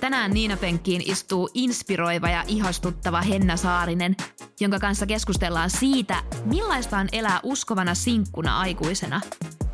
Tänään 0.00 0.30
Niina 0.30 0.56
Penkkiin 0.56 1.02
istuu 1.10 1.50
inspiroiva 1.54 2.28
ja 2.28 2.44
ihastuttava 2.46 3.20
Henna 3.20 3.56
Saarinen, 3.56 4.16
jonka 4.60 4.78
kanssa 4.78 5.06
keskustellaan 5.06 5.70
siitä, 5.70 6.22
millaista 6.44 6.98
on 6.98 7.08
elää 7.12 7.40
uskovana 7.42 7.94
sinkkuna 7.94 8.60
aikuisena. 8.60 9.20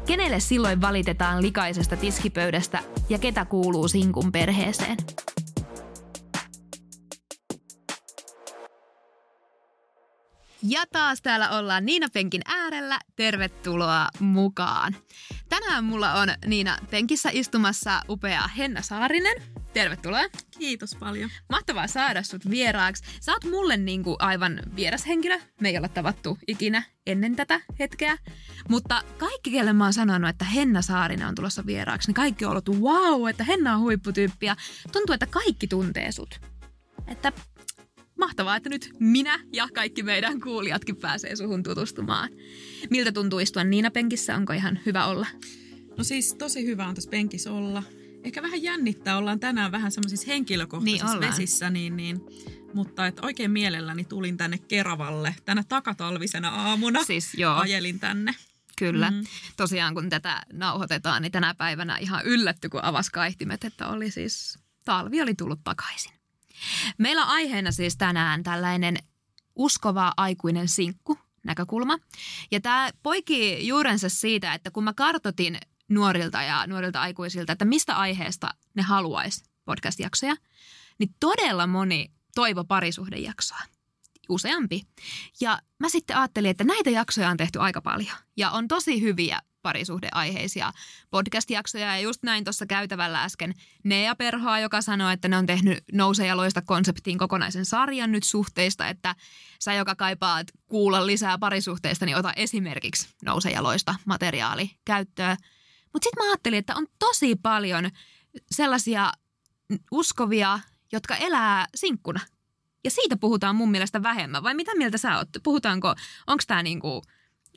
Kenelle 0.07 0.41
silloin 0.41 0.81
valitetaan 0.81 1.43
likaisesta 1.43 1.97
tiskipöydästä 1.97 2.83
ja 3.09 3.19
ketä 3.19 3.45
kuuluu 3.45 3.89
sinkun 3.89 4.33
perheeseen? 4.33 4.97
Ja 10.63 10.85
taas 10.93 11.23
täällä 11.23 11.51
ollaan 11.51 11.87
Niina 11.87 12.07
Penkin 12.13 12.43
äärellä. 12.47 12.99
Tervetuloa 13.17 14.09
mukaan. 14.21 14.97
Tänään 15.49 15.85
mulla 15.85 16.15
on 16.15 16.29
Niina 16.47 16.79
Penkissä 16.91 17.31
istumassa 17.33 18.03
upea 18.09 18.49
Henna 18.49 18.83
Saarinen. 18.83 19.43
Tervetuloa. 19.75 20.29
Kiitos 20.59 20.95
paljon. 20.95 21.31
Mahtavaa 21.51 21.87
saada 21.87 22.23
sut 22.23 22.51
vieraaksi. 22.51 23.05
Sä 23.21 23.33
oot 23.33 23.45
mulle 23.45 23.77
niinku 23.77 24.17
aivan 24.19 24.61
vieras 24.77 25.07
henkilö. 25.07 25.39
Me 25.61 25.69
ei 25.69 25.77
olla 25.77 25.89
tavattu 25.89 26.39
ikinä 26.49 26.83
ennen 27.07 27.37
tätä 27.37 27.61
hetkeä. 27.79 28.19
Mutta 28.69 29.03
kaikki, 29.19 29.51
kelle 29.51 29.73
mä 29.73 29.85
oon 29.85 29.93
sanonut, 29.93 30.31
että 30.31 30.45
Henna 30.45 30.83
Saarinen 30.83 31.29
on 31.29 31.35
tulossa 31.35 31.67
vieraaksi, 31.67 32.09
niin 32.09 32.15
kaikki 32.15 32.45
on 32.45 32.51
ollut 32.51 32.69
wow, 32.69 33.29
että 33.29 33.45
Henna 33.45 33.75
on 33.75 33.81
huipputyyppi. 33.81 34.47
Ja 34.47 34.57
tuntuu, 34.93 35.13
että 35.13 35.27
kaikki 35.27 35.67
tuntee 35.67 36.13
sut. 36.13 36.41
Että 37.07 37.33
mahtavaa, 38.19 38.57
että 38.57 38.69
nyt 38.69 38.91
minä 39.01 39.41
ja 39.53 39.69
kaikki 39.75 40.03
meidän 40.03 40.41
kuulijatkin 40.41 40.97
pääsee 40.97 41.37
suhun 41.37 41.63
tutustumaan. 41.63 42.29
Miltä 42.91 43.13
tuntuu 43.13 43.39
istua 43.39 43.65
Niina 43.65 43.91
penkissä? 43.91 44.37
Onko 44.37 44.53
ihan 44.53 44.81
hyvä 44.87 45.07
olla? 45.07 45.27
No 45.99 46.05
siis 46.05 46.35
tosi 46.35 46.67
hyvä 46.67 46.87
on 46.87 46.95
tässä 46.95 47.11
penkissä 47.11 47.53
olla. 47.53 47.83
Ehkä 48.25 48.43
vähän 48.43 48.63
jännittää, 48.63 49.17
ollaan 49.19 49.41
tänään 49.41 49.73
vähän 49.73 49.93
semmoisissa 49.93 50.27
henkilökohtaisissa 50.27 51.19
niin 51.19 51.31
vesissä, 51.31 51.71
niin, 51.71 51.97
niin, 51.97 52.21
mutta 52.75 53.07
et 53.07 53.25
oikein 53.25 53.51
mielelläni 53.51 54.05
tulin 54.05 54.37
tänne 54.37 54.59
Keravalle 54.59 55.37
tänä 55.45 55.65
takatalvisena 55.69 56.49
aamuna. 56.49 57.05
Siis 57.05 57.35
joo. 57.35 57.57
Ajelin 57.57 58.01
tänne. 58.01 58.35
Kyllä. 58.79 59.11
Mm. 59.11 59.25
Tosiaan 59.57 59.95
kun 59.95 60.11
tätä 60.11 60.43
nauhoitetaan, 60.53 61.23
niin 61.23 61.33
tänä 61.33 61.55
päivänä 61.55 61.97
ihan 61.97 62.25
yllätty, 62.25 62.69
kun 62.69 62.85
avasi 62.85 63.13
kaihtimet, 63.13 63.65
että 63.65 63.89
oli 63.89 64.11
siis, 64.11 64.59
talvi 64.85 65.23
oli 65.23 65.35
tullut 65.35 65.61
takaisin. 65.65 66.13
Meillä 66.99 67.23
on 67.23 67.29
aiheena 67.29 67.73
siis 67.73 67.97
tänään 67.97 68.43
tällainen 68.43 68.97
uskova 69.57 70.13
aikuinen 70.17 70.69
sinkku 70.69 71.19
näkökulma. 71.45 71.99
Ja 72.51 72.61
tämä 72.61 72.91
poikii 73.03 73.67
juurensa 73.67 74.09
siitä, 74.09 74.55
että 74.55 74.71
kun 74.71 74.85
mä 74.85 74.93
kartotin 74.93 75.59
nuorilta 75.89 76.43
ja 76.43 76.67
nuorilta 76.67 77.01
aikuisilta, 77.01 77.53
että 77.53 77.65
mistä 77.65 77.97
aiheesta 77.97 78.55
ne 78.75 78.83
haluaisi 78.83 79.45
podcast-jaksoja, 79.65 80.37
niin 80.99 81.15
todella 81.21 81.67
moni 81.67 82.13
toivo 82.35 82.65
parisuhdejaksoa. 82.65 83.61
Useampi. 84.29 84.83
Ja 85.41 85.59
mä 85.79 85.89
sitten 85.89 86.17
ajattelin, 86.17 86.51
että 86.51 86.65
näitä 86.65 86.91
jaksoja 86.91 87.31
on 87.31 87.37
tehty 87.37 87.61
aika 87.61 87.81
paljon. 87.81 88.17
Ja 88.37 88.51
on 88.51 88.69
tosi 88.69 89.01
hyviä 89.01 89.41
parisuhdeaiheisia 89.63 90.73
podcast-jaksoja. 91.11 91.87
Ja 91.87 91.99
just 91.99 92.23
näin 92.23 92.45
tuossa 92.45 92.67
käytävällä 92.67 93.23
äsken 93.23 93.55
Nea 93.85 94.15
Perhoa, 94.17 94.59
joka 94.59 94.83
sanoi, 94.83 95.13
että 95.13 95.29
ne 95.29 95.37
on 95.37 95.47
tehnyt 95.47 95.79
Nouse 95.93 96.27
ja 96.27 96.37
loista 96.37 96.63
konseptiin 96.63 97.19
kokonaisen 97.19 97.65
sarjan 97.65 98.13
nyt 98.13 98.25
suhteista, 98.25 98.89
että 98.89 99.15
sä, 99.61 99.75
joka 99.75 99.95
kaipaat 99.95 100.47
kuulla 100.67 101.07
lisää 101.07 101.39
parisuhteista, 101.39 102.07
niin 102.07 102.17
ota 102.17 102.33
esimerkiksi 102.37 103.09
Nouse 103.25 103.51
ja 103.51 103.63
loista 103.63 103.95
materiaali 104.05 104.71
käyttöön. 104.85 105.37
Mutta 105.95 106.07
sitten 106.07 106.25
mä 106.25 106.31
ajattelin, 106.31 106.59
että 106.59 106.75
on 106.77 106.87
tosi 106.99 107.37
paljon 107.37 107.91
sellaisia 108.51 109.13
uskovia, 109.91 110.61
jotka 110.93 111.17
elää 111.17 111.67
sinkkuna. 111.75 112.21
Ja 112.85 112.91
siitä 112.91 113.17
puhutaan 113.17 113.57
mun 113.57 113.71
mielestä 113.71 114.03
vähemmän. 114.03 114.43
Vai 114.43 114.55
mitä 114.55 114.75
mieltä 114.75 114.99
sä 114.99 115.19
oot? 115.19 115.29
Puhutaanko, 115.43 115.95
onko 116.27 116.45
tämä 116.47 116.63
niinku 116.63 117.03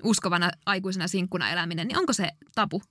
uskovana 0.03 0.51
aikuisena 0.65 1.07
sinkkuna 1.07 1.49
eläminen, 1.49 1.87
niin 1.87 1.97
onko 1.97 2.13
se 2.13 2.31
tapu? 2.55 2.81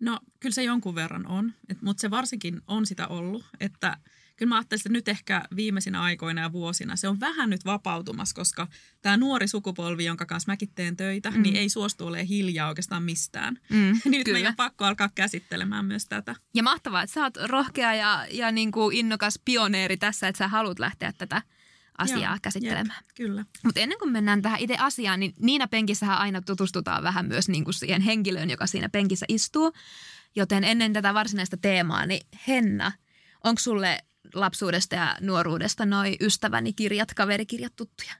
No 0.00 0.18
kyllä 0.40 0.54
se 0.54 0.62
jonkun 0.62 0.94
verran 0.94 1.26
on, 1.26 1.54
mutta 1.80 2.00
se 2.00 2.10
varsinkin 2.10 2.60
on 2.66 2.86
sitä 2.86 3.08
ollut, 3.08 3.44
että 3.60 3.96
kyllä 4.38 4.48
mä 4.48 4.56
ajattelisin, 4.56 4.88
että 4.90 4.98
nyt 4.98 5.08
ehkä 5.08 5.44
viimeisinä 5.56 6.02
aikoina 6.02 6.40
ja 6.40 6.52
vuosina 6.52 6.96
se 6.96 7.08
on 7.08 7.20
vähän 7.20 7.50
nyt 7.50 7.64
vapautumassa, 7.64 8.34
koska 8.34 8.66
tämä 9.02 9.16
nuori 9.16 9.48
sukupolvi, 9.48 10.04
jonka 10.04 10.26
kanssa 10.26 10.52
mäkin 10.52 10.70
teen 10.74 10.96
töitä, 10.96 11.30
mm. 11.30 11.42
niin 11.42 11.56
ei 11.56 11.68
suostu 11.68 12.06
olemaan 12.06 12.26
hiljaa 12.26 12.68
oikeastaan 12.68 13.02
mistään. 13.02 13.58
Mm, 13.70 13.76
niin 14.04 14.18
nyt 14.18 14.26
meidän 14.32 14.50
on 14.50 14.56
pakko 14.56 14.84
alkaa 14.84 15.10
käsittelemään 15.14 15.84
myös 15.84 16.06
tätä. 16.06 16.34
Ja 16.54 16.62
mahtavaa, 16.62 17.02
että 17.02 17.14
sä 17.14 17.22
oot 17.22 17.36
rohkea 17.36 17.94
ja, 17.94 18.26
ja 18.30 18.52
niin 18.52 18.72
kuin 18.72 18.96
innokas 18.96 19.40
pioneeri 19.44 19.96
tässä, 19.96 20.28
että 20.28 20.38
sä 20.38 20.48
haluat 20.48 20.78
lähteä 20.78 21.12
tätä 21.18 21.42
asiaa 21.98 22.32
Joo, 22.32 22.38
käsittelemään. 22.42 23.02
Jep, 23.06 23.16
kyllä. 23.16 23.44
Mutta 23.64 23.80
ennen 23.80 23.98
kuin 23.98 24.12
mennään 24.12 24.42
tähän 24.42 24.60
itse 24.60 24.76
asiaan, 24.78 25.20
niin 25.20 25.34
Niina 25.40 25.68
penkissähän 25.68 26.18
aina 26.18 26.42
tutustutaan 26.42 27.02
vähän 27.02 27.26
myös 27.26 27.48
niin 27.48 27.64
kuin 27.64 27.74
siihen 27.74 28.02
henkilöön, 28.02 28.50
joka 28.50 28.66
siinä 28.66 28.88
penkissä 28.88 29.26
istuu. 29.28 29.72
Joten 30.36 30.64
ennen 30.64 30.92
tätä 30.92 31.14
varsinaista 31.14 31.56
teemaa, 31.56 32.06
niin 32.06 32.26
Henna, 32.48 32.92
onko 33.44 33.58
sulle 33.58 33.98
lapsuudesta 34.34 34.94
ja 34.94 35.16
nuoruudesta 35.20 35.86
noi 35.86 36.16
ystäväni 36.20 36.72
kirjat, 36.72 37.14
kaverikirjat 37.14 37.76
tuttuja? 37.76 38.12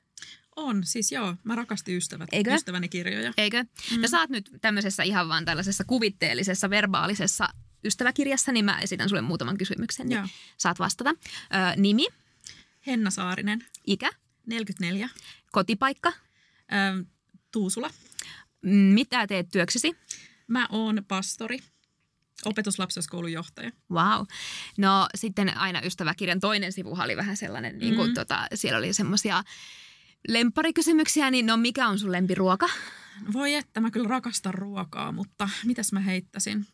On, 0.57 0.85
siis 0.85 1.13
joo. 1.13 1.35
Mä 1.45 1.55
rakastin 1.55 1.97
ystävät, 1.97 2.29
Eikö? 2.33 2.55
ystäväni 2.55 2.89
kirjoja. 2.89 3.33
Eikö? 3.37 3.65
Mm. 3.91 4.03
Ja 4.03 4.09
sä 4.09 4.21
oot 4.21 4.31
nyt 4.31 4.51
tämmöisessä 4.61 5.03
ihan 5.03 5.29
vaan 5.29 5.45
tällaisessa 5.45 5.85
kuvitteellisessa, 5.85 6.71
verbaalisessa 6.71 7.49
ystäväkirjassa, 7.85 8.53
niin 8.53 8.65
mä 8.65 8.81
esitän 8.81 9.09
sulle 9.09 9.23
muutaman 9.23 9.59
kysymyksen, 9.59 10.07
niin 10.07 10.19
joo. 10.19 10.29
saat 10.57 10.79
vastata. 10.79 11.11
Ö, 11.11 11.17
nimi? 11.77 12.07
Henna 12.87 13.11
Saarinen. 13.11 13.65
Ikä? 13.87 14.11
44. 14.47 15.09
Kotipaikka? 15.53 16.13
Ö, 16.13 17.05
Tuusula. 17.53 17.91
Mitä 18.95 19.27
teet 19.27 19.49
työksesi? 19.53 19.97
Mä 20.47 20.67
oon 20.71 21.05
pastori. 21.09 21.59
Opetuslapsenkoulun 22.45 23.33
johtaja. 23.33 23.71
Wow. 23.91 24.27
No 24.79 25.09
sitten 25.15 25.57
aina 25.57 25.81
ystäväkirjan 25.81 26.41
toinen 26.41 26.73
sivu 26.73 26.97
oli 27.01 27.17
vähän 27.17 27.37
sellainen, 27.37 27.75
mm. 27.75 27.79
niin 27.79 27.97
kuin, 27.97 28.15
tota, 28.15 28.47
siellä 28.55 28.79
oli 28.79 28.93
semmoisia 28.93 29.45
lempparikysymyksiä, 30.29 31.31
niin 31.31 31.47
no 31.47 31.57
mikä 31.57 31.89
on 31.89 31.99
sun 31.99 32.13
lempiruoka? 32.13 32.69
Voi 33.33 33.55
että, 33.55 33.81
mä 33.81 33.91
kyllä 33.91 34.09
rakastan 34.09 34.55
ruokaa, 34.55 35.13
mutta 35.13 35.49
mitäs 35.65 35.93
mä 35.93 36.01
heittäisin? 36.01 36.67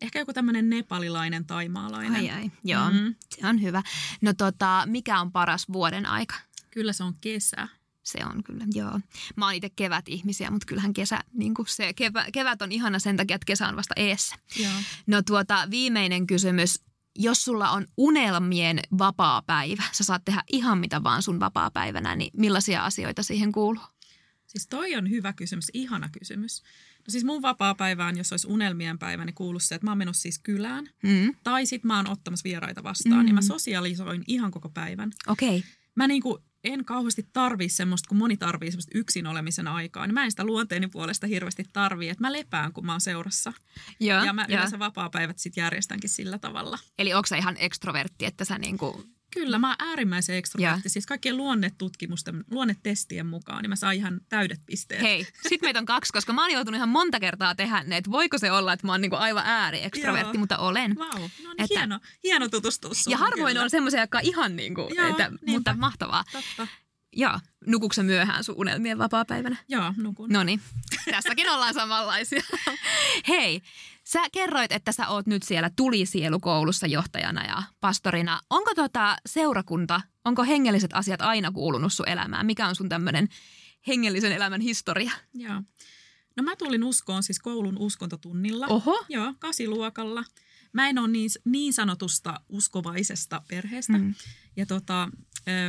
Ehkä 0.00 0.18
joku 0.18 0.32
tämmöinen 0.32 0.70
nepalilainen 0.70 1.46
taimaalainen. 1.46 2.14
Ai 2.14 2.30
ai, 2.30 2.50
joo, 2.64 2.90
mm. 2.90 3.14
se 3.34 3.46
on 3.46 3.62
hyvä. 3.62 3.82
No 4.20 4.32
tota, 4.32 4.82
mikä 4.86 5.20
on 5.20 5.32
paras 5.32 5.68
vuoden 5.72 6.06
aika? 6.06 6.34
Kyllä 6.70 6.92
se 6.92 7.04
on 7.04 7.14
kesä. 7.20 7.68
Se 8.06 8.18
on 8.24 8.42
kyllä, 8.44 8.64
joo. 8.74 9.00
Mä 9.36 9.44
oon 9.44 9.54
itse 9.54 9.70
kevät-ihmisiä, 9.70 10.50
mutta 10.50 10.66
kyllähän 10.66 10.92
kesä, 10.92 11.20
niin 11.32 11.54
kuin 11.54 11.66
se 11.68 11.92
kevä, 11.92 12.26
kevät 12.32 12.62
on 12.62 12.72
ihana 12.72 12.98
sen 12.98 13.16
takia, 13.16 13.34
että 13.34 13.46
kesä 13.46 13.68
on 13.68 13.76
vasta 13.76 13.94
eessä. 13.96 14.36
Joo. 14.58 14.72
No 15.06 15.22
tuota, 15.22 15.68
viimeinen 15.70 16.26
kysymys. 16.26 16.82
Jos 17.18 17.44
sulla 17.44 17.70
on 17.70 17.86
unelmien 17.96 18.80
vapaa 18.98 19.42
päivä, 19.42 19.82
sä 19.92 20.04
saat 20.04 20.24
tehdä 20.24 20.42
ihan 20.52 20.78
mitä 20.78 21.02
vaan 21.02 21.22
sun 21.22 21.40
vapaa 21.40 21.70
päivänä, 21.70 22.16
niin 22.16 22.30
millaisia 22.36 22.84
asioita 22.84 23.22
siihen 23.22 23.52
kuuluu? 23.52 23.82
Siis 24.46 24.66
toi 24.66 24.96
on 24.96 25.10
hyvä 25.10 25.32
kysymys, 25.32 25.70
ihana 25.74 26.08
kysymys. 26.08 26.62
No 26.98 27.10
siis 27.10 27.24
mun 27.24 27.42
vapaa-päivään, 27.42 28.16
jos 28.16 28.32
olisi 28.32 28.46
unelmien 28.46 28.98
päivä, 28.98 29.24
niin 29.24 29.34
kuuluisi 29.34 29.66
se, 29.66 29.74
että 29.74 29.86
mä 29.86 29.90
oon 29.90 29.98
menossa 29.98 30.22
siis 30.22 30.38
kylään. 30.38 30.90
Mm. 31.02 31.34
Tai 31.42 31.66
sit 31.66 31.84
mä 31.84 31.96
oon 31.96 32.08
ottamassa 32.08 32.44
vieraita 32.44 32.82
vastaan. 32.82 33.20
Mm. 33.20 33.24
Niin 33.24 33.34
mä 33.34 33.42
sosialisoin 33.42 34.24
ihan 34.26 34.50
koko 34.50 34.68
päivän. 34.68 35.10
Okei. 35.26 35.58
Okay. 35.58 35.70
Mä 35.94 36.08
niinku 36.08 36.42
en 36.66 36.84
kauheasti 36.84 37.28
tarvii 37.32 37.68
semmoista, 37.68 38.08
kun 38.08 38.18
moni 38.18 38.36
tarvii 38.36 38.70
semmoista 38.70 38.98
yksin 38.98 39.26
olemisen 39.26 39.68
aikaa. 39.68 40.06
Niin 40.06 40.14
mä 40.14 40.24
en 40.24 40.30
sitä 40.30 40.44
luonteeni 40.44 40.88
puolesta 40.88 41.26
hirveästi 41.26 41.64
tarvii, 41.72 42.08
että 42.08 42.20
mä 42.20 42.32
lepään, 42.32 42.72
kun 42.72 42.86
mä 42.86 42.92
oon 42.92 43.00
seurassa. 43.00 43.52
Joo, 44.00 44.24
ja 44.24 44.32
mä 44.32 44.46
yleensä 44.48 44.78
vapaa-päivät 44.78 45.38
sitten 45.38 45.62
järjestänkin 45.62 46.10
sillä 46.10 46.38
tavalla. 46.38 46.78
Eli 46.98 47.14
onko 47.14 47.26
sä 47.26 47.36
ihan 47.36 47.56
ekstrovertti, 47.58 48.24
että 48.26 48.44
sä 48.44 48.58
niinku 48.58 49.04
Kyllä, 49.36 49.58
mä 49.58 49.68
oon 49.68 49.76
äärimmäisen 49.78 50.36
ekstrovertti. 50.36 50.88
Siis 50.88 51.06
kaikkien 51.06 51.36
luonnetutkimusten, 51.36 52.44
luonnetestien 52.50 53.26
mukaan, 53.26 53.62
niin 53.62 53.70
mä 53.70 53.76
saan 53.76 53.94
ihan 53.94 54.20
täydet 54.28 54.60
pisteet. 54.66 55.02
Hei, 55.02 55.26
sit 55.48 55.62
meitä 55.62 55.78
on 55.78 55.86
kaksi, 55.86 56.12
koska 56.12 56.32
mä 56.32 56.42
oon 56.42 56.52
joutunut 56.52 56.76
ihan 56.76 56.88
monta 56.88 57.20
kertaa 57.20 57.54
tehdä 57.54 57.82
ne, 57.86 57.96
että 57.96 58.10
voiko 58.10 58.38
se 58.38 58.52
olla, 58.52 58.72
että 58.72 58.86
mä 58.86 58.92
oon 58.92 59.00
niinku 59.00 59.16
aivan 59.16 59.42
ääri 59.46 59.84
ekstrovertti, 59.84 60.38
mutta 60.38 60.58
olen. 60.58 60.96
Wow, 60.96 61.20
no 61.20 61.28
niin 61.38 61.50
että, 61.58 61.78
hieno, 61.78 62.00
hieno 62.24 62.48
tutustua 62.48 62.90
Ja 63.08 63.16
harvoin 63.18 63.52
kyllä. 63.52 63.62
on 63.62 63.70
semmoisia, 63.70 64.00
jotka 64.00 64.20
ihan 64.22 64.56
niinku, 64.56 64.90
Joo, 64.96 65.08
että, 65.08 65.32
mutta 65.46 65.74
mahtavaa. 65.78 66.24
Totta. 66.32 66.68
Joo, 67.12 67.40
nukuksen 67.66 68.06
myöhään 68.06 68.44
sun 68.44 68.54
unelmien 68.58 68.98
vapaa-päivänä? 68.98 69.56
Joo, 69.68 69.94
nukun. 69.96 70.30
No 70.30 70.42
niin, 70.42 70.60
tässäkin 71.10 71.48
ollaan 71.48 71.74
samanlaisia. 71.74 72.42
Hei, 73.28 73.62
Sä 74.06 74.20
kerroit, 74.32 74.72
että 74.72 74.92
sä 74.92 75.08
oot 75.08 75.26
nyt 75.26 75.42
siellä 75.42 75.70
tulisielukoulussa 75.76 76.86
johtajana 76.86 77.44
ja 77.44 77.62
pastorina. 77.80 78.40
Onko 78.50 78.74
tota 78.74 79.16
seurakunta, 79.26 80.00
onko 80.24 80.44
hengelliset 80.44 80.90
asiat 80.94 81.22
aina 81.22 81.52
kuulunut 81.52 81.92
sun 81.92 82.08
elämään? 82.08 82.46
Mikä 82.46 82.68
on 82.68 82.76
sun 82.76 82.88
tämmöinen 82.88 83.28
hengellisen 83.86 84.32
elämän 84.32 84.60
historia? 84.60 85.12
Joo. 85.34 85.62
No 86.36 86.42
mä 86.42 86.56
tulin 86.56 86.84
uskoon 86.84 87.22
siis 87.22 87.38
koulun 87.38 87.78
uskontotunnilla. 87.78 88.66
Oho. 88.66 89.04
Joo, 89.08 89.34
kasiluokalla. 89.38 90.24
mä 90.72 90.88
en 90.88 90.98
ole 90.98 91.08
niin, 91.08 91.30
niin 91.44 91.72
sanotusta 91.72 92.40
uskovaisesta 92.48 93.42
perheestä. 93.48 93.98
Mm. 93.98 94.14
Ja 94.56 94.66
tota, 94.66 95.08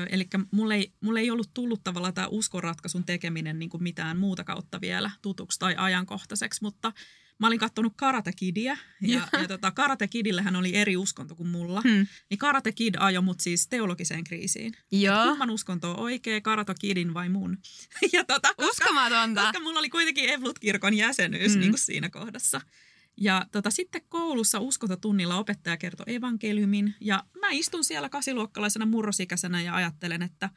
eli 0.09 0.27
mulle 0.51 0.75
ei, 0.75 0.93
mulle 1.01 1.19
ei 1.19 1.31
ollut 1.31 1.53
tullut 1.53 1.83
tavallaan 1.83 2.13
tämä 2.13 2.27
uskonratkaisun 2.27 3.05
tekeminen 3.05 3.59
niin 3.59 3.69
kuin 3.69 3.83
mitään 3.83 4.17
muuta 4.17 4.43
kautta 4.43 4.81
vielä 4.81 5.11
tutuksi 5.21 5.59
tai 5.59 5.75
ajankohtaiseksi, 5.77 6.63
mutta 6.63 6.93
mä 7.39 7.47
olin 7.47 7.59
katsonut 7.59 7.93
Karate 7.95 8.31
Kidia 8.33 8.77
ja, 9.01 9.27
ja 9.41 9.47
tota, 9.47 9.71
Karate 9.71 10.07
Kidillähän 10.07 10.55
oli 10.55 10.75
eri 10.75 10.97
uskonto 10.97 11.35
kuin 11.35 11.49
mulla. 11.49 11.81
Hmm. 11.81 12.07
Niin 12.29 12.37
Karate 12.37 12.71
Kid 12.71 12.95
ajoi 12.99 13.23
mut 13.23 13.39
siis 13.39 13.67
teologiseen 13.67 14.23
kriisiin. 14.23 14.73
Joo. 14.91 15.25
Kumman 15.25 15.49
uskonto 15.49 15.91
on 15.91 15.99
oikea, 15.99 16.41
Karate 16.41 16.73
Kidin 16.79 17.13
vai 17.13 17.29
mun? 17.29 17.57
ja 18.13 18.23
tota, 18.23 18.47
koska, 18.57 18.85
Uskomatonta. 18.85 19.41
Koska 19.41 19.59
mulla 19.59 19.79
oli 19.79 19.89
kuitenkin 19.89 20.29
Evlut-kirkon 20.29 20.93
jäsenyys 20.93 21.51
hmm. 21.51 21.59
niin 21.59 21.71
kuin 21.71 21.79
siinä 21.79 22.09
kohdassa. 22.09 22.61
Ja 23.21 23.45
tota, 23.51 23.71
sitten 23.71 24.01
koulussa 24.09 24.59
uskontotunnilla 24.59 25.37
opettaja 25.37 25.77
kertoi 25.77 26.15
evankeliumin 26.15 26.95
ja 27.01 27.23
mä 27.39 27.47
istun 27.51 27.83
siellä 27.83 28.09
kasiluokkalaisena 28.09 28.85
murrosikäisenä 28.85 29.61
ja 29.61 29.75
ajattelen, 29.75 30.21
että 30.21 30.49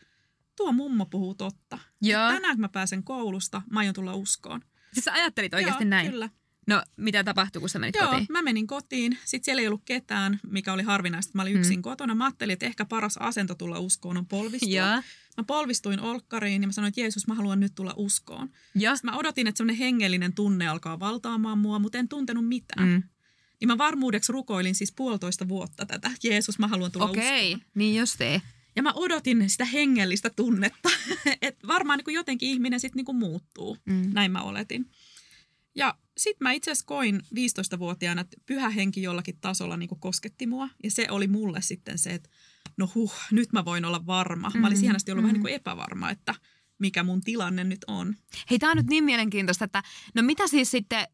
tuo 0.56 0.72
mummo 0.72 1.06
puhuu 1.06 1.34
totta. 1.34 1.78
Joo. 2.02 2.28
Tänään 2.28 2.56
kun 2.56 2.60
mä 2.60 2.68
pääsen 2.68 3.04
koulusta, 3.04 3.62
mä 3.70 3.80
aion 3.80 3.94
tulla 3.94 4.14
uskoon. 4.14 4.60
Siis 4.92 5.04
sä 5.04 5.12
ajattelit 5.12 5.54
oikeasti 5.54 5.84
Joo, 5.84 5.90
näin? 5.90 6.10
kyllä. 6.10 6.30
No, 6.66 6.82
mitä 6.96 7.24
tapahtui, 7.24 7.60
kun 7.60 7.68
sä 7.68 7.78
menit 7.78 7.94
Joo, 7.94 8.08
kotiin? 8.08 8.26
mä 8.30 8.42
menin 8.42 8.66
kotiin. 8.66 9.18
Sitten 9.24 9.44
siellä 9.44 9.60
ei 9.60 9.66
ollut 9.66 9.82
ketään, 9.84 10.40
mikä 10.46 10.72
oli 10.72 10.82
harvinaista. 10.82 11.32
Mä 11.34 11.42
olin 11.42 11.56
yksin 11.56 11.78
mm. 11.78 11.82
kotona. 11.82 12.14
Mä 12.14 12.24
ajattelin, 12.24 12.52
että 12.52 12.66
ehkä 12.66 12.84
paras 12.84 13.16
asento 13.16 13.54
tulla 13.54 13.78
uskoon 13.78 14.16
on 14.16 14.26
polvistua. 14.26 14.70
Ja. 14.70 15.02
Mä 15.36 15.44
polvistuin 15.46 16.00
olkkariin 16.00 16.62
ja 16.62 16.68
mä 16.68 16.72
sanoin, 16.72 16.88
että 16.88 17.00
Jeesus, 17.00 17.26
mä 17.26 17.34
haluan 17.34 17.60
nyt 17.60 17.74
tulla 17.74 17.94
uskoon. 17.96 18.50
Ja. 18.74 18.96
Sitten 18.96 19.10
mä 19.10 19.16
odotin, 19.18 19.46
että 19.46 19.56
semmoinen 19.56 19.78
hengellinen 19.78 20.32
tunne 20.32 20.68
alkaa 20.68 21.00
valtaamaan 21.00 21.58
mua, 21.58 21.78
mutta 21.78 21.98
en 21.98 22.08
tuntenut 22.08 22.48
mitään. 22.48 22.88
Mm. 22.88 23.02
Niin 23.60 23.68
mä 23.68 23.78
varmuudeksi 23.78 24.32
rukoilin 24.32 24.74
siis 24.74 24.92
puolitoista 24.92 25.48
vuotta 25.48 25.86
tätä. 25.86 26.10
Jeesus, 26.24 26.58
mä 26.58 26.68
haluan 26.68 26.92
tulla 26.92 27.10
Okei, 27.10 27.54
uskoon. 27.54 27.70
niin 27.74 28.04
te. 28.18 28.42
Ja 28.76 28.82
mä 28.82 28.92
odotin 28.92 29.50
sitä 29.50 29.64
hengellistä 29.64 30.30
tunnetta, 30.30 30.90
että 31.42 31.66
varmaan 31.66 31.96
niin 31.96 32.04
kuin 32.04 32.14
jotenkin 32.14 32.48
ihminen 32.48 32.80
sitten 32.80 33.04
niin 33.06 33.16
muuttuu. 33.16 33.76
Mm. 33.84 34.10
Näin 34.12 34.32
mä 34.32 34.42
oletin. 34.42 34.90
Ja 35.74 35.94
sitten 36.16 36.44
mä 36.44 36.52
itse 36.52 36.70
asiassa 36.70 36.86
koin 36.86 37.20
15-vuotiaana, 37.34 38.20
että 38.20 38.36
pyhä 38.46 38.70
henki 38.70 39.02
jollakin 39.02 39.38
tasolla 39.40 39.76
niin 39.76 39.88
kosketti 40.00 40.46
mua. 40.46 40.68
Ja 40.84 40.90
se 40.90 41.06
oli 41.10 41.26
mulle 41.26 41.62
sitten 41.62 41.98
se, 41.98 42.10
että 42.10 42.30
no 42.76 42.90
huh, 42.94 43.14
nyt 43.30 43.52
mä 43.52 43.64
voin 43.64 43.84
olla 43.84 44.06
varma. 44.06 44.48
Mm-hmm. 44.48 44.60
Mä 44.60 44.66
olisin 44.66 44.88
mm, 44.88 44.90
ollut 44.90 45.06
mm-hmm. 45.06 45.22
vähän 45.22 45.32
niin 45.34 45.42
kuin 45.42 45.54
epävarma, 45.54 46.10
että 46.10 46.34
mikä 46.78 47.02
mun 47.02 47.20
tilanne 47.20 47.64
nyt 47.64 47.84
on. 47.86 48.16
Hei, 48.50 48.58
tämä 48.58 48.70
on 48.70 48.76
nyt 48.76 48.86
niin 48.86 49.04
mielenkiintoista, 49.04 49.64
että 49.64 49.82
no 50.14 50.22
mitä 50.22 50.46
siis 50.46 50.70
sitten 50.70 51.06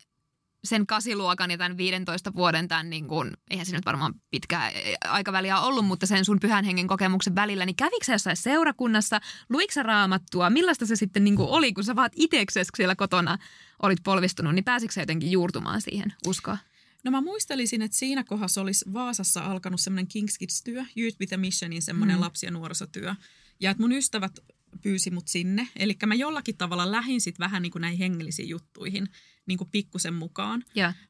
sen 0.66 0.86
kasiluokan 0.86 1.50
ja 1.50 1.58
tämän 1.58 1.76
15 1.76 2.34
vuoden 2.34 2.68
tämän, 2.68 2.90
niin 2.90 3.08
kuin, 3.08 3.32
eihän 3.50 3.66
se 3.66 3.76
nyt 3.76 3.86
varmaan 3.86 4.14
pitkää 4.30 4.72
aikaväliä 5.04 5.60
ollut, 5.60 5.86
mutta 5.86 6.06
sen 6.06 6.24
sun 6.24 6.40
pyhän 6.40 6.64
hengen 6.64 6.86
kokemuksen 6.86 7.34
välillä, 7.34 7.66
niin 7.66 7.76
kävikö 7.76 8.12
jossain 8.12 8.36
seurakunnassa, 8.36 9.20
luiksa 9.48 9.82
raamattua, 9.82 10.50
millaista 10.50 10.86
se 10.86 10.96
sitten 10.96 11.24
niin 11.24 11.36
kuin 11.36 11.48
oli, 11.48 11.72
kun 11.72 11.84
sä 11.84 11.96
vaat 11.96 12.12
itseksesi 12.16 12.70
siellä 12.76 12.96
kotona 12.96 13.38
olit 13.82 14.02
polvistunut, 14.04 14.54
niin 14.54 14.64
pääsikö 14.64 14.92
sä 14.92 15.02
jotenkin 15.02 15.30
juurtumaan 15.30 15.80
siihen 15.80 16.12
uskoa? 16.26 16.58
No 17.04 17.10
mä 17.10 17.20
muistelisin, 17.20 17.82
että 17.82 17.96
siinä 17.96 18.24
kohdassa 18.24 18.60
olisi 18.60 18.84
Vaasassa 18.92 19.40
alkanut 19.40 19.80
semmoinen 19.80 20.06
King's 20.06 20.36
Kids-työ, 20.38 20.84
Youth 20.96 21.20
with 21.20 21.34
a 21.34 21.36
Missionin 21.36 21.82
semmoinen 21.82 22.16
mm. 22.16 22.20
lapsi- 22.20 22.46
ja 22.46 22.52
nuorisotyö. 22.52 23.14
Ja 23.60 23.70
että 23.70 23.82
mun 23.82 23.92
ystävät 23.92 24.38
pyysi 24.82 25.10
mut 25.10 25.28
sinne. 25.28 25.68
Eli 25.76 25.96
mä 26.06 26.14
jollakin 26.14 26.56
tavalla 26.56 26.92
lähin 26.92 27.20
sit 27.20 27.38
vähän 27.38 27.62
niin 27.62 27.72
kuin 27.72 27.80
näihin 27.80 27.98
hengellisiin 27.98 28.48
juttuihin 28.48 29.08
niin 29.46 29.58
kuin 29.58 29.70
pikkusen 29.70 30.14
mukaan. 30.14 30.64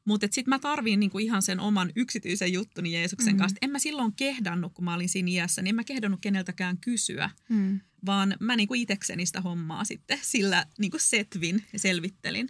Mutta 0.05 0.27
sitten 0.31 0.49
mä 0.49 0.59
tarviin 0.59 0.99
niin 0.99 1.09
kuin 1.09 1.25
ihan 1.25 1.41
sen 1.41 1.59
oman 1.59 1.91
yksityisen 1.95 2.53
juttuni 2.53 2.93
Jeesuksen 2.93 3.33
mm. 3.33 3.37
kanssa. 3.37 3.57
En 3.61 3.69
mä 3.69 3.79
silloin 3.79 4.13
kehdannut, 4.13 4.73
kun 4.73 4.85
mä 4.85 4.93
olin 4.93 5.09
siinä 5.09 5.31
iässä, 5.31 5.61
niin 5.61 5.69
en 5.69 5.75
mä 5.75 5.83
kehdannut 5.83 6.21
keneltäkään 6.21 6.77
kysyä. 6.77 7.29
Mm. 7.49 7.79
Vaan 8.05 8.35
mä 8.39 8.55
niin 8.55 8.67
kuin 8.67 8.81
itekseni 8.81 9.25
sitä 9.25 9.41
hommaa 9.41 9.85
sitten 9.85 10.19
sillä 10.21 10.65
niin 10.79 10.91
kuin 10.91 11.01
setvin 11.01 11.63
ja 11.73 11.79
selvittelin. 11.79 12.49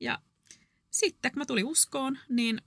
Ja 0.00 0.18
sitten 0.90 1.32
kun 1.32 1.38
mä 1.38 1.46
tulin 1.46 1.64
uskoon, 1.64 2.18
niin 2.28 2.60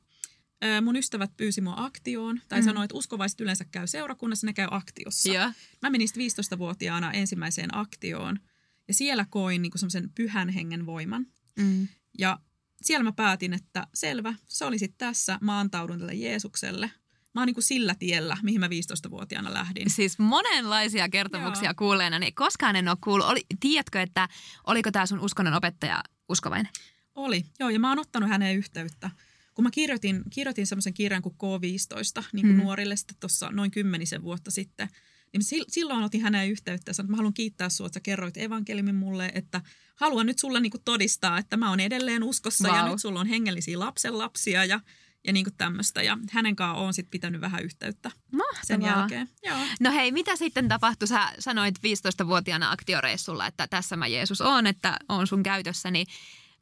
mun 0.82 0.96
ystävät 0.96 1.38
pyysi 1.38 1.62
mua 1.62 1.74
aktioon, 1.78 2.42
tai 2.50 2.62
mm. 2.62 2.66
sanoi, 2.66 2.86
että 2.86 2.98
uskovaiset 2.98 3.42
yleensä 3.42 3.66
käy 3.66 3.88
seurakunnassa, 3.88 4.48
ne 4.48 4.54
käy 4.54 4.68
aktiossa. 4.72 5.32
Yeah. 5.32 5.56
Mä 5.82 5.90
menin 5.90 6.08
15-vuotiaana 6.10 7.12
ensimmäiseen 7.12 7.76
aktioon, 7.76 8.40
ja 8.88 8.94
siellä 8.94 9.26
koin 9.30 9.62
niin 9.62 9.72
semmoisen 9.76 10.10
pyhän 10.16 10.50
hengen 10.50 10.86
voiman. 10.86 11.28
Mm. 11.60 11.88
Ja 12.18 12.40
siellä 12.82 13.04
mä 13.04 13.12
päätin, 13.12 13.54
että 13.54 13.88
selvä, 13.94 14.34
se 14.48 14.66
oli 14.66 14.80
sitten 14.80 14.98
tässä, 14.98 15.38
mä 15.42 15.60
antaudun 15.60 16.00
tälle 16.00 16.14
Jeesukselle. 16.14 16.92
Mä 17.34 17.42
oon 17.42 17.46
niin 17.46 17.54
kuin 17.54 17.64
sillä 17.64 17.96
tiellä, 18.00 18.38
mihin 18.44 18.60
mä 18.60 18.68
15-vuotiaana 18.68 19.54
lähdin. 19.54 19.90
Siis 19.90 20.20
monenlaisia 20.20 21.10
kertomuksia 21.10 21.70
Joo. 21.70 21.74
kuulleena, 21.78 22.20
niin 22.20 22.36
koskaan 22.36 22.76
en 22.76 22.88
ole 22.88 22.98
kuullut. 23.04 23.28
Oli, 23.28 23.46
tiedätkö, 23.60 24.02
että 24.02 24.30
oliko 24.68 24.92
tämä 24.92 25.06
sun 25.06 25.20
uskonnon 25.20 25.54
opettaja 25.54 26.04
uskovainen? 26.30 26.72
Oli, 27.16 27.46
joo, 27.60 27.70
ja 27.70 27.80
mä 27.80 27.90
oon 27.90 28.00
ottanut 28.00 28.30
häneen 28.30 28.58
yhteyttä 28.58 29.10
kun 29.58 29.64
mä 29.64 29.72
kirjoitin, 29.72 30.24
kirjoitin 30.30 30.68
semmoisen 30.68 30.94
kirjan 30.94 31.22
kuin 31.22 31.36
K15 31.36 32.24
niin 32.34 32.46
kuin 32.46 32.56
hmm. 32.56 32.64
nuorille 32.64 32.96
sitten 32.96 33.18
tuossa 33.20 33.50
noin 33.52 33.72
kymmenisen 33.72 34.24
vuotta 34.24 34.52
sitten, 34.52 34.90
niin 35.34 35.66
silloin 35.68 36.04
otin 36.04 36.22
hänen 36.22 36.50
yhteyttä 36.50 36.90
ja 36.90 36.94
sanoin, 36.94 37.06
että 37.06 37.12
mä 37.12 37.18
haluan 37.18 37.34
kiittää 37.34 37.70
sinua, 37.70 37.88
että 37.88 38.00
sä 38.00 38.04
kerroit 38.04 38.38
evankeliumin 38.38 38.96
mulle, 38.96 39.32
että 39.36 39.62
haluan 39.96 40.26
nyt 40.26 40.40
sulle 40.40 40.60
niin 40.60 40.72
kuin 40.72 40.84
todistaa, 40.86 41.38
että 41.38 41.58
mä 41.58 41.70
oon 41.70 41.80
edelleen 41.80 42.24
uskossa 42.24 42.68
wow. 42.68 42.78
ja 42.78 42.88
nyt 42.88 43.02
sulla 43.02 43.20
on 43.20 43.28
hengellisiä 43.28 43.80
lapsenlapsia 43.80 44.66
ja 44.66 44.80
ja 45.28 45.34
niin 45.34 45.46
tämmöistä. 45.58 46.02
Ja 46.02 46.18
hänen 46.32 46.56
kanssaan 46.56 46.86
on 46.86 46.94
sitten 46.94 47.12
pitänyt 47.12 47.42
vähän 47.42 47.64
yhteyttä 47.64 48.12
Mahtavaa. 48.32 48.64
sen 48.64 48.82
jälkeen. 48.82 49.30
Joo. 49.44 49.58
No 49.80 49.92
hei, 49.92 50.12
mitä 50.12 50.36
sitten 50.36 50.68
tapahtui? 50.68 51.08
Sä 51.08 51.34
sanoit 51.40 51.76
15-vuotiaana 51.78 52.72
aktioreissulla, 52.72 53.48
että 53.48 53.68
tässä 53.68 53.96
mä 53.96 54.08
Jeesus 54.08 54.42
on, 54.42 54.68
että 54.68 54.98
on 55.10 55.28
sun 55.28 55.44
käytössäni. 55.44 55.98
Niin 55.98 56.08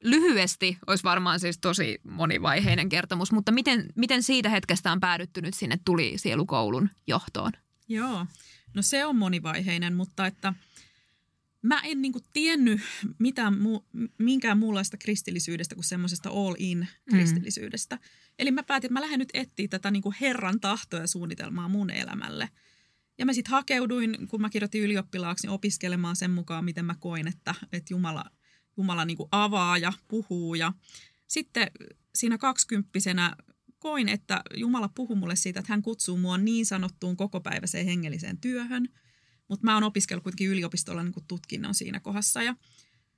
lyhyesti 0.03 0.77
olisi 0.87 1.03
varmaan 1.03 1.39
siis 1.39 1.57
tosi 1.57 1.99
monivaiheinen 2.03 2.89
kertomus, 2.89 3.31
mutta 3.31 3.51
miten, 3.51 3.85
miten 3.95 4.23
siitä 4.23 4.49
hetkestä 4.49 4.91
on 4.91 4.99
päädytty 4.99 5.41
nyt 5.41 5.53
sinne 5.53 5.79
tuli 5.85 6.13
sielukoulun 6.15 6.89
johtoon? 7.07 7.51
Joo, 7.87 8.25
no 8.75 8.81
se 8.81 9.05
on 9.05 9.15
monivaiheinen, 9.15 9.95
mutta 9.95 10.27
että 10.27 10.53
mä 11.61 11.81
en 11.83 12.01
niinku 12.01 12.19
tiennyt 12.33 12.81
mitään 13.19 13.61
muu, 13.61 13.85
minkään 14.17 14.57
muunlaista 14.57 14.97
kristillisyydestä 14.97 15.75
kuin 15.75 15.85
semmoisesta 15.85 16.29
all-in 16.29 16.87
kristillisyydestä. 17.09 17.95
Mm. 17.95 18.01
Eli 18.39 18.51
mä 18.51 18.63
päätin, 18.63 18.87
että 18.87 18.93
mä 18.93 19.01
lähden 19.01 19.19
nyt 19.19 19.29
etsiä 19.33 19.67
tätä 19.67 19.91
niinku 19.91 20.13
Herran 20.21 20.59
tahtoa 20.59 20.99
ja 20.99 21.07
suunnitelmaa 21.07 21.69
mun 21.69 21.89
elämälle. 21.89 22.49
Ja 23.17 23.25
mä 23.25 23.33
sitten 23.33 23.51
hakeuduin, 23.51 24.27
kun 24.27 24.41
mä 24.41 24.49
kirjoitin 24.49 24.81
ylioppilaaksi, 24.81 25.47
niin 25.47 25.53
opiskelemaan 25.53 26.15
sen 26.15 26.31
mukaan, 26.31 26.65
miten 26.65 26.85
mä 26.85 26.95
koin, 26.99 27.27
että, 27.27 27.55
että 27.71 27.93
Jumala– 27.93 28.25
Jumala 28.77 29.05
niin 29.05 29.17
kuin 29.17 29.29
avaa 29.31 29.77
ja 29.77 29.93
puhuu. 30.07 30.55
Ja 30.55 30.73
sitten 31.27 31.71
siinä 32.15 32.37
kaksikymppisenä 32.37 33.35
koin, 33.85 34.09
että 34.09 34.41
Jumala 34.55 34.89
puhuu 34.89 35.15
mulle 35.15 35.35
siitä, 35.35 35.59
että 35.59 35.73
hän 35.73 35.81
kutsuu 35.81 36.17
mua 36.17 36.37
niin 36.37 36.65
sanottuun 36.65 37.17
kokopäiväiseen 37.17 37.85
hengelliseen 37.85 38.37
työhön. 38.37 38.89
Mutta 39.47 39.65
mä 39.65 39.73
oon 39.73 39.83
opiskellut 39.83 40.23
kuitenkin 40.23 40.49
yliopistolla 40.49 41.03
niin 41.03 41.13
kuin 41.13 41.25
tutkinnon 41.27 41.73
siinä 41.73 41.99
kohdassa. 41.99 42.43
Ja 42.43 42.55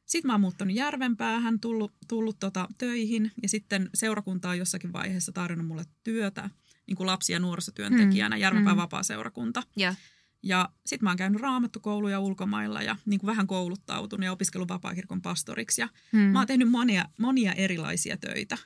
sitten 0.06 0.30
mä 0.30 0.34
oon 0.34 0.42
muuttanut 0.42 0.76
Järvenpäähän, 0.76 1.60
tullut, 1.60 1.94
tullut 2.08 2.40
tota 2.40 2.68
töihin 2.78 3.32
ja 3.44 3.50
sitten 3.50 3.90
seurakunta 3.94 4.50
on 4.50 4.58
jossakin 4.58 4.94
vaiheessa 4.94 5.32
tarjonnut 5.32 5.68
mulle 5.68 5.86
työtä 6.04 6.50
niin 6.88 6.98
kuin 6.98 7.08
lapsi- 7.08 7.34
ja 7.34 7.40
nuorisotyöntekijänä, 7.40 8.36
mm. 8.36 8.42
Järvenpään 8.42 8.76
mm. 8.76 8.82
vapaa-seurakunta. 8.82 9.64
Yeah. 9.80 9.98
Ja 10.44 10.70
sitten 10.86 11.06
mä 11.06 11.10
oon 11.10 11.18
käynyt 11.18 11.42
raamattukouluja 11.42 12.20
ulkomailla 12.20 12.82
ja 12.82 12.96
niin 13.06 13.20
kuin 13.20 13.28
vähän 13.28 13.48
kouluttautunut 13.48 14.26
ja 14.26 14.32
opiskellut 14.32 14.70
vapaakirkon 14.70 15.22
pastoriksi. 15.22 15.82
Ja 15.82 15.90
hmm. 16.12 16.22
mä 16.22 16.40
oon 16.40 16.48
tehnyt 16.48 16.70
monia, 16.70 17.06
monia 17.20 17.54
erilaisia 17.54 18.18
töitä. 18.18 18.58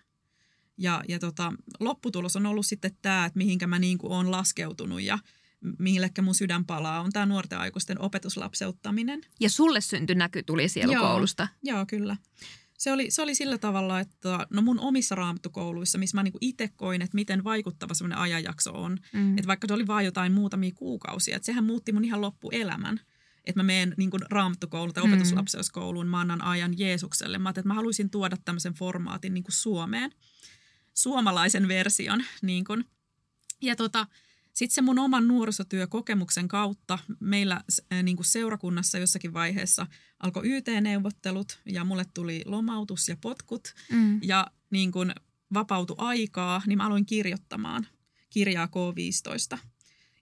Ja, 0.78 1.04
ja 1.08 1.20
tota, 1.20 1.54
lopputulos 1.80 2.36
on 2.36 2.46
ollut 2.46 2.66
sitten 2.66 2.92
tämä, 3.02 3.26
että 3.26 3.38
mihinkä 3.38 3.68
mä 3.68 3.80
niin 3.80 3.98
kuin 3.98 4.14
oon 4.14 4.32
laskeutunut 4.32 5.02
ja 5.02 5.20
millekä 5.80 6.22
mun 6.22 6.36
sydän 6.36 6.66
palaa, 6.66 7.02
on 7.02 7.12
tämä 7.12 7.26
nuorten 7.26 7.60
aikuisten 7.60 8.02
opetuslapseuttaminen. 8.02 9.22
Ja 9.40 9.50
sulle 9.50 9.82
syntyi 9.82 10.16
näky 10.16 10.44
tuli 10.44 10.70
sielukoulusta. 10.70 11.48
Joo, 11.64 11.78
joo 11.78 11.86
kyllä 11.86 12.18
se 12.82 12.92
oli, 12.92 13.12
se 13.12 13.22
oli 13.22 13.36
sillä 13.36 13.58
tavalla, 13.58 14.00
että 14.00 14.48
no 14.50 14.62
mun 14.62 14.80
omissa 14.80 15.16
raamattukouluissa, 15.16 15.98
missä 15.98 16.18
mä 16.18 16.24
niinku 16.24 16.38
itse 16.42 16.68
koin, 16.68 17.02
että 17.02 17.16
miten 17.16 17.44
vaikuttava 17.44 17.94
semmoinen 17.94 18.18
ajanjakso 18.18 18.72
on. 18.72 18.98
Mm. 19.14 19.38
Että 19.38 19.48
vaikka 19.48 19.68
se 19.68 19.74
oli 19.74 19.88
vain 19.88 20.06
jotain 20.06 20.32
muutamia 20.32 20.72
kuukausia, 20.76 21.36
että 21.36 21.46
sehän 21.46 21.64
muutti 21.64 21.92
mun 21.92 22.06
ihan 22.06 22.22
loppuelämän. 22.22 23.00
Että 23.46 23.60
mä 23.60 23.64
menen 23.64 23.94
niin 23.98 24.10
raamattukouluun 24.30 24.94
tai 24.94 25.04
mm. 25.04 25.14
opetuslapseuskouluun, 25.14 26.08
mä 26.08 26.20
annan 26.20 26.42
ajan 26.42 26.74
Jeesukselle. 26.78 27.38
Mä 27.38 27.50
että 27.50 27.62
mä 27.66 27.74
haluaisin 27.74 28.10
tuoda 28.10 28.38
tämmöisen 28.46 28.74
formaatin 28.74 29.34
niin 29.34 29.44
kuin 29.44 29.56
Suomeen, 29.56 30.12
suomalaisen 30.94 31.68
version. 31.68 32.24
Niin 32.42 32.66
kuin. 32.66 32.86
Ja 33.62 33.76
tota, 33.76 34.08
sitten 34.54 34.76
se 34.76 34.82
mun 34.82 35.00
oman 35.00 35.28
nuorisotyökokemuksen 35.28 36.48
kautta 36.48 37.00
meillä 37.20 37.64
niin 38.04 38.16
kuin 38.16 38.26
seurakunnassa 38.26 38.98
jossakin 38.98 39.34
vaiheessa 39.34 39.88
alkoi 40.20 40.50
YT-neuvottelut 40.50 41.60
ja 41.66 41.84
mulle 41.84 42.06
tuli 42.14 42.44
lomautus 42.46 43.10
ja 43.10 43.18
potkut 43.22 43.74
mm. 43.92 44.20
ja 44.24 44.48
niin 44.70 44.92
kuin 44.92 45.14
vapautui 45.54 45.96
aikaa, 46.00 46.62
niin 46.68 46.78
mä 46.78 46.86
aloin 46.88 47.06
kirjoittamaan. 47.06 47.88
kirjaa 48.30 48.66
K15. 48.66 49.58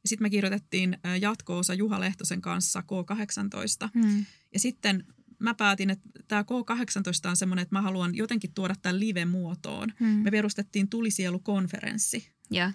Ja 0.04 0.10
sitten 0.10 0.26
me 0.26 0.30
kirjoitettiin 0.30 0.98
jatko-osa 1.22 1.74
Juha 1.74 2.00
Lehtosen 2.00 2.42
kanssa 2.42 2.80
K18. 2.80 3.90
Mm. 3.94 4.26
Ja 4.54 4.60
sitten 4.60 5.06
mä 5.40 5.54
päätin, 5.54 5.90
että 5.90 6.10
tämä 6.28 6.42
K18 6.42 7.30
on 7.30 7.36
semmoinen, 7.36 7.64
että 7.64 7.76
mä 7.76 7.82
haluan 7.82 8.16
jotenkin 8.16 8.54
tuoda 8.54 8.76
tämän 8.82 9.00
live-muotoon. 9.00 9.94
Mm. 10.00 10.08
Me 10.08 10.32
perustettiin 10.32 10.90
Tulisielu-konferenssi. 10.90 12.32
Ja. 12.52 12.72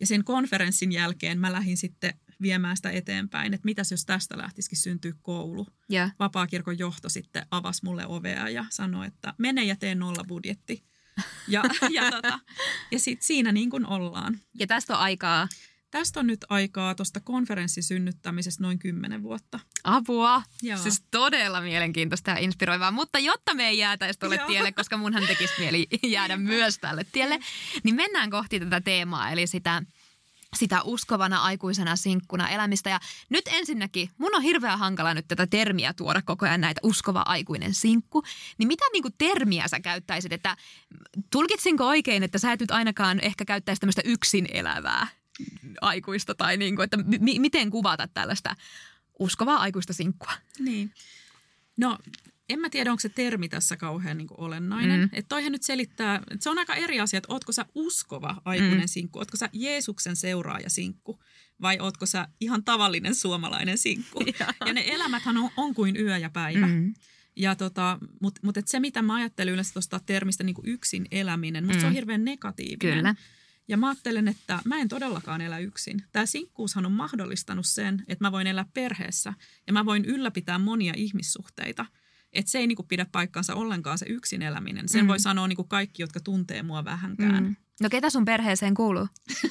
Ja 0.00 0.06
sen 0.06 0.24
konferenssin 0.24 0.92
jälkeen 0.92 1.38
mä 1.38 1.52
lähdin 1.52 1.76
sitten 1.76 2.14
viemään 2.42 2.76
sitä 2.76 2.90
eteenpäin, 2.90 3.54
että 3.54 3.64
mitäs 3.64 3.90
jos 3.90 4.04
tästä 4.04 4.38
lähtisikin 4.38 4.78
syntyä 4.78 5.12
koulu. 5.22 5.66
Ja. 5.88 6.10
Vapaakirkon 6.18 6.78
johto 6.78 7.08
sitten 7.08 7.46
avasi 7.50 7.84
mulle 7.84 8.06
ovea 8.06 8.48
ja 8.48 8.64
sanoi, 8.70 9.06
että 9.06 9.34
mene 9.38 9.64
ja 9.64 9.76
tee 9.76 9.94
nolla 9.94 10.24
budjetti. 10.24 10.84
Ja, 11.48 11.62
ja, 11.90 12.10
tota, 12.10 12.38
ja 12.90 12.98
sitten 12.98 13.26
siinä 13.26 13.52
niin 13.52 13.70
kuin 13.70 13.86
ollaan. 13.86 14.40
ja 14.58 14.66
tästä 14.66 14.94
on 14.94 15.00
aikaa 15.00 15.48
Tästä 15.90 16.20
on 16.20 16.26
nyt 16.26 16.44
aikaa 16.48 16.94
tuosta 16.94 17.20
konferenssin 17.20 17.82
synnyttämisestä 17.82 18.62
noin 18.62 18.78
kymmenen 18.78 19.22
vuotta. 19.22 19.60
apua. 19.84 20.42
Joo. 20.62 20.78
Siis 20.78 21.02
todella 21.10 21.60
mielenkiintoista 21.60 22.30
ja 22.30 22.38
inspiroivaa. 22.38 22.90
Mutta 22.90 23.18
jotta 23.18 23.54
me 23.54 23.68
ei 23.68 23.78
jäätäisi 23.78 24.18
tuolle 24.18 24.36
Joo. 24.36 24.46
tielle, 24.46 24.72
koska 24.72 24.96
munhan 24.96 25.26
tekisi 25.26 25.54
mieli 25.58 25.86
jäädä 26.02 26.36
myös 26.36 26.78
tälle 26.78 27.06
tielle, 27.12 27.38
niin 27.82 27.94
mennään 27.94 28.30
kohti 28.30 28.60
tätä 28.60 28.80
teemaa, 28.80 29.30
eli 29.30 29.46
sitä 29.46 29.82
sitä 30.56 30.82
uskovana 30.82 31.42
aikuisena 31.42 31.96
sinkkuna 31.96 32.48
elämistä. 32.48 32.90
Ja 32.90 33.00
nyt 33.28 33.44
ensinnäkin, 33.46 34.10
mun 34.18 34.34
on 34.34 34.42
hirveän 34.42 34.78
hankala 34.78 35.14
nyt 35.14 35.28
tätä 35.28 35.46
termiä 35.46 35.92
tuoda 35.94 36.22
koko 36.22 36.46
ajan 36.46 36.60
näitä 36.60 36.80
uskova 36.84 37.22
aikuinen 37.26 37.74
sinkku. 37.74 38.22
Niin 38.58 38.68
mitä 38.68 38.84
niinku 38.92 39.10
termiä 39.18 39.68
sä 39.68 39.80
käyttäisit, 39.80 40.32
että 40.32 40.56
tulkitsinko 41.32 41.86
oikein, 41.86 42.22
että 42.22 42.38
sä 42.38 42.52
et 42.52 42.60
nyt 42.60 42.70
ainakaan 42.70 43.20
ehkä 43.20 43.44
käyttäisi 43.44 43.80
tämmöistä 43.80 44.02
yksin 44.04 44.46
elävää 44.52 45.06
aikuista 45.80 46.34
tai 46.34 46.56
niinku, 46.56 46.82
että 46.82 46.96
mi- 46.96 47.38
miten 47.38 47.70
kuvata 47.70 48.08
tällaista 48.08 48.56
uskovaa 49.18 49.56
aikuista 49.56 49.92
sinkkua? 49.92 50.32
Niin. 50.58 50.92
No, 51.76 51.98
en 52.48 52.58
mä 52.60 52.70
tiedä, 52.70 52.90
onko 52.90 53.00
se 53.00 53.08
termi 53.08 53.48
tässä 53.48 53.76
kauhean 53.76 54.18
niin 54.18 54.28
kuin 54.28 54.40
olennainen. 54.40 55.00
Mm. 55.00 55.08
Että 55.12 55.28
toihan 55.28 55.52
nyt 55.52 55.62
selittää, 55.62 56.14
että 56.16 56.36
se 56.44 56.50
on 56.50 56.58
aika 56.58 56.74
eri 56.74 57.00
asia, 57.00 57.18
että 57.18 57.32
ootko 57.32 57.52
sä 57.52 57.66
uskova 57.74 58.42
aikuinen 58.44 58.80
Mm. 58.80 58.86
sinkku, 58.88 59.18
ootko 59.18 59.36
sä 59.36 59.48
Jeesuksen 59.52 60.16
seuraaja 60.16 60.70
sinkku 60.70 61.22
vai 61.62 61.78
ootko 61.80 62.06
sä 62.06 62.28
ihan 62.40 62.64
tavallinen 62.64 63.14
suomalainen 63.14 63.78
sinkku. 63.78 64.20
ja 64.66 64.72
ne 64.72 64.84
elämäthän 64.86 65.36
on, 65.36 65.50
on 65.56 65.74
kuin 65.74 65.96
yö 65.96 66.18
ja 66.18 66.30
päivä. 66.30 66.66
Mm. 66.66 66.94
Ja 67.36 67.54
tota, 67.56 67.98
Mutta 68.22 68.40
mut 68.44 68.56
se, 68.66 68.80
mitä 68.80 69.02
mä 69.02 69.14
ajattelen 69.14 69.52
yleensä 69.54 69.72
tuosta 69.72 70.00
termistä 70.06 70.44
niin 70.44 70.54
kuin 70.54 70.68
yksin 70.68 71.06
eläminen, 71.10 71.64
musta 71.64 71.76
mm. 71.76 71.80
se 71.80 71.86
on 71.86 71.92
Mm. 71.92 71.94
hirveän 71.94 72.24
negatiivinen. 72.24 72.78
Kyllä. 72.98 73.14
Ja 73.68 73.76
mä 73.76 73.88
ajattelen, 73.88 74.28
että 74.28 74.60
mä 74.64 74.78
en 74.78 74.88
todellakaan 74.88 75.40
elä 75.40 75.58
yksin. 75.58 76.02
Tämä 76.12 76.26
sinkkuushan 76.26 76.86
on 76.86 76.92
mahdollistanut 76.92 77.66
sen, 77.66 78.04
että 78.08 78.24
mä 78.24 78.32
voin 78.32 78.46
elää 78.46 78.66
perheessä 78.74 79.34
ja 79.66 79.72
mä 79.72 79.84
voin 79.84 80.04
ylläpitää 80.04 80.58
monia 80.58 80.92
ihmissuhteita. 80.96 81.86
Että 82.32 82.50
se 82.50 82.58
ei 82.58 82.66
niinku 82.66 82.82
pidä 82.82 83.06
paikkansa 83.12 83.54
ollenkaan 83.54 83.98
se 83.98 84.06
yksin 84.08 84.42
eläminen. 84.42 84.88
Sen 84.88 85.04
Mm. 85.04 85.08
voi 85.08 85.20
sanoa 85.20 85.48
niinku 85.48 85.64
kaikki, 85.64 86.02
jotka 86.02 86.20
tuntee 86.20 86.62
mua 86.62 86.84
vähänkään. 86.84 87.44
Mm. 87.44 87.56
No 87.80 87.88
ketä 87.88 88.10
sun 88.10 88.24
perheeseen 88.24 88.74
kuuluu? 88.74 89.08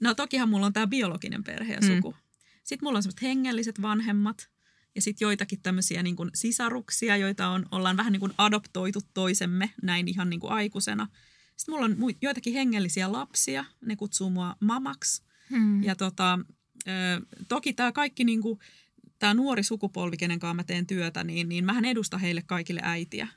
No 0.00 0.14
tokihan 0.14 0.48
mulla 0.48 0.66
on 0.66 0.72
tämä 0.72 0.86
biologinen 0.86 1.44
perhe 1.44 1.72
ja 1.74 1.80
Mm. 1.80 1.96
suku. 1.96 2.10
Mm. 2.10 2.16
Sitten 2.64 2.86
mulla 2.86 2.96
on 2.96 3.02
semmoiset 3.02 3.22
hengelliset 3.22 3.82
vanhemmat 3.82 4.48
ja 4.94 5.02
sitten 5.02 5.26
joitakin 5.26 5.60
tämmöisiä 5.62 6.02
niinku 6.02 6.26
sisaruksia, 6.34 7.16
joita 7.16 7.48
on, 7.48 7.66
ollaan 7.70 7.96
vähän 7.96 8.12
niin 8.12 8.20
kuin 8.20 8.32
adoptoitu 8.38 9.00
toisemme 9.14 9.70
näin 9.82 10.08
ihan 10.08 10.30
niin 10.30 10.40
kuin 10.40 10.52
aikuisena. 10.52 11.06
Sitten 11.56 11.74
mulla 11.74 11.84
on 11.84 12.14
joitakin 12.22 12.54
hengellisiä 12.54 13.12
lapsia, 13.12 13.64
ne 13.86 13.96
kutsuu 13.96 14.30
mua 14.30 14.56
mamaksi. 14.60 15.22
Mm. 15.50 15.82
Ja 15.82 15.96
tota, 15.96 16.38
toki 17.48 17.72
tämä 17.72 17.92
kaikki 17.92 18.24
niinku, 18.24 18.58
tämä 19.18 19.34
nuori 19.34 19.62
sukupolvi, 19.62 20.16
kenen 20.16 20.38
kanssa 20.38 20.54
mä 20.54 20.64
teen 20.64 20.86
työtä, 20.86 21.24
niin, 21.24 21.48
niin 21.48 21.64
mähän 21.64 21.84
edustan 21.84 22.20
heille 22.20 22.42
kaikille 22.42 22.80
äitiä. 22.84 23.28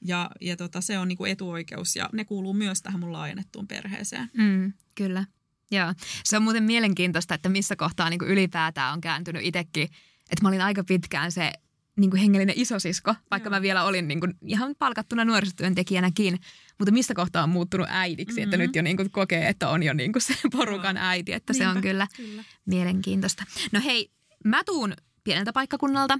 Ja, 0.00 0.30
ja 0.40 0.56
tota, 0.56 0.80
se 0.80 0.98
on 0.98 1.08
niinku 1.08 1.24
etuoikeus 1.24 1.96
ja 1.96 2.10
ne 2.12 2.24
kuuluu 2.24 2.52
myös 2.54 2.82
tähän 2.82 3.00
mun 3.00 3.12
laajennettuun 3.12 3.68
perheeseen. 3.68 4.30
Mm, 4.36 4.72
kyllä. 4.94 5.24
Joo. 5.70 5.94
Se 6.24 6.36
on 6.36 6.42
muuten 6.42 6.62
mielenkiintoista, 6.62 7.34
että 7.34 7.48
missä 7.48 7.76
kohtaa 7.76 8.10
niin 8.10 8.18
kuin 8.18 8.30
ylipäätään 8.30 8.92
on 8.92 9.00
kääntynyt 9.00 9.42
itsekin. 9.44 9.84
Että 10.30 10.42
mä 10.42 10.48
olin 10.48 10.60
aika 10.60 10.84
pitkään 10.84 11.32
se 11.32 11.52
niin 11.96 12.10
kuin 12.10 12.20
hengellinen 12.20 12.58
isosisko, 12.58 13.14
vaikka 13.30 13.46
Joo. 13.46 13.56
mä 13.56 13.62
vielä 13.62 13.84
olin 13.84 14.08
niin 14.08 14.20
kuin 14.20 14.34
ihan 14.46 14.74
palkattuna 14.78 15.24
nuorisotyöntekijänäkin. 15.24 16.38
Mutta 16.78 16.92
missä 16.92 17.14
kohtaa 17.14 17.42
on 17.42 17.48
muuttunut 17.48 17.86
äidiksi, 17.90 18.40
mm-hmm. 18.40 18.44
että 18.44 18.56
nyt 18.56 18.76
jo 18.76 18.82
niin 18.82 18.96
kuin 18.96 19.10
kokee, 19.10 19.48
että 19.48 19.68
on 19.68 19.82
jo 19.82 19.92
niin 19.94 20.12
kuin 20.12 20.22
se 20.22 20.34
porukan 20.52 20.96
Joo. 20.96 21.04
äiti. 21.04 21.32
Että 21.32 21.52
se 21.52 21.68
on 21.68 21.74
Niinpä, 21.74 21.88
kyllä 21.88 22.06
kyllä. 22.16 22.44
mielenkiintoista. 22.66 23.44
No 23.72 23.80
hei, 23.84 24.10
mä 24.44 24.64
tuun 24.66 24.94
pieneltä 25.24 25.52
paikkakunnalta. 25.52 26.18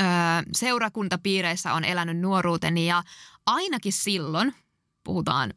Öö, 0.00 0.06
seurakuntapiireissä 0.56 1.72
on 1.72 1.84
elänyt 1.84 2.18
nuoruuteni 2.18 2.86
ja 2.86 3.02
ainakin 3.46 3.92
silloin, 3.92 4.54
puhutaan 5.04 5.54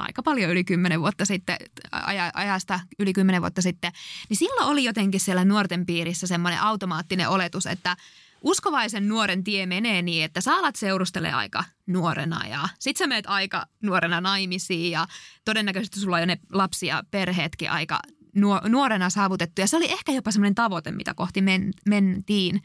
aika 0.00 0.22
paljon 0.22 0.50
yli 0.50 0.64
kymmenen 0.64 1.00
vuotta 1.00 1.24
sitten, 1.24 1.56
aja, 1.92 2.30
ajasta 2.34 2.80
yli 2.98 3.12
kymmenen 3.12 3.42
vuotta 3.42 3.62
sitten, 3.62 3.92
niin 4.28 4.36
silloin 4.36 4.68
oli 4.68 4.84
jotenkin 4.84 5.20
siellä 5.20 5.44
nuorten 5.44 5.86
piirissä 5.86 6.26
semmoinen 6.26 6.60
automaattinen 6.60 7.28
oletus, 7.28 7.66
että 7.66 7.96
uskovaisen 8.42 9.08
nuoren 9.08 9.44
tie 9.44 9.66
menee 9.66 10.02
niin, 10.02 10.24
että 10.24 10.40
sä 10.40 10.54
alat 10.54 10.76
seurustele 10.76 11.32
aika 11.32 11.64
nuorena 11.86 12.46
ja 12.46 12.68
sit 12.78 12.96
sä 12.96 13.06
meet 13.06 13.24
aika 13.28 13.66
nuorena 13.82 14.20
naimisiin 14.20 14.90
ja 14.90 15.06
todennäköisesti 15.44 16.00
sulla 16.00 16.16
on 16.16 16.22
jo 16.22 16.26
ne 16.26 16.38
lapsi 16.52 16.86
ja 16.86 17.02
perheetkin 17.10 17.70
aika 17.70 18.00
nuo- 18.34 18.68
nuorena 18.68 19.10
saavutettu. 19.10 19.60
Ja 19.60 19.66
se 19.66 19.76
oli 19.76 19.92
ehkä 19.92 20.12
jopa 20.12 20.30
semmoinen 20.30 20.54
tavoite, 20.54 20.90
mitä 20.92 21.14
kohti 21.14 21.42
men- 21.42 21.72
mentiin. 21.86 22.62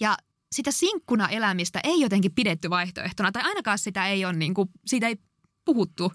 Ja 0.00 0.16
sitä 0.52 0.70
sinkkuna 0.70 1.28
elämistä 1.28 1.80
ei 1.84 2.00
jotenkin 2.00 2.34
pidetty 2.34 2.70
vaihtoehtona, 2.70 3.32
tai 3.32 3.42
ainakaan 3.42 3.78
sitä 3.78 4.06
ei 4.06 4.24
ole, 4.24 4.32
niin 4.32 4.54
kuin, 4.54 4.68
siitä 4.86 5.06
ei 5.06 5.16
puhuttu. 5.64 6.12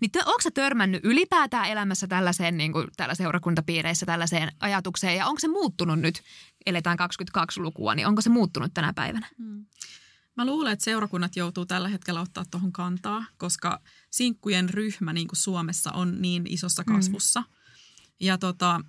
Niin 0.00 0.10
te, 0.10 0.18
onko 0.18 0.42
sä 0.42 0.50
törmännyt 0.50 1.04
ylipäätään 1.04 1.68
elämässä 1.68 2.06
tällaiseen, 2.06 2.56
niin 2.56 2.72
kuin, 2.72 2.88
täällä 2.96 3.14
seurakuntapiireissä 3.14 4.06
tällaiseen 4.06 4.52
ajatukseen, 4.60 5.16
ja 5.16 5.26
onko 5.26 5.40
se 5.40 5.48
muuttunut 5.48 6.00
nyt, 6.00 6.22
eletään 6.66 6.98
22-lukua, 7.00 7.94
niin 7.94 8.06
onko 8.06 8.22
se 8.22 8.30
muuttunut 8.30 8.74
tänä 8.74 8.92
päivänä? 8.92 9.28
Mm. 9.38 9.66
Mä 10.36 10.46
luulen, 10.46 10.72
että 10.72 10.84
seurakunnat 10.84 11.36
joutuu 11.36 11.66
tällä 11.66 11.88
hetkellä 11.88 12.20
ottaa 12.20 12.44
tuohon 12.50 12.72
kantaa, 12.72 13.24
koska 13.36 13.80
sinkkujen 14.10 14.70
ryhmä 14.70 15.12
niin 15.12 15.28
kuin 15.28 15.36
Suomessa 15.38 15.92
on 15.92 16.22
niin 16.22 16.46
isossa 16.46 16.84
kasvussa. 16.84 17.40
Mm. 17.40 17.46
Ja 18.20 18.38
tota, 18.38 18.80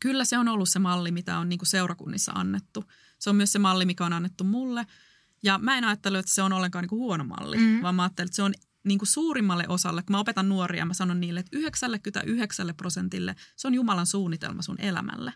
kyllä 0.00 0.24
se 0.24 0.38
on 0.38 0.48
ollut 0.48 0.68
se 0.68 0.78
malli, 0.78 1.10
mitä 1.10 1.38
on 1.38 1.48
niin 1.48 1.58
kuin 1.58 1.66
seurakunnissa 1.66 2.32
annettu. 2.32 2.84
Se 3.18 3.30
on 3.30 3.36
myös 3.36 3.52
se 3.52 3.58
malli, 3.58 3.84
mikä 3.84 4.04
on 4.04 4.12
annettu 4.12 4.44
mulle. 4.44 4.86
Ja 5.42 5.58
mä 5.58 5.78
en 5.78 5.84
ajattele, 5.84 6.18
että 6.18 6.34
se 6.34 6.42
on 6.42 6.52
ollenkaan 6.52 6.82
niin 6.82 6.88
kuin 6.88 7.00
huono 7.00 7.24
malli, 7.24 7.56
Mm. 7.56 7.62
mm. 7.62 7.82
vaan 7.82 7.94
mä 7.94 8.02
ajattelen, 8.02 8.26
että 8.26 8.36
se 8.36 8.42
on 8.42 8.54
niin 8.84 8.98
kuin 8.98 9.08
suurimmalle 9.08 9.68
osalle, 9.68 10.02
kun 10.02 10.12
mä 10.14 10.18
opetan 10.20 10.48
nuoria, 10.48 10.84
mä 10.86 10.94
sanon 10.94 11.20
niille, 11.20 11.40
että 11.40 11.56
99 11.58 12.74
prosentille 12.76 13.36
se 13.56 13.66
on 13.68 13.74
Jumalan 13.74 14.06
suunnitelma 14.06 14.62
sun 14.62 14.80
elämälle. 14.80 15.32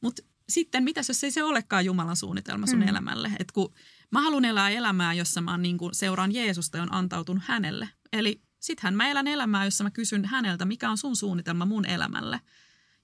Mutta 0.00 0.22
sitten 0.48 0.84
mitäs 0.84 1.08
jos 1.08 1.24
ei 1.24 1.30
se 1.30 1.42
olekaan 1.42 1.84
Jumalan 1.84 2.16
suunnitelma 2.16 2.66
sun 2.66 2.78
Mm. 2.80 2.88
elämälle? 2.88 3.32
Et 3.38 3.52
kun 3.52 3.74
mä 4.10 4.22
haluan 4.22 4.44
elää 4.44 4.70
elämää, 4.70 5.14
jossa 5.14 5.40
mä 5.40 5.58
niin 5.58 5.78
kuin 5.78 5.94
seuraan 5.94 6.34
Jeesusta 6.34 6.76
ja 6.76 6.82
on 6.82 6.94
antautunut 6.94 7.42
hänelle. 7.46 7.88
Eli 8.12 8.42
sittenhän 8.60 8.94
mä 8.94 9.08
elän 9.08 9.26
elämää, 9.28 9.64
jossa 9.64 9.84
mä 9.84 9.90
kysyn 9.90 10.24
häneltä, 10.24 10.64
mikä 10.64 10.90
on 10.90 10.98
sun 10.98 11.16
suunnitelma 11.16 11.66
mun 11.66 11.86
elämälle. 11.86 12.40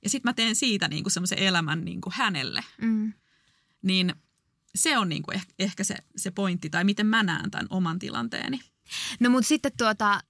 Ja 0.05 0.11
sitten 0.11 0.29
mä 0.29 0.33
teen 0.33 0.57
siitä 0.57 0.89
niin 0.89 1.05
kuin 1.05 1.13
semmoisen 1.13 1.39
elämän 1.39 1.85
niin 1.85 2.01
kuin 2.01 2.13
hänelle. 2.17 2.65
Mm. 2.83 3.13
Niin 3.83 4.15
se 4.75 4.99
on 4.99 5.09
niin 5.09 5.23
kuin 5.23 5.35
ehkä, 5.35 5.53
ehkä 5.59 5.85
se, 5.85 5.97
se 6.17 6.31
pointti, 6.31 6.71
tai 6.71 6.85
miten 6.85 7.07
mä 7.07 7.23
näen 7.23 7.51
tämän 7.51 7.67
oman 7.71 7.99
tilanteeni. 7.99 8.61
No 9.21 9.31
mutta 9.31 9.49
sitten 9.49 9.73
tuota, 9.79 10.21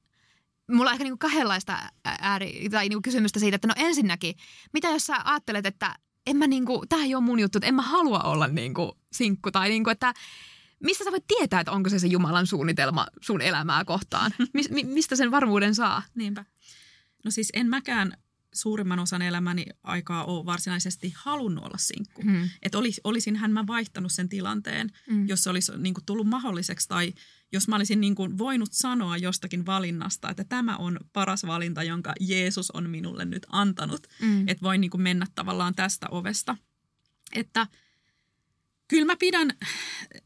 mulla 0.70 0.90
on 0.90 0.94
ehkä 0.94 1.04
niinku 1.04 1.18
kahdenlaista 1.18 1.78
ääri, 2.04 2.68
tai 2.70 2.88
niinku 2.88 3.02
kysymystä 3.02 3.40
siitä, 3.40 3.54
että 3.54 3.68
no 3.68 3.74
ensinnäkin, 3.76 4.34
mitä 4.72 4.88
jos 4.88 5.06
sä 5.06 5.16
ajattelet, 5.24 5.66
että 5.66 5.94
en 6.26 6.36
mä 6.36 6.46
niinku, 6.46 6.84
tää 6.88 6.98
ei 6.98 7.14
ole 7.14 7.24
mun 7.24 7.40
juttu, 7.40 7.58
että 7.58 7.66
en 7.68 7.74
mä 7.74 7.82
halua 7.82 8.18
olla 8.20 8.46
niinku 8.46 8.98
sinkku, 9.12 9.50
tai 9.50 9.68
niinku, 9.68 9.90
että 9.90 10.14
mistä 10.84 11.04
sä 11.04 11.10
voit 11.10 11.24
tietää, 11.38 11.60
että 11.60 11.72
onko 11.72 11.90
se 11.90 11.98
se 11.98 12.06
Jumalan 12.06 12.46
suunnitelma 12.46 13.06
sun 13.20 13.40
elämää 13.40 13.84
kohtaan? 13.84 14.34
Mis, 14.54 14.70
mi, 14.70 14.84
mistä 14.84 15.16
sen 15.16 15.30
varmuuden 15.30 15.74
saa? 15.74 16.02
Niinpä. 16.14 16.44
No 17.24 17.30
siis 17.30 17.50
en 17.54 17.66
mäkään 17.68 18.12
suurimman 18.54 18.98
osan 18.98 19.22
elämäni 19.22 19.66
aikaa 19.82 20.24
ole 20.24 20.46
varsinaisesti 20.46 21.12
halunnut 21.16 21.64
olla 21.64 21.78
sinkku. 21.78 22.22
Hmm. 22.22 22.48
Että 22.62 22.78
olis, 22.78 23.00
olisinhän 23.04 23.50
mä 23.52 23.66
vaihtanut 23.66 24.12
sen 24.12 24.28
tilanteen, 24.28 24.90
Mm. 25.10 25.28
jos 25.28 25.42
se 25.42 25.50
olisi 25.50 25.72
niin 25.78 25.94
kuin, 25.94 26.04
tullut 26.04 26.26
mahdolliseksi 26.26 26.88
tai 26.88 27.12
jos 27.52 27.68
mä 27.68 27.76
olisin 27.76 28.00
niin 28.00 28.14
kuin, 28.14 28.38
voinut 28.38 28.72
sanoa 28.72 29.16
jostakin 29.16 29.66
valinnasta, 29.66 30.30
että 30.30 30.44
tämä 30.44 30.76
on 30.76 30.98
paras 31.12 31.46
valinta, 31.46 31.82
jonka 31.82 32.12
Jeesus 32.20 32.70
on 32.70 32.90
minulle 32.90 33.24
nyt 33.24 33.46
antanut. 33.48 34.06
Mm. 34.20 34.48
Että 34.48 34.62
voin 34.62 34.80
niin 34.80 34.90
kuin, 34.90 35.02
mennä 35.02 35.26
tavallaan 35.34 35.74
tästä 35.74 36.06
ovesta. 36.10 36.56
Että 37.34 37.66
kyllä 38.88 39.04
mä 39.04 39.16
pidän 39.16 39.50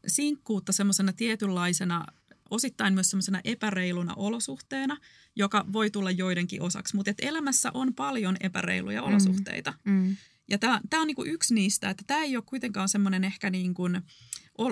sinkkuutta 0.07 0.71
semmoisena 0.71 1.13
tietynlaisena 1.13 2.05
osittain 2.49 2.93
myös 2.93 3.09
semmoisena 3.09 3.41
epäreiluna 3.43 4.13
olosuhteena, 4.15 4.97
joka 5.35 5.65
voi 5.73 5.89
tulla 5.89 6.11
joidenkin 6.11 6.61
osaksi. 6.61 6.95
Mutta 6.95 7.11
elämässä 7.21 7.71
on 7.73 7.93
paljon 7.93 8.37
epäreiluja 8.39 9.01
mm. 9.01 9.07
olosuhteita. 9.07 9.73
Mm. 9.83 10.17
Ja 10.49 10.57
tämä 10.57 11.01
on 11.01 11.07
niinku 11.07 11.25
yksi 11.25 11.53
niistä, 11.53 11.89
että 11.89 12.03
tämä 12.07 12.23
ei 12.23 12.35
ole 12.37 12.43
kuitenkaan 12.47 12.89
semmoinen 12.89 13.23
ehkä 13.23 13.49
niin 13.49 13.73
kuin, 13.73 14.01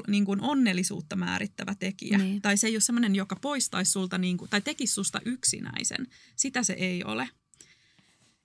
niin 0.08 0.26
kuin 0.26 0.42
onnellisuutta 0.42 1.16
määrittävä 1.16 1.76
tekijä. 1.76 2.18
Niin. 2.18 2.42
Tai 2.42 2.58
se 2.58 2.68
ei 2.68 2.76
ole 2.76 2.82
semmoinen, 2.82 3.16
joka 3.16 3.36
poistaisi 3.36 3.92
sulta 3.92 4.18
niin 4.18 4.38
kuin, 4.38 4.50
tai 4.50 4.62
tekisi 4.62 4.94
susta 4.94 5.22
yksinäisen. 5.26 6.08
Sitä 6.36 6.64
se 6.64 6.74
ei 6.74 7.04
ole. 7.04 7.30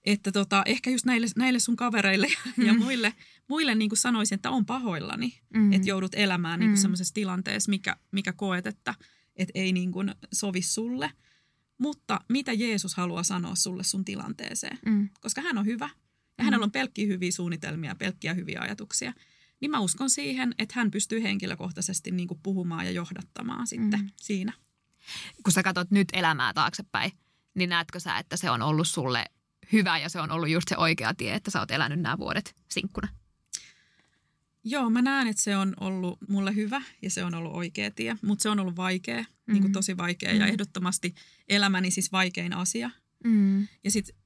Että 0.04 0.32
tota, 0.32 0.62
ehkä 0.66 0.90
just 0.90 1.04
näille, 1.04 1.26
näille 1.36 1.58
sun 1.58 1.76
kavereille 1.76 2.28
ja 2.56 2.72
mm. 2.72 2.78
muille, 2.78 3.14
muille 3.48 3.74
niin 3.74 3.90
kuin 3.90 3.98
sanoisin, 3.98 4.36
että 4.36 4.50
on 4.50 4.66
pahoillani, 4.66 5.40
mm. 5.54 5.72
että 5.72 5.88
joudut 5.88 6.14
elämään 6.14 6.60
niin 6.60 6.70
kuin 6.70 6.78
mm. 6.78 6.82
semmoisessa 6.82 7.14
tilanteessa, 7.14 7.70
mikä, 7.70 7.96
mikä 8.12 8.32
koet, 8.32 8.66
että, 8.66 8.94
että 9.36 9.52
ei 9.54 9.72
niin 9.72 9.92
kuin 9.92 10.14
sovi 10.32 10.62
sulle. 10.62 11.12
Mutta 11.78 12.20
mitä 12.28 12.52
Jeesus 12.52 12.94
haluaa 12.94 13.22
sanoa 13.22 13.54
sulle 13.54 13.84
sun 13.84 14.04
tilanteeseen? 14.04 14.78
Mm. 14.86 15.08
Koska 15.20 15.40
hän 15.40 15.58
on 15.58 15.66
hyvä 15.66 15.88
ja 16.38 16.42
mm. 16.42 16.44
hänellä 16.44 16.64
on 16.64 16.72
pelkkiä 16.72 17.06
hyviä 17.06 17.32
suunnitelmia, 17.32 17.94
pelkkiä 17.94 18.34
hyviä 18.34 18.60
ajatuksia. 18.60 19.12
Niin 19.60 19.70
mä 19.70 19.80
uskon 19.80 20.10
siihen, 20.10 20.54
että 20.58 20.74
hän 20.76 20.90
pystyy 20.90 21.22
henkilökohtaisesti 21.22 22.10
niin 22.10 22.28
kuin 22.28 22.40
puhumaan 22.42 22.86
ja 22.86 22.90
johdattamaan 22.90 23.66
sitten 23.66 24.00
mm. 24.00 24.10
siinä. 24.16 24.52
Kun 25.42 25.52
sä 25.52 25.62
katsot 25.62 25.90
nyt 25.90 26.08
elämää 26.12 26.52
taaksepäin, 26.52 27.12
niin 27.54 27.70
näetkö 27.70 28.00
sä, 28.00 28.18
että 28.18 28.36
se 28.36 28.50
on 28.50 28.62
ollut 28.62 28.88
sulle 28.88 29.24
hyvä 29.72 29.98
ja 29.98 30.08
se 30.08 30.20
on 30.20 30.30
ollut 30.30 30.48
just 30.48 30.68
se 30.68 30.76
oikea 30.76 31.14
tie, 31.14 31.34
että 31.34 31.50
sä 31.50 31.60
oot 31.60 31.70
elänyt 31.70 32.00
nämä 32.00 32.18
vuodet 32.18 32.54
sinkkuna? 32.70 33.08
Joo, 34.64 34.90
mä 34.90 35.02
näen, 35.02 35.28
että 35.28 35.42
se 35.42 35.56
on 35.56 35.74
ollut 35.80 36.18
mulle 36.28 36.54
hyvä 36.54 36.82
ja 37.02 37.10
se 37.10 37.24
on 37.24 37.34
ollut 37.34 37.52
oikea 37.52 37.90
tie, 37.90 38.16
mutta 38.22 38.42
se 38.42 38.48
on 38.48 38.60
ollut 38.60 38.76
vaikea, 38.76 39.20
mm-hmm. 39.20 39.52
niin 39.52 39.62
kuin 39.62 39.72
tosi 39.72 39.96
vaikea 39.96 40.28
mm-hmm. 40.28 40.40
ja 40.40 40.46
ehdottomasti 40.46 41.14
elämäni 41.48 41.90
siis 41.90 42.12
vaikein 42.12 42.52
asia. 42.52 42.90
Mm-hmm. 43.24 43.68
Ja 43.84 43.90
sitten 43.90 44.16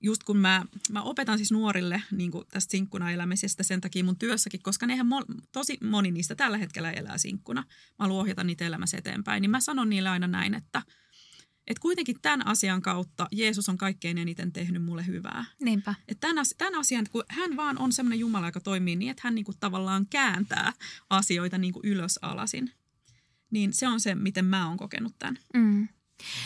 just 0.00 0.24
kun 0.24 0.36
mä, 0.36 0.64
mä 0.90 1.02
opetan 1.02 1.38
siis 1.38 1.52
nuorille 1.52 2.02
niin 2.10 2.30
kuin 2.30 2.44
tästä 2.50 2.70
sinkkuna 2.70 3.10
elämisestä 3.10 3.62
sen 3.62 3.80
takia 3.80 4.04
mun 4.04 4.18
työssäkin, 4.18 4.62
koska 4.62 4.86
nehän 4.86 5.06
mo- 5.06 5.34
tosi 5.52 5.78
moni 5.82 6.10
niistä 6.10 6.34
tällä 6.34 6.58
hetkellä 6.58 6.92
elää 6.92 7.18
sinkkuna. 7.18 7.60
Mä 7.60 8.04
haluan 8.04 8.20
ohjata 8.20 8.44
niitä 8.44 8.66
elämässä 8.66 8.96
eteenpäin, 8.96 9.40
niin 9.40 9.50
mä 9.50 9.60
sanon 9.60 9.88
niille 9.90 10.08
aina 10.08 10.26
näin, 10.26 10.54
että– 10.54 10.82
että 11.68 11.80
kuitenkin 11.80 12.16
tämän 12.22 12.46
asian 12.46 12.82
kautta 12.82 13.28
Jeesus 13.32 13.68
on 13.68 13.78
kaikkein 13.78 14.18
eniten 14.18 14.52
tehnyt 14.52 14.84
mulle 14.84 15.06
hyvää. 15.06 15.44
Niinpä. 15.60 15.94
Että 16.08 16.28
tämän, 16.28 16.44
tämän 16.58 16.74
asian, 16.74 17.06
kun 17.12 17.24
hän 17.28 17.56
vaan 17.56 17.78
on 17.78 17.92
semmoinen 17.92 18.18
Jumala, 18.18 18.46
joka 18.46 18.60
toimii 18.60 18.96
niin, 18.96 19.10
että 19.10 19.20
hän 19.24 19.34
niinku 19.34 19.52
tavallaan 19.60 20.06
kääntää 20.06 20.72
asioita 21.10 21.58
niinku 21.58 21.80
ylös 21.84 22.18
alasin. 22.22 22.72
Niin 23.50 23.72
se 23.72 23.88
on 23.88 24.00
se, 24.00 24.14
miten 24.14 24.44
mä 24.44 24.68
oon 24.68 24.76
kokenut 24.76 25.14
tämän. 25.18 25.38
Mm. 25.54 25.88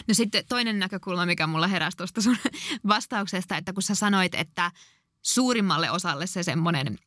No 0.09 0.15
sitten 0.15 0.45
toinen 0.49 0.79
näkökulma, 0.79 1.27
mikä 1.27 1.47
mulla 1.47 1.67
heräsi 1.67 1.97
tuosta 1.97 2.23
sun 2.23 2.37
vastauksesta, 2.89 3.57
että 3.57 3.73
kun 3.73 3.83
sä 3.83 3.95
sanoit, 3.95 4.35
että 4.35 4.71
suurimmalle 5.23 5.91
osalle 5.91 6.27
se 6.27 6.43
semmoinen 6.43 6.99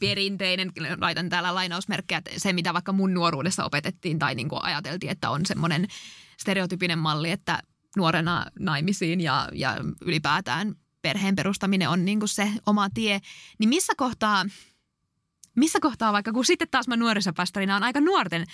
perinteinen, 0.00 0.72
laitan 1.00 1.28
täällä 1.28 1.54
lainausmerkkejä, 1.54 2.18
että 2.18 2.30
se 2.36 2.52
mitä 2.52 2.74
vaikka 2.74 2.92
mun 2.92 3.14
nuoruudessa 3.14 3.64
opetettiin 3.64 4.18
tai 4.18 4.34
niin 4.34 4.48
kuin 4.48 4.64
ajateltiin, 4.64 5.12
että 5.12 5.30
on 5.30 5.46
semmoinen 5.46 5.86
stereotypinen 6.40 6.98
malli, 6.98 7.30
että 7.30 7.62
nuorena 7.96 8.46
naimisiin 8.58 9.20
ja, 9.20 9.48
ja 9.52 9.76
ylipäätään 10.00 10.74
perheen 11.02 11.36
perustaminen 11.36 11.88
on 11.88 12.04
niin 12.04 12.18
kuin 12.18 12.28
se 12.28 12.52
oma 12.66 12.90
tie, 12.90 13.20
niin 13.58 13.68
missä 13.68 13.92
kohtaa, 13.96 14.44
missä 15.56 15.78
kohtaa 15.80 16.12
vaikka, 16.12 16.32
kun 16.32 16.44
sitten 16.44 16.68
taas 16.70 16.88
mä 16.88 16.96
nuorisopastorina 16.96 17.76
on 17.76 17.82
aika 17.82 18.00
nuorten, 18.00 18.44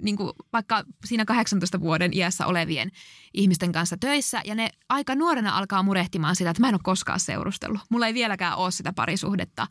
niin 0.00 0.16
kuin 0.16 0.32
vaikka 0.52 0.84
siinä 1.04 1.24
18 1.24 1.80
vuoden 1.80 2.12
iässä 2.14 2.46
olevien 2.46 2.90
ihmisten 3.34 3.72
kanssa 3.72 3.96
töissä, 3.96 4.42
ja 4.44 4.54
ne 4.54 4.70
aika 4.88 5.14
nuorena 5.14 5.56
alkaa 5.56 5.82
murehtimaan 5.82 6.36
sitä, 6.36 6.50
että 6.50 6.60
mä 6.60 6.68
en 6.68 6.74
ole 6.74 6.80
koskaan 6.82 7.20
seurustellut. 7.20 7.80
Mulla 7.90 8.06
ei 8.06 8.14
vieläkään 8.14 8.56
ole 8.56 8.70
sitä 8.70 8.92
parisuhdetta. 8.92 9.66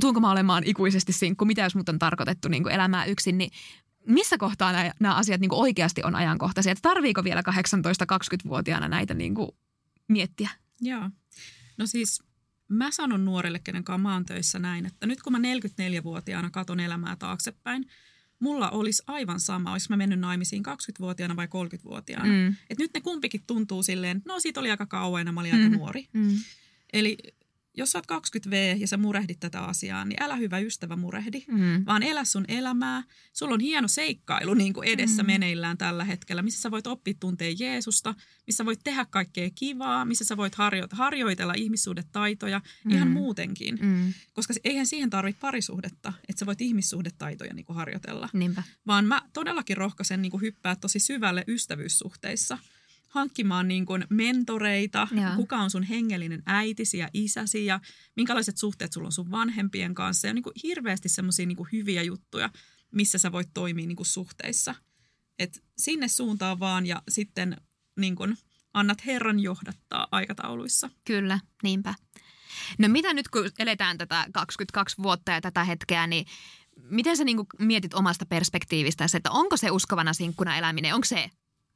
Tuunko 0.00 0.20
mä 0.20 0.30
olemaan 0.30 0.64
ikuisesti 0.66 1.12
sinkku? 1.12 1.44
Mitä 1.44 1.62
jos 1.62 1.74
mut 1.74 1.88
on 1.88 1.98
tarkoitettu 1.98 2.48
niin 2.48 2.62
kuin 2.62 2.74
elämää 2.74 3.04
yksin? 3.04 3.38
Niin 3.38 3.50
missä 4.06 4.38
kohtaa 4.38 4.72
nämä, 4.72 4.92
nämä 5.00 5.14
asiat 5.14 5.40
niin 5.40 5.48
kuin 5.48 5.60
oikeasti 5.60 6.02
on 6.04 6.14
ajankohtaisia? 6.14 6.72
Että 6.72 6.88
tarviiko 6.88 7.24
vielä 7.24 7.40
18-20-vuotiaana 7.40 8.88
näitä 8.88 9.14
niin 9.14 9.34
kuin 9.34 9.48
miettiä? 10.08 10.50
Joo. 10.80 11.10
No 11.78 11.86
siis 11.86 12.22
mä 12.68 12.90
sanon 12.90 13.24
nuorille, 13.24 13.58
kenen 13.58 13.84
kanssa 13.84 13.98
mä 13.98 14.12
oon 14.12 14.24
töissä 14.24 14.58
näin, 14.58 14.86
että 14.86 15.06
nyt 15.06 15.22
kun 15.22 15.32
mä 15.32 15.38
44-vuotiaana 15.38 16.50
katon 16.50 16.80
elämää 16.80 17.16
taaksepäin, 17.16 17.86
mulla 18.44 18.70
olisi 18.70 19.02
aivan 19.06 19.40
sama, 19.40 19.72
olisi 19.72 19.90
mä 19.90 19.96
mennyt 19.96 20.20
naimisiin 20.20 20.62
20-vuotiaana 20.66 21.36
vai 21.36 21.46
30-vuotiaana. 21.46 22.24
Mm. 22.24 22.56
Et 22.70 22.78
nyt 22.78 22.90
ne 22.94 23.00
kumpikin 23.00 23.42
tuntuu 23.46 23.82
silleen, 23.82 24.22
no 24.24 24.40
siitä 24.40 24.60
oli 24.60 24.70
aika 24.70 24.86
kauan 24.86 25.26
ja 25.26 25.32
mä 25.32 25.40
olin 25.40 25.54
mm. 25.54 25.62
aika 25.62 25.76
nuori. 25.76 26.08
Mm. 26.12 26.36
Eli 26.92 27.16
jos 27.76 27.92
sä 27.92 27.98
oot 27.98 28.22
20V 28.22 28.54
ja 28.78 28.88
sä 28.88 28.96
murehdit 28.96 29.40
tätä 29.40 29.60
asiaa, 29.60 30.04
niin 30.04 30.22
älä 30.22 30.36
hyvä 30.36 30.58
ystävä 30.58 30.96
murehdi, 30.96 31.44
mm. 31.48 31.86
vaan 31.86 32.02
elä 32.02 32.24
sun 32.24 32.44
elämää. 32.48 33.02
Sulla 33.32 33.54
on 33.54 33.60
hieno 33.60 33.88
seikkailu 33.88 34.54
niin 34.54 34.72
kuin 34.72 34.88
edessä 34.88 35.22
mm. 35.22 35.26
meneillään 35.26 35.78
tällä 35.78 36.04
hetkellä, 36.04 36.42
missä 36.42 36.60
sä 36.60 36.70
voit 36.70 36.86
oppia 36.86 37.14
tuntea 37.20 37.54
Jeesusta, 37.58 38.14
missä 38.46 38.64
voit 38.64 38.80
tehdä 38.84 39.04
kaikkea 39.04 39.50
kivaa, 39.54 40.04
missä 40.04 40.24
sä 40.24 40.36
voit 40.36 40.54
harjo- 40.54 40.88
harjoitella 40.90 41.54
ihmissuhdetaitoja 41.56 42.60
mm. 42.84 42.90
ihan 42.90 43.10
muutenkin. 43.10 43.78
Mm. 43.82 44.14
Koska 44.32 44.54
eihän 44.64 44.86
siihen 44.86 45.10
tarvitse 45.10 45.40
parisuhdetta, 45.40 46.12
että 46.28 46.40
sä 46.40 46.46
voit 46.46 46.60
ihmissuhdetaitoja 46.60 47.54
niin 47.54 47.66
kuin 47.66 47.76
harjoitella. 47.76 48.28
Niinpä. 48.32 48.62
Vaan 48.86 49.04
mä 49.04 49.22
todellakin 49.32 49.76
rohkaisen 49.76 50.22
niin 50.22 50.30
kuin 50.30 50.40
hyppää 50.40 50.76
tosi 50.76 50.98
syvälle 50.98 51.44
ystävyyssuhteissa– 51.48 52.58
hankkimaan 53.14 53.68
niin 53.68 53.86
kuin 53.86 54.04
mentoreita, 54.10 55.08
Joo. 55.10 55.36
kuka 55.36 55.56
on 55.56 55.70
sun 55.70 55.82
hengellinen 55.82 56.42
äitisi 56.46 56.98
ja 56.98 57.08
isäsi 57.12 57.66
ja 57.66 57.80
minkälaiset 58.16 58.56
suhteet 58.56 58.92
sulla 58.92 59.06
on 59.06 59.12
sun 59.12 59.30
vanhempien 59.30 59.94
kanssa. 59.94 60.26
Ja 60.26 60.34
niin 60.34 60.42
kuin 60.42 60.54
hirveästi 60.62 61.08
semmoisia 61.08 61.46
niin 61.46 61.68
hyviä 61.72 62.02
juttuja, 62.02 62.50
missä 62.92 63.18
sä 63.18 63.32
voit 63.32 63.48
toimia 63.54 63.86
niin 63.86 63.96
kuin 63.96 64.06
suhteissa. 64.06 64.74
Et 65.38 65.64
sinne 65.78 66.08
suuntaan 66.08 66.60
vaan 66.60 66.86
ja 66.86 67.02
sitten 67.08 67.56
niin 68.00 68.16
kuin 68.16 68.36
annat 68.74 69.06
Herran 69.06 69.40
johdattaa 69.40 70.08
aikatauluissa. 70.10 70.90
Kyllä, 71.04 71.40
niinpä. 71.62 71.94
No 72.78 72.88
mitä 72.88 73.14
nyt 73.14 73.28
kun 73.28 73.50
eletään 73.58 73.98
tätä 73.98 74.26
22 74.32 74.96
vuotta 75.02 75.32
ja 75.32 75.40
tätä 75.40 75.64
hetkeä, 75.64 76.06
niin 76.06 76.26
miten 76.82 77.16
sä 77.16 77.24
niin 77.24 77.46
mietit 77.58 77.94
omasta 77.94 78.26
perspektiivistä, 78.26 79.06
että 79.14 79.30
onko 79.30 79.56
se 79.56 79.70
uskovana 79.70 80.12
sinkkuna 80.12 80.58
eläminen, 80.58 80.94
onko 80.94 81.04
se 81.04 81.30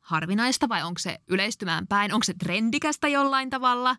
harvinaista 0.09 0.69
vai 0.69 0.83
onko 0.83 0.99
se 0.99 1.19
yleistymään 1.27 1.87
päin? 1.87 2.15
Onko 2.15 2.25
se 2.25 2.35
trendikästä 2.35 3.09
jollain 3.09 3.51
tavalla? 3.51 3.97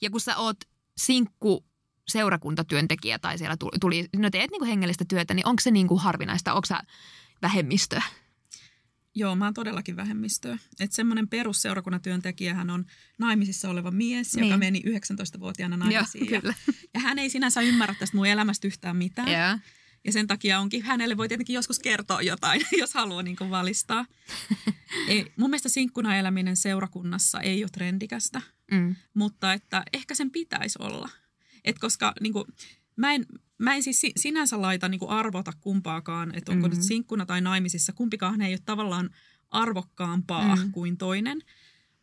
Ja 0.00 0.10
kun 0.10 0.20
sä 0.20 0.36
oot 0.36 0.56
sinkku 0.96 1.66
seurakuntatyöntekijä 2.08 3.18
tai 3.18 3.38
siellä 3.38 3.56
tuli, 3.56 3.78
tuli 3.80 4.08
no 4.16 4.30
teet 4.30 4.50
niin 4.50 4.58
kuin 4.58 4.68
hengellistä 4.68 5.04
työtä, 5.08 5.34
niin 5.34 5.46
onko 5.46 5.60
se 5.60 5.70
niin 5.70 5.88
kuin 5.88 6.00
harvinaista? 6.00 6.52
Onko 6.52 6.66
sä 6.66 6.80
vähemmistöä? 7.42 8.02
Joo, 9.14 9.36
mä 9.36 9.44
oon 9.44 9.54
todellakin 9.54 9.96
vähemmistöä. 9.96 10.58
Että 10.80 10.96
semmoinen 10.96 11.28
perusseurakunnatyöntekijähän 11.28 12.70
on 12.70 12.84
naimisissa 13.18 13.70
oleva 13.70 13.90
mies, 13.90 14.36
niin. 14.36 14.46
joka 14.46 14.58
meni 14.58 14.82
19-vuotiaana 14.86 15.76
naimisiin. 15.76 16.30
Joo, 16.30 16.40
kyllä. 16.40 16.54
Ja, 16.66 16.72
ja 16.94 17.00
hän 17.00 17.18
ei 17.18 17.30
sinänsä 17.30 17.60
ymmärrä 17.60 17.94
tästä 17.98 18.16
mun 18.16 18.26
elämästä 18.26 18.66
yhtään 18.66 18.96
mitään. 18.96 19.28
Yeah. 19.28 19.60
Ja 20.04 20.12
sen 20.12 20.26
takia 20.26 20.60
onkin, 20.60 20.82
hänelle 20.82 21.16
voi 21.16 21.28
tietenkin 21.28 21.54
joskus 21.54 21.78
kertoa 21.78 22.22
jotain, 22.22 22.62
jos 22.80 22.94
haluaa 22.94 23.22
niin 23.22 23.36
valistaa. 23.50 24.06
ei, 25.08 25.32
mun 25.36 25.50
mielestä 25.50 25.68
sinkkuna 25.68 26.16
eläminen 26.16 26.56
seurakunnassa 26.56 27.40
ei 27.40 27.64
ole 27.64 27.70
trendikästä, 27.72 28.42
mm. 28.70 28.96
mutta 29.14 29.52
että 29.52 29.82
ehkä 29.92 30.14
sen 30.14 30.30
pitäisi 30.30 30.78
olla. 30.82 31.08
Et 31.64 31.78
koska 31.78 32.12
niin 32.20 32.32
kuin, 32.32 32.44
mä, 32.96 33.14
en, 33.14 33.26
mä 33.58 33.74
en 33.74 33.82
siis 33.82 34.02
sinänsä 34.16 34.62
laita 34.62 34.88
niin 34.88 35.08
arvota 35.08 35.52
kumpaakaan, 35.60 36.34
että 36.34 36.52
onko 36.52 36.68
mm-hmm. 36.68 36.78
nyt 36.78 36.86
sinkkuna 36.86 37.26
tai 37.26 37.40
naimisissa, 37.40 37.92
kumpikaan 37.92 38.40
ei 38.40 38.52
ole 38.52 38.60
tavallaan 38.64 39.10
arvokkaampaa 39.50 40.56
mm. 40.56 40.72
kuin 40.72 40.96
toinen– 40.96 41.42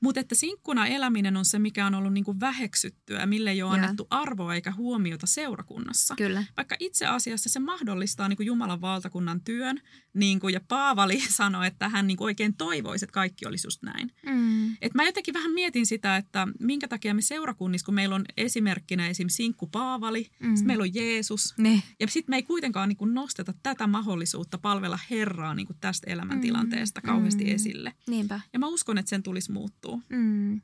mutta 0.01 0.19
että 0.19 0.35
sinkkuna 0.35 0.87
eläminen 0.87 1.37
on 1.37 1.45
se, 1.45 1.59
mikä 1.59 1.85
on 1.85 1.95
ollut 1.95 2.13
niinku 2.13 2.39
väheksyttyä, 2.39 3.25
mille 3.25 3.51
ei 3.51 3.61
ole 3.61 3.77
ja. 3.77 3.83
annettu 3.83 4.07
arvoa 4.09 4.55
eikä 4.55 4.71
huomiota 4.71 5.27
seurakunnassa. 5.27 6.15
Kyllä. 6.15 6.43
Vaikka 6.57 6.75
itse 6.79 7.05
asiassa 7.05 7.49
se 7.49 7.59
mahdollistaa 7.59 8.27
niinku 8.29 8.43
Jumalan 8.43 8.81
valtakunnan 8.81 9.41
työn. 9.41 9.81
Niinku, 10.13 10.49
ja 10.49 10.61
Paavali 10.67 11.19
sanoi, 11.29 11.67
että 11.67 11.89
hän 11.89 12.07
niinku 12.07 12.23
oikein 12.23 12.53
toivoisi, 12.53 13.05
että 13.05 13.13
kaikki 13.13 13.45
olisi 13.45 13.67
just 13.67 13.83
näin. 13.83 14.11
Mm. 14.25 14.71
Et 14.81 14.93
mä 14.93 15.03
jotenkin 15.03 15.33
vähän 15.33 15.51
mietin 15.51 15.85
sitä, 15.85 16.17
että 16.17 16.47
minkä 16.59 16.87
takia 16.87 17.13
me 17.13 17.21
seurakunnissa, 17.21 17.85
kun 17.85 17.93
meillä 17.93 18.15
on 18.15 18.25
esimerkkinä 18.37 19.07
esim. 19.07 19.29
sinkku 19.29 19.67
Paavali, 19.67 20.31
mm. 20.39 20.55
sitten 20.55 20.67
meillä 20.67 20.81
on 20.81 20.95
Jeesus. 20.95 21.53
Ne. 21.57 21.83
Ja 21.99 22.07
sitten 22.07 22.31
me 22.31 22.35
ei 22.35 22.43
kuitenkaan 22.43 22.89
niinku 22.89 23.05
nosteta 23.05 23.53
tätä 23.63 23.87
mahdollisuutta 23.87 24.57
palvella 24.57 24.99
Herraa 25.09 25.55
niinku 25.55 25.73
tästä 25.81 26.11
elämäntilanteesta 26.11 26.99
mm. 26.99 27.05
kauheasti 27.05 27.43
mm. 27.43 27.51
esille. 27.51 27.93
Niinpä. 28.07 28.39
Ja 28.53 28.59
mä 28.59 28.67
uskon, 28.67 28.97
että 28.97 29.09
sen 29.09 29.23
tulisi 29.23 29.51
muuttua 29.51 29.88
tapahtuu. 29.89 30.01
Mm. 30.09 30.61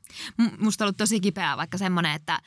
Musta 0.58 0.84
on 0.84 0.86
ollut 0.86 0.96
tosi 0.96 1.20
kipeää 1.20 1.56
vaikka 1.56 1.78
semmoinen, 1.78 2.12
että 2.12 2.38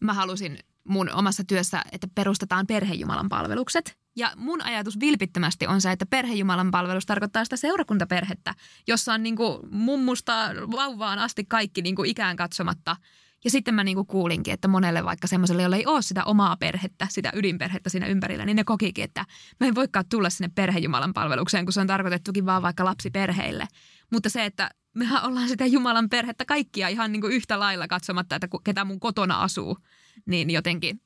mä 0.00 0.14
halusin 0.14 0.58
mun 0.84 1.10
omassa 1.10 1.44
työssä, 1.44 1.82
että 1.92 2.08
perustetaan 2.14 2.66
perhejumalan 2.66 3.28
palvelukset. 3.28 3.96
Ja 4.16 4.32
mun 4.36 4.62
ajatus 4.62 5.00
vilpittömästi 5.00 5.66
on 5.66 5.80
se, 5.80 5.92
että 5.92 6.06
perhejumalan 6.06 6.70
palvelus 6.70 7.06
tarkoittaa 7.06 7.44
sitä 7.44 7.56
seurakuntaperhettä, 7.56 8.54
jossa 8.86 9.14
on 9.14 9.22
niin 9.22 9.36
kuin 9.36 9.58
mummusta 9.70 10.32
vauvaan 10.70 11.18
asti 11.18 11.44
kaikki 11.44 11.82
niin 11.82 11.96
kuin 11.96 12.10
ikään 12.10 12.36
katsomatta. 12.36 12.96
Ja 13.44 13.50
sitten 13.50 13.74
mä 13.74 13.84
niin 13.84 13.94
kuin 13.94 14.06
kuulinkin, 14.06 14.54
että 14.54 14.68
monelle 14.68 15.04
vaikka 15.04 15.26
semmoiselle, 15.26 15.62
jolla 15.62 15.76
ei 15.76 15.86
ole 15.86 16.02
sitä 16.02 16.24
omaa 16.24 16.56
perhettä, 16.56 17.06
sitä 17.10 17.32
ydinperhettä 17.34 17.90
siinä 17.90 18.06
ympärillä, 18.06 18.44
niin 18.44 18.56
ne 18.56 18.64
kokikin, 18.64 19.04
että 19.04 19.24
mä 19.60 19.66
en 19.66 19.74
voikaan 19.74 20.04
tulla 20.08 20.30
sinne 20.30 20.50
perhejumalan 20.54 21.12
palvelukseen, 21.12 21.64
kun 21.64 21.72
se 21.72 21.80
on 21.80 21.86
tarkoitettukin 21.86 22.46
vaan 22.46 22.62
vaikka 22.62 22.84
lapsiperheille. 22.84 23.66
Mutta 24.12 24.30
se, 24.30 24.44
että 24.44 24.70
mehän 24.96 25.24
ollaan 25.24 25.48
sitä 25.48 25.66
Jumalan 25.66 26.08
perhettä 26.08 26.44
kaikkia 26.44 26.88
ihan 26.88 27.12
niin 27.12 27.20
kuin 27.20 27.32
yhtä 27.32 27.60
lailla 27.60 27.88
katsomatta, 27.88 28.36
että 28.36 28.48
ketä 28.64 28.84
mun 28.84 29.00
kotona 29.00 29.42
asuu, 29.42 29.78
niin 30.26 30.50
jotenkin 30.50 31.00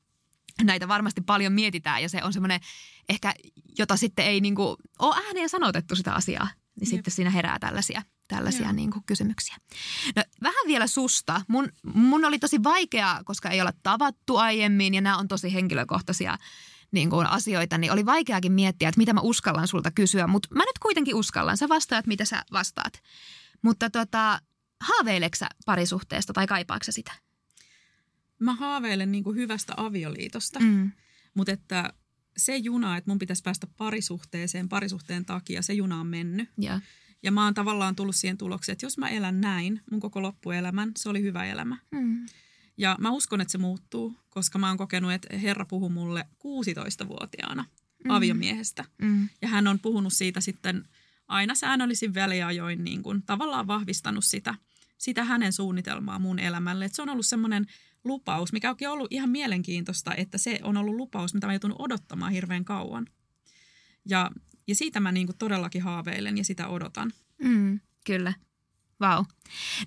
näitä 0.63 0.87
varmasti 0.87 1.21
paljon 1.21 1.53
mietitään 1.53 2.01
ja 2.01 2.09
se 2.09 2.23
on 2.23 2.33
semmoinen 2.33 2.59
ehkä, 3.09 3.33
jota 3.77 3.95
sitten 3.95 4.25
ei 4.25 4.41
niin 4.41 4.55
kuin 4.55 4.75
ole 4.99 5.15
ääneen 5.25 5.49
sanotettu 5.49 5.95
sitä 5.95 6.13
asiaa, 6.13 6.49
niin 6.79 6.87
Jep. 6.87 6.89
sitten 6.89 7.11
siinä 7.13 7.29
herää 7.29 7.59
tällaisia, 7.59 8.01
tällaisia 8.27 8.73
niin 8.73 8.91
kuin 8.91 9.03
kysymyksiä. 9.05 9.55
No, 10.15 10.23
vähän 10.43 10.67
vielä 10.67 10.87
susta. 10.87 11.41
Mun, 11.47 11.69
mun 11.93 12.25
oli 12.25 12.39
tosi 12.39 12.63
vaikeaa, 12.63 13.23
koska 13.23 13.49
ei 13.49 13.61
ole 13.61 13.73
tavattu 13.83 14.37
aiemmin 14.37 14.93
ja 14.93 15.01
nämä 15.01 15.17
on 15.17 15.27
tosi 15.27 15.53
henkilökohtaisia 15.53 16.37
niin 16.91 17.09
kuin 17.09 17.27
asioita, 17.27 17.77
niin 17.77 17.91
oli 17.91 18.05
vaikeakin 18.05 18.51
miettiä, 18.51 18.89
että 18.89 18.99
mitä 18.99 19.13
mä 19.13 19.21
uskallan 19.21 19.67
sulta 19.67 19.91
kysyä, 19.91 20.27
mutta 20.27 20.49
mä 20.55 20.63
nyt 20.63 20.79
kuitenkin 20.79 21.15
uskallan. 21.15 21.57
Sä 21.57 21.69
vastaat, 21.69 22.07
mitä 22.07 22.25
sä 22.25 22.43
vastaat. 22.51 22.93
Mutta 23.61 23.89
tota, 23.89 24.41
haaveileksä 24.79 25.47
parisuhteesta 25.65 26.33
tai 26.33 26.47
kaipaaksa 26.47 26.91
sitä? 26.91 27.11
Mä 28.39 28.53
haaveilen 28.53 29.11
niin 29.11 29.23
kuin 29.23 29.35
hyvästä 29.35 29.73
avioliitosta, 29.77 30.59
mm. 30.59 30.91
mutta 31.33 31.51
että 31.51 31.93
se 32.37 32.57
juna, 32.57 32.97
että 32.97 33.11
mun 33.11 33.19
pitäisi 33.19 33.43
päästä 33.43 33.67
parisuhteeseen 33.77 34.69
parisuhteen 34.69 35.25
takia, 35.25 35.61
se 35.61 35.73
juna 35.73 35.99
on 35.99 36.07
mennyt. 36.07 36.49
Ja, 36.57 36.79
ja 37.23 37.31
mä 37.31 37.43
oon 37.43 37.53
tavallaan 37.53 37.95
tullut 37.95 38.15
siihen 38.15 38.37
tulokseen, 38.37 38.73
että 38.73 38.85
jos 38.85 38.97
mä 38.97 39.09
elän 39.09 39.41
näin 39.41 39.81
mun 39.91 39.99
koko 39.99 40.21
loppuelämän, 40.21 40.91
se 40.97 41.09
oli 41.09 41.21
hyvä 41.21 41.45
elämä. 41.45 41.77
mm. 41.91 42.25
Ja 42.77 42.97
mä 42.99 43.11
uskon, 43.11 43.41
että 43.41 43.51
se 43.51 43.57
muuttuu, 43.57 44.15
koska 44.29 44.59
mä 44.59 44.67
oon 44.67 44.77
kokenut, 44.77 45.11
että 45.11 45.37
Herra 45.37 45.65
puhuu 45.65 45.89
mulle 45.89 46.25
16-vuotiaana 46.37 47.65
mm. 48.05 48.11
aviomiehestä. 48.11 48.85
Mm. 49.01 49.29
Ja 49.41 49.47
hän 49.47 49.67
on 49.67 49.79
puhunut 49.79 50.13
siitä 50.13 50.41
sitten 50.41 50.87
aina 51.31 51.55
säännöllisin 51.55 52.13
väliajoin 52.13 52.83
niin 52.83 53.03
kuin, 53.03 53.23
tavallaan 53.25 53.67
vahvistanut 53.67 54.25
sitä, 54.25 54.55
sitä 54.97 55.23
hänen 55.23 55.53
suunnitelmaa 55.53 56.19
mun 56.19 56.39
elämälle. 56.39 56.85
Et 56.85 56.93
se 56.93 57.01
on 57.01 57.09
ollut 57.09 57.25
semmoinen 57.25 57.65
lupaus, 58.03 58.53
mikä 58.53 58.69
onkin 58.69 58.89
ollut 58.89 59.13
ihan 59.13 59.29
mielenkiintoista, 59.29 60.15
että 60.15 60.37
se 60.37 60.59
on 60.63 60.77
ollut 60.77 60.95
lupaus, 60.95 61.33
mitä 61.33 61.47
mä 61.47 61.53
joutunut 61.53 61.81
odottamaan 61.81 62.31
hirveän 62.31 62.65
kauan. 62.65 63.07
Ja, 64.09 64.31
ja 64.67 64.75
siitä 64.75 64.99
mä 64.99 65.11
niin 65.11 65.27
kuin 65.27 65.37
todellakin 65.37 65.81
haaveilen 65.81 66.37
ja 66.37 66.43
sitä 66.43 66.67
odotan. 66.67 67.11
Mm, 67.43 67.79
kyllä. 68.05 68.33
Vau. 68.99 69.17
Wow. 69.17 69.25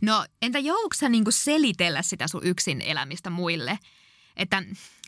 No 0.03 0.27
entä 0.43 0.59
joudutko 0.59 0.95
sä 0.97 1.09
niinku 1.09 1.31
selitellä 1.31 2.03
sitä 2.03 2.29
sun 2.29 2.45
yksin 2.45 2.81
elämistä 2.81 3.31
muille? 3.31 3.79
Että 4.37 4.63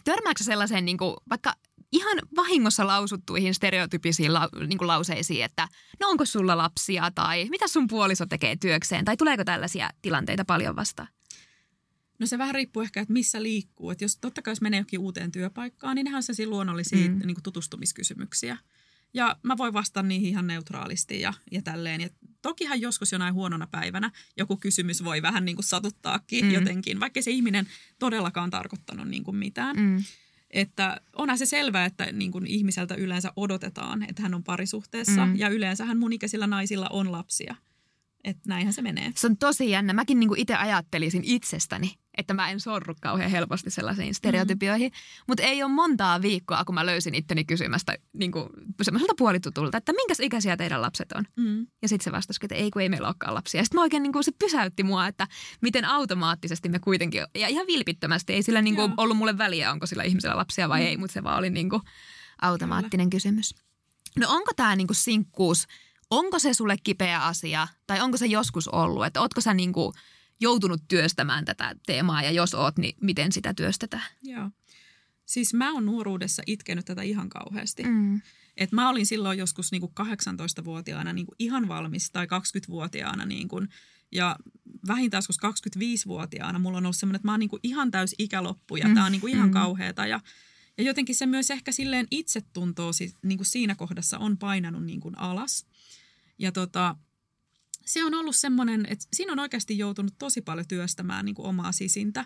törmääkö 0.05 0.45
sellaiseen 0.45 0.85
niinku, 0.85 1.17
vaikka 1.31 1.55
ihan 1.93 2.19
vahingossa 2.37 2.87
lausuttuihin 2.87 3.55
stereotypisiin 3.55 4.35
la, 4.35 4.49
niinku 4.67 4.87
lauseisiin, 4.87 5.45
että 5.45 5.69
no 6.01 6.09
onko 6.09 6.25
sulla 6.25 6.57
lapsia 6.57 7.11
tai 7.15 7.49
mitä 7.51 7.69
sun 7.69 7.87
puoliso 7.87 8.27
tekee 8.27 8.57
työkseen 8.57 9.05
tai 9.05 9.17
tuleeko 9.17 9.45
tällaisia 9.45 9.91
tilanteita 10.03 10.45
paljon 10.45 10.77
vastaan? 10.77 11.09
No 12.19 12.27
se 12.27 12.39
vähän 12.39 12.55
riippuu 12.55 12.83
ehkä, 12.83 13.01
että 13.01 13.13
missä 13.13 13.43
liikkuu. 13.43 13.91
Että 13.91 14.05
jos 14.05 14.17
totta 14.17 14.43
kai 14.43 14.53
jos 14.53 14.61
menee 14.61 14.81
jokin 14.81 15.01
uuteen 15.01 15.33
työpaikkaan, 15.33 15.95
niin 15.95 16.05
nehän 16.05 16.17
on 16.17 16.23
sellaisia 16.23 16.49
luonnollisia 16.49 17.09
mm. 17.09 17.19
niin 17.19 17.35
kuin 17.35 17.43
tutustumiskysymyksiä. 17.43 18.59
Ja 19.15 19.37
mä 19.43 19.57
voin 19.57 19.73
vastata 19.73 20.03
niihin 20.03 20.29
ihan 20.29 20.47
neutraalisti 20.47 21.21
ja, 21.21 21.35
ja 21.53 21.63
tälleen. 21.63 22.01
Ja 22.01 22.09
tokihan 22.43 22.81
joskus 22.81 23.13
jonain 23.13 23.35
huonona 23.35 23.67
päivänä 23.67 24.11
joku 24.37 24.57
kysymys 24.57 25.05
voi 25.05 25.23
vähän 25.23 25.45
niin 25.45 25.57
kuin 25.57 25.65
satuttaakin 25.65 26.45
mm. 26.45 26.51
jotenkin, 26.51 27.01
vaikka 27.01 27.23
se 27.23 27.31
ihminen 27.31 27.67
todellakaan 27.99 28.51
tarkoittanut 28.51 29.09
niin 29.09 29.25
kuin 29.25 29.37
mitään. 29.37 29.77
Mm. 29.77 30.05
Että 30.57 31.01
onhan 31.17 31.39
se 31.39 31.47
selvää, 31.47 31.85
että 31.85 32.13
niin 32.13 32.33
kuin 32.33 32.47
ihmiseltä 32.47 32.95
yleensä 32.95 33.33
odotetaan, 33.37 34.03
että 34.03 34.23
hän 34.23 34.35
on 34.35 34.45
parisuhteessa. 34.45 35.27
Mm. 35.27 35.37
Ja 35.37 35.49
yleensähän 35.49 35.99
mun 35.99 36.13
ikäisillä 36.13 36.47
naisilla 36.47 36.87
on 36.91 37.13
lapsia. 37.13 37.55
Että 38.27 38.43
näinhän 38.47 38.73
se 38.73 38.83
menee. 38.83 39.13
Se 39.15 39.27
on 39.27 39.37
tosi 39.37 39.71
jännä. 39.71 39.93
Mäkin 39.93 40.21
niin 40.21 40.37
itse 40.37 40.55
ajattelisin 40.55 41.23
itsestäni, 41.25 41.95
että 42.19 42.35
mä 42.35 42.51
en 42.51 42.61
sorru 42.61 42.95
kauhean 43.01 43.31
helposti 43.31 43.71
sellaisiin 43.71 44.15
stereotypioihin. 44.15 44.93
Mm. 44.93 45.25
Mutta 45.29 45.43
ei 45.43 45.63
ole 45.63 45.73
montaa 45.73 46.23
viikkoa, 46.23 46.65
kun 46.65 46.75
mä 46.75 46.87
löysin 46.87 47.15
itteni 47.15 47.45
kysymästä 47.45 47.97
niin 48.13 48.33
kuin 48.33 48.49
semmoiselta 48.83 49.15
puolitutulta, 49.19 49.79
että 49.79 49.93
minkä 49.93 50.15
ikäisiä 50.21 50.57
teidän 50.57 50.83
lapset 50.83 51.13
on. 51.13 51.25
Mm. 51.37 51.67
Ja 51.83 51.89
sitten 51.89 52.05
se 52.05 52.13
vastasi, 52.13 52.41
että 52.43 52.55
ei 52.55 52.71
kun 52.71 52.83
ei 52.83 52.89
meillä 52.89 53.07
olekaan 53.07 53.35
lapsia. 53.35 53.65
Sitten 53.65 53.79
mä 53.79 53.83
oikein 53.83 54.03
niin 54.03 54.13
kuin, 54.13 54.25
se 54.25 54.33
pysäytti 54.39 54.83
mua, 54.83 55.07
että 55.07 55.27
miten 55.61 55.85
automaattisesti 55.85 56.69
me 56.69 56.79
kuitenkin, 56.79 57.23
ja 57.35 57.49
ihan 57.49 57.67
vilpittömästi, 57.67 58.33
ei 58.33 58.43
sillä 58.43 58.63
niin 58.63 58.77
kuin 58.77 58.95
ollut 58.97 59.17
mulle 59.17 59.39
väliä, 59.39 59.73
onko 59.73 59.87
sillä 59.87 60.03
ihmisellä 60.03 60.37
lapsia 60.37 60.69
vai 60.69 60.81
mm. 60.81 60.87
ei, 60.87 60.97
mutta 60.97 61.15
se 61.15 61.23
vaan 61.23 61.39
oli 61.39 61.51
niin 61.51 61.71
kuin 61.71 61.83
automaattinen 62.43 63.11
Kyllä. 63.11 63.17
kysymys. 63.17 63.55
No 64.19 64.27
onko 64.31 64.53
tämä 64.57 64.77
niin 64.77 64.87
kuin 64.87 64.97
sinkkuus, 64.97 65.67
onko 66.11 66.39
se 66.39 66.55
sulle 66.55 66.77
kipeä 66.85 67.21
asia 67.21 67.69
tai 67.87 68.01
onko 68.01 68.17
se 68.17 68.27
joskus 68.27 68.69
ollut, 68.69 69.07
että 69.07 69.21
ootko 69.21 69.41
sä 69.41 69.55
niin 69.55 69.73
kuin– 69.73 69.93
joutunut 70.41 70.83
työstämään 70.89 71.45
tätä 71.45 71.75
teemaa 71.87 72.23
ja 72.23 72.31
jos 72.31 72.55
oot, 72.55 72.79
niin 72.79 72.97
miten 73.01 73.33
sitä 73.33 73.55
työstetään? 73.55 74.05
Joo. 74.23 74.51
Siis 75.27 75.55
mä 75.55 75.73
oon 75.73 75.87
nuoruudessa 75.87 76.43
itkenyt 76.47 76.85
tätä 76.85 77.03
ihan 77.03 77.29
kauheasti. 77.29 77.83
Mm. 77.83 78.21
Et 78.57 78.73
mä 78.73 78.89
olin 78.89 79.07
silloin 79.07 79.39
joskus 79.39 79.73
niinku 79.73 79.93
18-vuotiaana 80.01 81.13
niinku 81.13 81.35
ihan 81.39 81.69
valmis 81.69 82.11
tai 82.11 82.27
20-vuotiaana 82.27 83.27
niinku, 83.27 83.63
ja 84.13 84.37
vähintään 84.89 85.19
joskus 85.19 85.39
25-vuotiaana 85.39 86.59
mulla 86.59 86.79
on 86.79 86.87
ollut 86.87 86.97
semmoinen, 86.97 87.17
että 87.17 87.29
mä 87.29 87.33
oon 87.33 87.41
niinku 87.41 87.59
ihan 87.63 87.91
täys 87.91 88.15
ikäloppu 88.19 88.77
ja 88.77 88.89
mm. 88.89 88.95
tää 88.95 89.05
on 89.05 89.13
niinku 89.13 89.27
ihan 89.27 89.49
mm. 89.49 89.53
kauheata 89.53 90.07
ja 90.07 90.21
ja 90.79 90.85
jotenkin 90.85 91.15
se 91.15 91.27
myös 91.27 91.51
ehkä 91.51 91.73
silleen 91.73 92.07
itsetuntoa 92.11 92.91
niin 93.23 93.39
kuin 93.39 93.47
siinä 93.47 93.75
kohdassa 93.75 94.19
on 94.19 94.39
painanut 94.39 94.85
niin 94.85 95.01
kuin 95.01 95.19
alas. 95.19 95.67
Ja 96.39 96.53
tota, 96.53 96.97
se 97.85 98.05
on 98.05 98.15
ollut 98.15 98.37
semmoinen, 98.37 98.87
että 98.89 99.07
siinä 99.13 99.33
on 99.33 99.39
oikeasti 99.39 99.79
joutunut 99.79 100.15
tosi 100.19 100.41
paljon 100.41 100.69
työstämään 100.69 101.25
niin 101.25 101.35
kuin 101.35 101.49
omaa 101.49 101.73
sisintä. 101.73 102.25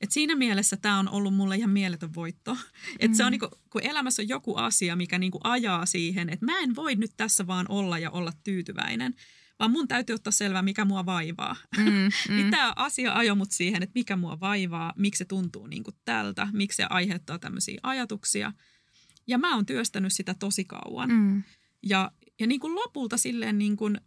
Et 0.00 0.12
siinä 0.12 0.34
mielessä 0.34 0.76
tämä 0.76 0.98
on 0.98 1.08
ollut 1.08 1.34
mulle 1.34 1.56
ihan 1.56 1.70
mieletön 1.70 2.14
voitto. 2.14 2.56
Et 2.98 3.10
mm. 3.10 3.14
se 3.14 3.24
on 3.24 3.28
mm. 3.28 3.30
niinku, 3.30 3.48
kun 3.70 3.82
elämässä 3.84 4.22
on 4.22 4.28
joku 4.28 4.56
asia, 4.56 4.96
mikä 4.96 5.18
niinku 5.18 5.40
ajaa 5.44 5.86
siihen, 5.86 6.28
että 6.28 6.46
mä 6.46 6.58
en 6.58 6.76
voi 6.76 6.94
nyt 6.94 7.12
tässä 7.16 7.46
vaan 7.46 7.66
olla 7.68 7.98
ja 7.98 8.10
olla 8.10 8.32
tyytyväinen, 8.44 9.14
vaan 9.58 9.70
mun 9.70 9.88
täytyy 9.88 10.14
ottaa 10.14 10.30
selvää, 10.30 10.62
mikä 10.62 10.84
mua 10.84 11.06
vaivaa. 11.06 11.56
Mm, 11.76 11.84
mm. 12.28 12.36
niin 12.36 12.50
tämä 12.50 12.72
asia 12.76 13.14
ajoi 13.14 13.36
mut 13.36 13.52
siihen, 13.52 13.82
että 13.82 13.92
mikä 13.94 14.16
mua 14.16 14.40
vaivaa, 14.40 14.92
miksi 14.96 15.18
se 15.18 15.24
tuntuu 15.24 15.66
niinku 15.66 15.90
tältä, 16.04 16.48
miksi 16.52 16.76
se 16.76 16.84
aiheuttaa 16.90 17.38
tämmöisiä 17.38 17.80
ajatuksia. 17.82 18.52
Ja 19.26 19.38
mä 19.38 19.54
oon 19.54 19.66
työstänyt 19.66 20.12
sitä 20.12 20.34
tosi 20.34 20.64
kauan. 20.64 21.10
Mm. 21.10 21.42
Ja, 21.82 22.12
ja 22.40 22.46
niin 22.46 22.60
kuin 22.60 22.74
lopulta 22.74 23.16
silleen 23.16 23.58
niin 23.58 23.76
kuin 23.76 24.00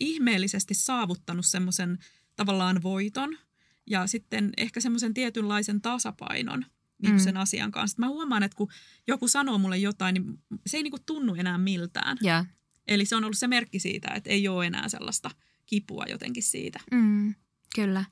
ihmeellisesti 0.00 0.74
saavuttanut 0.74 1.46
semmoisen 1.46 1.98
tavallaan 2.36 2.82
voiton 2.82 3.38
ja 3.86 4.06
sitten 4.06 4.52
ehkä 4.56 4.80
semmoisen 4.80 5.14
tietynlaisen 5.14 5.80
tasapainon 5.80 6.64
niin 7.02 7.12
kuin 7.12 7.20
mm. 7.20 7.24
sen 7.24 7.36
asian 7.36 7.70
kanssa. 7.70 7.96
Mä 7.98 8.08
huomaan, 8.08 8.42
että 8.42 8.56
kun 8.56 8.70
joku 9.06 9.28
sanoo 9.28 9.58
mulle 9.58 9.78
jotain, 9.78 10.14
niin 10.14 10.24
se 10.66 10.76
ei 10.76 10.82
niin 10.82 10.90
kuin 10.90 11.02
tunnu 11.06 11.34
enää 11.34 11.58
miltään. 11.58 12.18
Yeah. 12.24 12.46
Eli 12.88 13.04
se 13.04 13.16
on 13.16 13.24
ollut 13.24 13.38
se 13.38 13.46
merkki 13.46 13.78
siitä, 13.78 14.08
että 14.14 14.30
ei 14.30 14.48
ole 14.48 14.66
enää 14.66 14.88
sellaista 14.88 15.30
kipua 15.66 16.04
jotenkin 16.08 16.42
siitä. 16.42 16.80
Mm, 16.90 17.34
kyllä. 17.74 18.04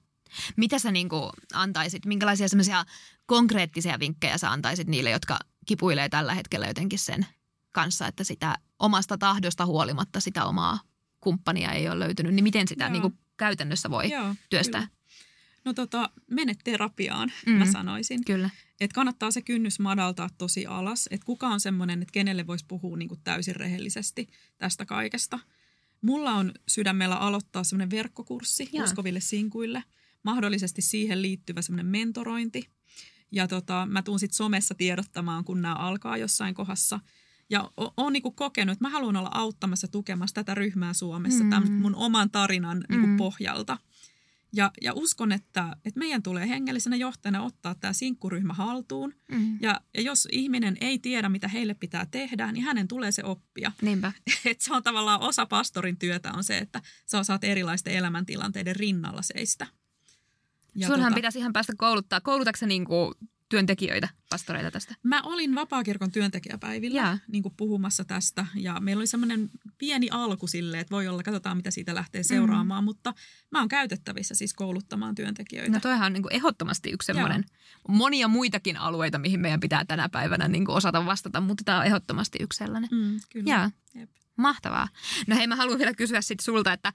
Mitä 0.56 0.78
sä 0.78 0.90
niin 0.90 1.08
kuin 1.08 1.30
antaisit, 1.54 2.06
minkälaisia 2.06 2.48
semmoisia 2.48 2.84
konkreettisia 3.26 3.98
vinkkejä 3.98 4.38
sä 4.38 4.50
antaisit 4.50 4.88
niille, 4.88 5.10
jotka 5.10 5.38
kipuilee 5.66 6.08
tällä 6.08 6.34
hetkellä 6.34 6.66
jotenkin 6.66 6.98
sen 6.98 7.26
kanssa, 7.72 8.06
että 8.06 8.24
sitä 8.24 8.58
omasta 8.78 9.18
tahdosta 9.18 9.66
huolimatta 9.66 10.20
sitä 10.20 10.44
omaa 10.44 10.78
kumppania 11.20 11.72
ei 11.72 11.88
ole 11.88 11.98
löytynyt, 11.98 12.34
niin 12.34 12.42
miten 12.42 12.68
sitä 12.68 12.88
niin 12.88 13.02
kuin 13.02 13.18
käytännössä 13.36 13.90
voi 13.90 14.10
Joo, 14.10 14.34
työstää? 14.50 14.80
Kyllä. 14.80 14.98
No 15.64 15.74
tota, 15.74 16.10
mene 16.30 16.54
terapiaan, 16.64 17.32
mm, 17.46 17.52
mä 17.52 17.72
sanoisin. 17.72 18.24
Kyllä. 18.24 18.50
Että 18.80 18.94
kannattaa 18.94 19.30
se 19.30 19.42
kynnys 19.42 19.80
madaltaa 19.80 20.28
tosi 20.38 20.66
alas. 20.66 21.08
Että 21.10 21.24
kuka 21.24 21.48
on 21.48 21.60
semmoinen, 21.60 22.02
että 22.02 22.12
kenelle 22.12 22.46
voisi 22.46 22.64
puhua 22.68 22.96
niin 22.96 23.08
kuin 23.08 23.20
täysin 23.24 23.56
rehellisesti 23.56 24.28
tästä 24.58 24.86
kaikesta. 24.86 25.38
Mulla 26.00 26.32
on 26.32 26.52
sydämellä 26.68 27.16
aloittaa 27.16 27.64
semmoinen 27.64 27.90
verkkokurssi 27.90 28.68
Jaa. 28.72 28.84
uskoville 28.84 29.20
sinkuille. 29.20 29.84
Mahdollisesti 30.22 30.82
siihen 30.82 31.22
liittyvä 31.22 31.62
semmoinen 31.62 31.86
mentorointi. 31.86 32.70
Ja 33.32 33.48
tota, 33.48 33.86
mä 33.90 34.02
tuun 34.02 34.18
sitten 34.18 34.36
somessa 34.36 34.74
tiedottamaan, 34.74 35.44
kun 35.44 35.62
nämä 35.62 35.74
alkaa 35.74 36.16
jossain 36.16 36.54
kohdassa– 36.54 37.00
ja 37.50 37.70
olen 37.96 38.12
niin 38.12 38.34
kokenut, 38.34 38.72
että 38.72 38.84
mä 38.84 38.90
haluan 38.90 39.16
olla 39.16 39.30
auttamassa 39.32 39.88
tukemassa 39.88 40.34
tätä 40.34 40.54
ryhmää 40.54 40.92
Suomessa 40.92 41.44
mm. 41.44 41.50
tämän 41.50 41.72
mun 41.72 41.94
oman 41.94 42.30
tarinan 42.30 42.84
niin 42.88 43.08
mm. 43.08 43.16
pohjalta. 43.16 43.78
Ja, 44.52 44.70
ja 44.82 44.92
uskon, 44.94 45.32
että, 45.32 45.76
että 45.84 45.98
meidän 45.98 46.22
tulee 46.22 46.48
hengellisenä 46.48 46.96
johtajana 46.96 47.42
ottaa 47.42 47.74
tämä 47.74 47.92
sinkkuryhmä 47.92 48.54
haltuun. 48.54 49.14
Mm. 49.32 49.58
Ja, 49.60 49.80
ja 49.94 50.02
jos 50.02 50.28
ihminen 50.32 50.76
ei 50.80 50.98
tiedä, 50.98 51.28
mitä 51.28 51.48
heille 51.48 51.74
pitää 51.74 52.06
tehdä, 52.06 52.52
niin 52.52 52.64
hänen 52.64 52.88
tulee 52.88 53.12
se 53.12 53.24
oppia. 53.24 53.72
Niinpä. 53.82 54.12
Et 54.44 54.60
se 54.60 54.74
on 54.74 54.82
tavallaan 54.82 55.20
osa 55.20 55.46
pastorin 55.46 55.98
työtä 55.98 56.32
on 56.32 56.44
se, 56.44 56.58
että 56.58 56.82
sä 57.06 57.18
osaat 57.18 57.44
erilaisten 57.44 57.94
elämäntilanteiden 57.94 58.76
rinnalla 58.76 59.22
seistä. 59.22 59.66
Ja 60.74 60.86
Sunhan 60.86 61.04
tota, 61.04 61.14
pitäisi 61.14 61.38
ihan 61.38 61.52
päästä 61.52 61.72
kouluttaa. 61.76 62.20
Koulutatko 62.20 62.66
niin 62.66 62.84
kuin 62.84 63.14
työntekijöitä, 63.48 64.08
pastoreita 64.30 64.70
tästä? 64.70 64.94
Mä 65.02 65.22
olin 65.22 65.54
Vapaakirkon 65.54 66.10
työntekijäpäivillä 66.10 67.18
niin 67.28 67.42
kuin 67.42 67.54
puhumassa 67.56 68.04
tästä 68.04 68.46
ja 68.54 68.80
meillä 68.80 69.00
oli 69.00 69.06
semmoinen 69.06 69.50
pieni 69.78 70.08
alku 70.10 70.46
sille, 70.46 70.80
että 70.80 70.90
voi 70.90 71.08
olla, 71.08 71.22
katsotaan 71.22 71.56
mitä 71.56 71.70
siitä 71.70 71.94
lähtee 71.94 72.22
seuraamaan, 72.22 72.84
mm. 72.84 72.84
mutta 72.84 73.14
mä 73.50 73.58
oon 73.58 73.68
käytettävissä 73.68 74.34
siis 74.34 74.54
kouluttamaan 74.54 75.14
työntekijöitä. 75.14 75.72
No 75.72 75.80
toihan 75.80 76.06
on 76.06 76.12
niin 76.12 76.22
kuin 76.22 76.34
ehdottomasti 76.34 76.90
yksi 76.90 77.06
semmoinen, 77.06 77.44
monia 77.88 78.28
muitakin 78.28 78.76
alueita, 78.76 79.18
mihin 79.18 79.40
meidän 79.40 79.60
pitää 79.60 79.84
tänä 79.84 80.08
päivänä 80.08 80.48
niin 80.48 80.64
kuin 80.64 80.76
osata 80.76 81.06
vastata, 81.06 81.40
mutta 81.40 81.64
tämä 81.64 81.78
on 81.78 81.86
ehdottomasti 81.86 82.38
yksi 82.40 82.56
sellainen. 82.56 82.90
Mm, 82.92 83.20
kyllä. 83.32 83.70
Jep. 83.94 84.10
Mahtavaa. 84.36 84.88
No 85.26 85.36
hei, 85.36 85.46
mä 85.46 85.56
haluan 85.56 85.78
vielä 85.78 85.94
kysyä 85.94 86.20
sitten 86.20 86.44
sulta, 86.44 86.72
että 86.72 86.92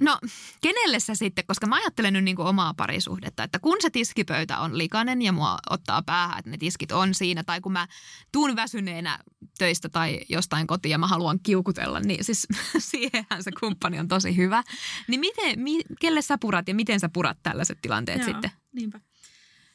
No, 0.00 0.18
kenelle 0.62 1.00
sä 1.00 1.14
sitten, 1.14 1.44
koska 1.46 1.66
mä 1.66 1.76
ajattelen 1.76 2.12
nyt 2.12 2.24
niin 2.24 2.36
kuin 2.36 2.48
omaa 2.48 2.74
parisuhdetta, 2.74 3.42
että 3.42 3.58
kun 3.58 3.76
se 3.80 3.90
tiskipöytä 3.90 4.58
on 4.58 4.78
likainen 4.78 5.22
ja 5.22 5.32
mua 5.32 5.58
ottaa 5.70 6.02
päähän, 6.02 6.38
että 6.38 6.50
ne 6.50 6.58
tiskit 6.58 6.92
on 6.92 7.14
siinä, 7.14 7.44
tai 7.44 7.60
kun 7.60 7.72
mä 7.72 7.88
tuun 8.32 8.56
väsyneenä 8.56 9.18
töistä 9.58 9.88
tai 9.88 10.20
jostain 10.28 10.66
kotiin 10.66 10.90
ja 10.90 10.98
mä 10.98 11.06
haluan 11.06 11.40
kiukutella, 11.42 12.00
niin 12.00 12.24
siis 12.24 12.46
siihenhän 12.78 13.42
se 13.42 13.50
kumppani 13.60 13.98
on 13.98 14.08
tosi 14.08 14.36
hyvä. 14.36 14.62
Niin 15.08 15.20
miten, 15.20 15.60
mi, 15.60 15.80
kelle 16.00 16.22
sä 16.22 16.38
purat 16.38 16.68
ja 16.68 16.74
miten 16.74 17.00
sä 17.00 17.08
purat 17.08 17.38
tällaiset 17.42 17.78
tilanteet 17.82 18.18
Joo, 18.18 18.26
sitten? 18.26 18.50
niinpä. 18.72 19.00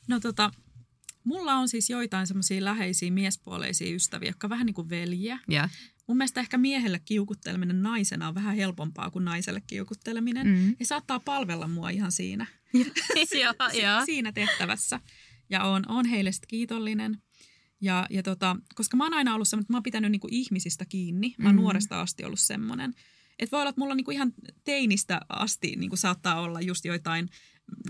No 0.08 0.20
tota, 0.20 0.52
mulla 1.24 1.54
on 1.54 1.70
siis 1.70 1.90
joitain 1.90 2.28
semmoisia 2.28 2.64
läheisiä 2.64 3.12
miespuoleisia 3.12 3.96
ystäviä, 3.96 4.30
jotka 4.30 4.48
on 4.48 4.50
vähän 4.50 4.66
niin 4.66 4.74
kuin 4.74 4.90
veljiä. 4.90 5.40
Yeah. 5.52 5.72
Mun 6.08 6.18
mielestä 6.18 6.40
ehkä 6.40 6.58
miehelle 6.58 7.00
kiukutteleminen 7.06 7.82
naisena 7.84 8.28
on 8.28 8.36
vähän 8.36 8.56
helpompaa 8.56 9.12
kuin 9.12 9.26
naiselle 9.26 9.62
kiukutteleminen. 9.68 10.48
Mm. 10.48 10.76
Ja 10.80 10.86
saattaa 10.86 11.20
palvella 11.20 11.68
mua 11.68 11.90
ihan 11.90 12.12
siinä, 12.12 12.46
ja, 13.82 14.02
siinä 14.06 14.32
tehtävässä. 14.32 15.00
Ja 15.50 15.64
on, 15.64 15.84
on 15.88 16.06
heille 16.06 16.32
kiitollinen. 16.48 17.18
Ja, 17.82 18.08
ja 18.10 18.24
tota, 18.24 18.56
koska 18.76 18.98
mä 18.98 19.04
oon 19.04 19.14
aina 19.14 19.36
ollut 19.36 19.48
semmoinen, 19.48 19.64
että 19.64 19.74
mä 19.74 19.78
oon 19.78 19.84
pitänyt 19.84 20.12
niinku 20.12 20.28
ihmisistä 20.32 20.86
kiinni. 20.86 21.36
Mä 21.38 21.50
oon 21.50 21.56
mm. 21.56 21.62
nuoresta 21.62 22.02
asti 22.02 22.24
ollut 22.24 22.40
semmoinen. 22.40 22.94
Että 23.40 23.52
voi 23.52 23.62
olla, 23.62 23.70
että 23.70 23.82
mulla 23.82 23.96
niinku 23.96 24.12
ihan 24.12 24.34
teinistä 24.64 25.22
asti 25.30 25.76
niinku 25.76 25.96
saattaa 25.96 26.42
olla 26.42 26.62
just 26.62 26.86
joitain 26.86 27.30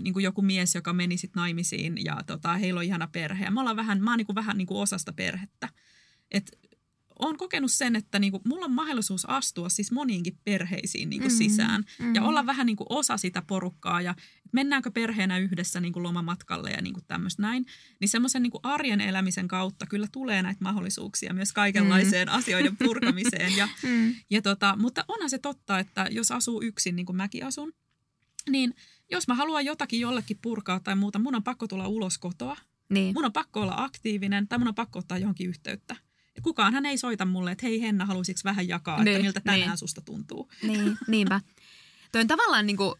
niin 0.02 0.14
kuin 0.14 0.24
joku 0.24 0.42
mies, 0.42 0.74
joka 0.74 0.92
meni 0.92 1.16
sitten 1.16 1.40
naimisiin 1.40 2.04
ja 2.04 2.22
tota, 2.26 2.54
heillä 2.54 2.78
on 2.78 2.84
ihana 2.84 3.06
perhe. 3.06 3.44
Ja 3.44 3.52
ollaan 3.56 3.76
vähän, 3.76 4.02
mä 4.02 4.10
oon 4.10 4.18
niin 4.18 4.26
kuin 4.26 4.36
vähän 4.36 4.58
niin 4.58 4.66
kuin 4.66 4.78
osasta 4.78 5.12
perhettä. 5.12 5.68
Et 6.30 6.58
olen 7.22 7.36
kokenut 7.36 7.72
sen, 7.72 7.96
että 7.96 8.18
niinku, 8.18 8.40
mulla 8.44 8.64
on 8.64 8.72
mahdollisuus 8.72 9.24
astua 9.28 9.68
siis 9.68 9.92
moniinkin 9.92 10.38
perheisiin 10.44 11.10
niinku 11.10 11.28
mm, 11.28 11.34
sisään 11.34 11.84
mm. 11.98 12.14
ja 12.14 12.22
olla 12.22 12.46
vähän 12.46 12.66
niinku 12.66 12.86
osa 12.88 13.16
sitä 13.16 13.42
porukkaa 13.42 14.00
ja 14.00 14.14
mennäänkö 14.52 14.90
perheenä 14.90 15.38
yhdessä 15.38 15.80
niinku 15.80 16.02
lomamatkalle 16.02 16.70
ja 16.70 16.82
niinku 16.82 17.00
tämmöistä 17.08 17.42
näin. 17.42 17.66
Niin 18.00 18.08
semmoisen 18.08 18.42
niinku 18.42 18.60
arjen 18.62 19.00
elämisen 19.00 19.48
kautta 19.48 19.86
kyllä 19.86 20.06
tulee 20.12 20.42
näitä 20.42 20.64
mahdollisuuksia 20.64 21.34
myös 21.34 21.52
kaikenlaiseen 21.52 22.28
mm. 22.28 22.34
asioiden 22.34 22.76
purkamiseen. 22.76 23.56
Ja, 23.56 23.68
mm. 23.88 24.14
ja 24.30 24.42
tota, 24.42 24.76
mutta 24.78 25.04
onhan 25.08 25.30
se 25.30 25.38
totta, 25.38 25.78
että 25.78 26.08
jos 26.10 26.30
asuu 26.30 26.62
yksin, 26.62 26.96
niin 26.96 27.06
kuin 27.06 27.16
mäkin 27.16 27.46
asun, 27.46 27.72
niin 28.50 28.74
jos 29.10 29.28
mä 29.28 29.34
haluan 29.34 29.64
jotakin 29.64 30.00
jollekin 30.00 30.38
purkaa 30.42 30.80
tai 30.80 30.96
muuta, 30.96 31.18
mun 31.18 31.34
on 31.34 31.42
pakko 31.42 31.68
tulla 31.68 31.88
ulos 31.88 32.18
kotoa. 32.18 32.56
Niin. 32.90 33.14
Mun 33.14 33.24
on 33.24 33.32
pakko 33.32 33.60
olla 33.60 33.74
aktiivinen 33.76 34.48
tai 34.48 34.58
mun 34.58 34.68
on 34.68 34.74
pakko 34.74 34.98
ottaa 34.98 35.18
johonkin 35.18 35.48
yhteyttä. 35.48 35.96
Ja 36.36 36.42
kukaan 36.42 36.72
hän 36.72 36.86
ei 36.86 36.98
soita 36.98 37.24
mulle, 37.24 37.52
että 37.52 37.66
hei 37.66 37.80
Henna, 37.80 38.06
haluaisitko 38.06 38.40
vähän 38.44 38.68
jakaa, 38.68 39.04
niin, 39.04 39.16
että 39.16 39.22
miltä 39.22 39.40
tänään 39.40 39.68
niin. 39.68 39.78
susta 39.78 40.00
tuntuu. 40.00 40.50
Niin, 40.62 40.98
niinpä. 41.06 41.40
Toi 42.12 42.20
on 42.20 42.26
tavallaan 42.26 42.66
niin 42.66 42.76
kuin, 42.76 42.94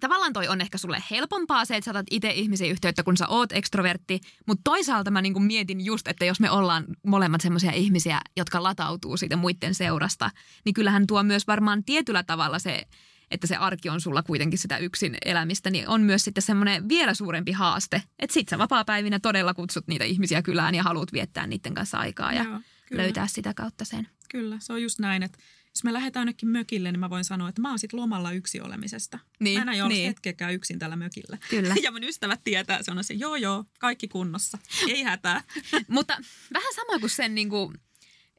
tavallaan 0.00 0.32
toi 0.32 0.48
on 0.48 0.60
ehkä 0.60 0.78
sulle 0.78 1.02
helpompaa 1.10 1.64
se, 1.64 1.76
että 1.76 1.84
sä 1.84 1.90
otat 1.90 2.06
itse 2.10 2.30
ihmisiä 2.30 2.70
yhteyttä, 2.70 3.02
kun 3.02 3.16
sä 3.16 3.28
oot 3.28 3.52
ekstrovertti. 3.52 4.20
Mutta 4.46 4.60
toisaalta 4.64 5.10
mä 5.10 5.22
niin 5.22 5.42
mietin 5.42 5.84
just, 5.84 6.08
että 6.08 6.24
jos 6.24 6.40
me 6.40 6.50
ollaan 6.50 6.84
molemmat 7.06 7.40
semmoisia 7.40 7.72
ihmisiä, 7.72 8.20
jotka 8.36 8.62
latautuu 8.62 9.16
siitä 9.16 9.36
muiden 9.36 9.74
seurasta, 9.74 10.30
niin 10.64 10.74
kyllähän 10.74 11.06
tuo 11.06 11.22
myös 11.22 11.46
varmaan 11.46 11.84
tietyllä 11.84 12.22
tavalla 12.22 12.58
se 12.58 12.82
että 13.30 13.46
se 13.46 13.56
arki 13.56 13.88
on 13.88 14.00
sulla 14.00 14.22
kuitenkin 14.22 14.58
sitä 14.58 14.78
yksin 14.78 15.16
elämistä, 15.24 15.70
niin 15.70 15.88
on 15.88 16.00
myös 16.00 16.24
sitten 16.24 16.42
semmoinen 16.42 16.88
vielä 16.88 17.14
suurempi 17.14 17.52
haaste. 17.52 18.02
Että 18.18 18.34
sit 18.34 18.48
sä 18.48 18.58
vapaa-päivinä 18.58 19.18
todella 19.18 19.54
kutsut 19.54 19.86
niitä 19.86 20.04
ihmisiä 20.04 20.42
kylään 20.42 20.74
ja 20.74 20.82
haluat 20.82 21.12
viettää 21.12 21.46
niiden 21.46 21.74
kanssa 21.74 21.98
aikaa 21.98 22.32
ja 22.32 22.44
Joo, 22.44 22.60
löytää 22.90 23.26
sitä 23.26 23.54
kautta 23.54 23.84
sen. 23.84 24.08
Kyllä, 24.30 24.56
se 24.60 24.72
on 24.72 24.82
just 24.82 24.98
näin, 24.98 25.22
että 25.22 25.38
jos 25.78 25.84
me 25.84 25.92
lähdetään 25.92 26.20
jonnekin 26.20 26.48
mökille, 26.48 26.92
niin 26.92 27.00
mä 27.00 27.10
voin 27.10 27.24
sanoa, 27.24 27.48
että 27.48 27.62
mä 27.62 27.68
oon 27.68 27.78
sit 27.78 27.92
lomalla 27.92 28.32
yksi 28.32 28.60
olemisesta. 28.60 29.18
Niin, 29.40 29.64
mä 29.64 29.72
en 29.72 29.84
ole 29.84 29.88
niin. 29.88 30.06
hetkeäkään 30.06 30.54
yksin 30.54 30.78
tällä 30.78 30.96
mökillä. 30.96 31.38
Kyllä. 31.50 31.74
Ja 31.82 31.92
mun 31.92 32.04
ystävät 32.04 32.40
tietää, 32.44 32.82
se 32.82 32.90
on 32.90 33.04
se, 33.04 33.14
joo 33.14 33.36
joo, 33.36 33.64
kaikki 33.78 34.08
kunnossa, 34.08 34.58
ei 34.88 35.02
hätää. 35.02 35.42
Mutta 35.88 36.18
vähän 36.54 36.74
sama 36.74 36.98
kuin 36.98 37.10
sen 37.10 37.34
niin 37.34 37.48
kuin 37.48 37.74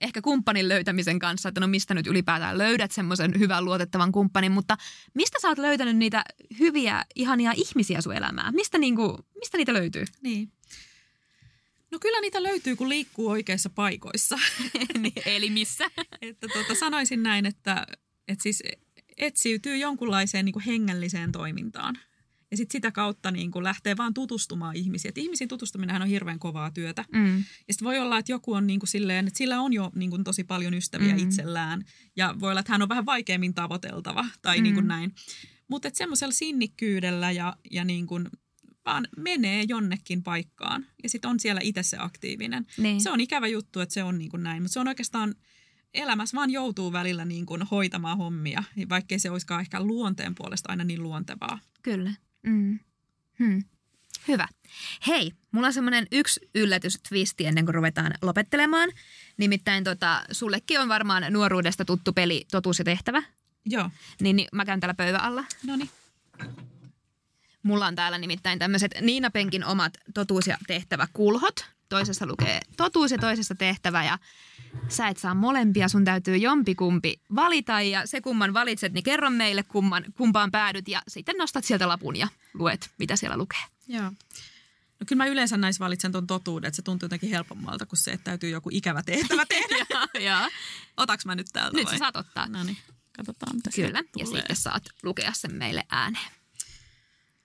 ehkä 0.01 0.21
kumppanin 0.21 0.67
löytämisen 0.67 1.19
kanssa, 1.19 1.49
että 1.49 1.61
no 1.61 1.67
mistä 1.67 1.93
nyt 1.93 2.07
ylipäätään 2.07 2.57
löydät 2.57 2.91
semmoisen 2.91 3.39
hyvän 3.39 3.65
luotettavan 3.65 4.11
kumppanin, 4.11 4.51
mutta 4.51 4.77
mistä 5.13 5.39
sä 5.41 5.47
oot 5.47 5.57
löytänyt 5.57 5.97
niitä 5.97 6.23
hyviä, 6.59 7.05
ihania 7.15 7.53
ihmisiä 7.55 8.01
sun 8.01 8.15
elämään? 8.15 8.55
Mistä, 8.55 8.77
niinku, 8.77 9.17
mistä 9.35 9.57
niitä 9.57 9.73
löytyy? 9.73 10.05
Niin. 10.21 10.51
No 11.91 11.99
kyllä 11.99 12.21
niitä 12.21 12.43
löytyy, 12.43 12.75
kun 12.75 12.89
liikkuu 12.89 13.29
oikeissa 13.29 13.69
paikoissa. 13.69 14.39
niin, 14.99 15.13
eli 15.25 15.49
missä? 15.49 15.85
että 16.21 16.47
tota, 16.47 16.75
sanoisin 16.75 17.23
näin, 17.23 17.45
että, 17.45 17.87
että 18.27 18.43
siis 18.43 18.63
etsiytyy 19.17 19.77
jonkunlaiseen 19.77 20.45
niin 20.45 20.53
kuin 20.53 20.65
hengelliseen 20.65 21.31
toimintaan. 21.31 21.99
Ja 22.51 22.57
sitten 22.57 22.77
sitä 22.77 22.91
kautta 22.91 23.31
niin 23.31 23.51
kuin 23.51 23.63
lähtee 23.63 23.97
vaan 23.97 24.13
tutustumaan 24.13 24.75
ihmisiin. 24.75 25.09
Et 25.09 25.17
ihmisiin 25.17 25.47
tutustuminen 25.47 26.01
on 26.01 26.07
hirveän 26.07 26.39
kovaa 26.39 26.71
työtä. 26.71 27.05
Mm. 27.13 27.37
Ja 27.37 27.73
sitten 27.73 27.85
voi 27.85 27.99
olla, 27.99 28.17
että 28.17 28.31
joku 28.31 28.53
on 28.53 28.67
niin 28.67 28.79
kuin 28.79 28.89
silleen, 28.89 29.27
että 29.27 29.37
sillä 29.37 29.61
on 29.61 29.73
jo 29.73 29.91
niin 29.95 30.09
kuin 30.09 30.23
tosi 30.23 30.43
paljon 30.43 30.73
ystäviä 30.73 31.13
mm. 31.13 31.19
itsellään. 31.19 31.85
Ja 32.15 32.35
voi 32.39 32.49
olla, 32.51 32.59
että 32.59 32.71
hän 32.71 32.81
on 32.81 32.89
vähän 32.89 33.05
vaikeammin 33.05 33.53
tavoiteltava 33.53 34.25
tai 34.41 34.57
mm. 34.57 34.63
niin 34.63 34.75
kuin 34.75 34.87
näin. 34.87 35.13
Mutta 35.67 35.89
semmoisella 35.93 36.33
sinnikkyydellä 36.33 37.31
ja, 37.31 37.55
ja 37.71 37.85
niin 37.85 38.07
kuin 38.07 38.29
vaan 38.85 39.07
menee 39.17 39.65
jonnekin 39.67 40.23
paikkaan. 40.23 40.85
Ja 41.03 41.09
sitten 41.09 41.31
on 41.31 41.39
siellä 41.39 41.61
itse 41.63 41.83
se 41.83 41.97
aktiivinen. 41.99 42.65
Niin. 42.77 43.01
Se 43.01 43.11
on 43.11 43.19
ikävä 43.21 43.47
juttu, 43.47 43.79
että 43.79 43.93
se 43.93 44.03
on 44.03 44.17
niin 44.17 44.29
kuin 44.29 44.43
näin. 44.43 44.61
Mutta 44.61 44.73
se 44.73 44.79
on 44.79 44.87
oikeastaan 44.87 45.35
elämässä 45.93 46.37
vaan 46.37 46.49
joutuu 46.49 46.91
välillä 46.91 47.25
niin 47.25 47.45
kuin 47.45 47.61
hoitamaan 47.61 48.17
hommia, 48.17 48.63
vaikkei 48.89 49.19
se 49.19 49.29
olisikaan 49.29 49.61
ehkä 49.61 49.83
luonteen 49.83 50.35
puolesta 50.35 50.69
aina 50.69 50.83
niin 50.83 51.03
luontevaa. 51.03 51.59
Kyllä. 51.83 52.13
Mm. 52.43 52.79
Hmm. 53.39 53.63
Hyvä. 54.27 54.47
Hei, 55.07 55.31
mulla 55.51 55.67
on 55.67 55.73
semmoinen 55.73 56.07
yksi 56.11 56.49
yllätystwisti 56.55 57.45
ennen 57.45 57.65
kuin 57.65 57.75
ruvetaan 57.75 58.13
lopettelemaan. 58.21 58.89
Nimittäin 59.37 59.83
tota, 59.83 60.23
sullekin 60.31 60.79
on 60.79 60.89
varmaan 60.89 61.33
nuoruudesta 61.33 61.85
tuttu 61.85 62.13
peli 62.13 62.45
Totuus 62.51 62.79
ja 62.79 62.85
tehtävä. 62.85 63.23
Joo. 63.65 63.89
Niin, 64.21 64.35
niin 64.35 64.47
mä 64.53 64.65
käyn 64.65 64.79
täällä 64.79 64.93
pöydän 64.93 65.21
alla. 65.21 65.43
No 65.67 65.75
niin. 65.75 65.89
Mulla 67.63 67.87
on 67.87 67.95
täällä 67.95 68.17
nimittäin 68.17 68.59
tämmöiset 68.59 68.91
Niina 69.01 69.31
Penkin 69.31 69.65
omat 69.65 69.93
totuus 70.13 70.47
ja 70.47 70.57
tehtävä 70.67 71.07
kulhot. 71.13 71.65
Toisessa 71.89 72.25
lukee 72.25 72.59
totuus 72.77 73.11
ja 73.11 73.17
toisessa 73.17 73.55
tehtävä 73.55 74.03
ja 74.03 74.17
sä 74.87 75.07
et 75.07 75.17
saa 75.17 75.33
molempia, 75.33 75.87
sun 75.87 76.05
täytyy 76.05 76.37
jompikumpi 76.37 77.21
valita 77.35 77.81
ja 77.81 78.07
se 78.07 78.21
kumman 78.21 78.53
valitset, 78.53 78.93
niin 78.93 79.03
kerro 79.03 79.29
meille 79.29 79.63
kumman, 79.63 80.05
kumpaan 80.17 80.51
päädyt 80.51 80.87
ja 80.87 81.01
sitten 81.07 81.35
nostat 81.37 81.65
sieltä 81.65 81.87
lapun 81.87 82.15
ja 82.15 82.27
luet, 82.53 82.89
mitä 82.99 83.15
siellä 83.15 83.37
lukee. 83.37 83.59
Joo. 83.87 84.11
No 84.99 85.05
kyllä 85.07 85.23
mä 85.23 85.29
yleensä 85.29 85.57
näissä 85.57 85.83
valitsen 85.83 86.11
tuon 86.11 86.27
totuuden, 86.27 86.67
että 86.67 86.75
se 86.75 86.81
tuntuu 86.81 87.05
jotenkin 87.05 87.29
helpommalta 87.29 87.85
kuin 87.85 87.99
se, 87.99 88.11
että 88.11 88.23
täytyy 88.23 88.49
joku 88.49 88.69
ikävä 88.73 89.03
tehtävä 89.03 89.45
tehdä. 89.55 89.85
ja, 89.89 90.21
ja. 90.21 90.49
Otaks 90.97 91.25
mä 91.25 91.35
nyt 91.35 91.47
täältä 91.53 91.77
Nyt 91.77 91.85
vai? 91.85 91.93
sä 91.93 91.97
saat 91.99 92.15
ottaa. 92.15 92.47
No 92.47 92.63
niin, 92.63 92.77
katsotaan 93.17 93.55
mitä 93.55 93.69
Kyllä, 93.75 94.03
ja 94.17 94.25
sitten 94.25 94.55
saat 94.55 94.83
lukea 95.03 95.31
sen 95.33 95.53
meille 95.53 95.83
ääneen. 95.89 96.31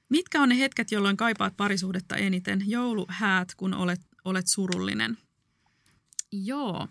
Mitkä 0.09 0.43
on 0.43 0.49
ne 0.49 0.59
hetket, 0.59 0.93
jolloin 0.93 1.17
kaipaat 1.17 1.57
parisuhdetta 1.57 2.17
eniten? 2.17 2.63
Jouluhäät, 2.67 3.55
kun 3.55 3.75
olet, 3.75 4.01
olet 4.25 4.47
surullinen. 4.47 5.19
Joo. 6.33 6.89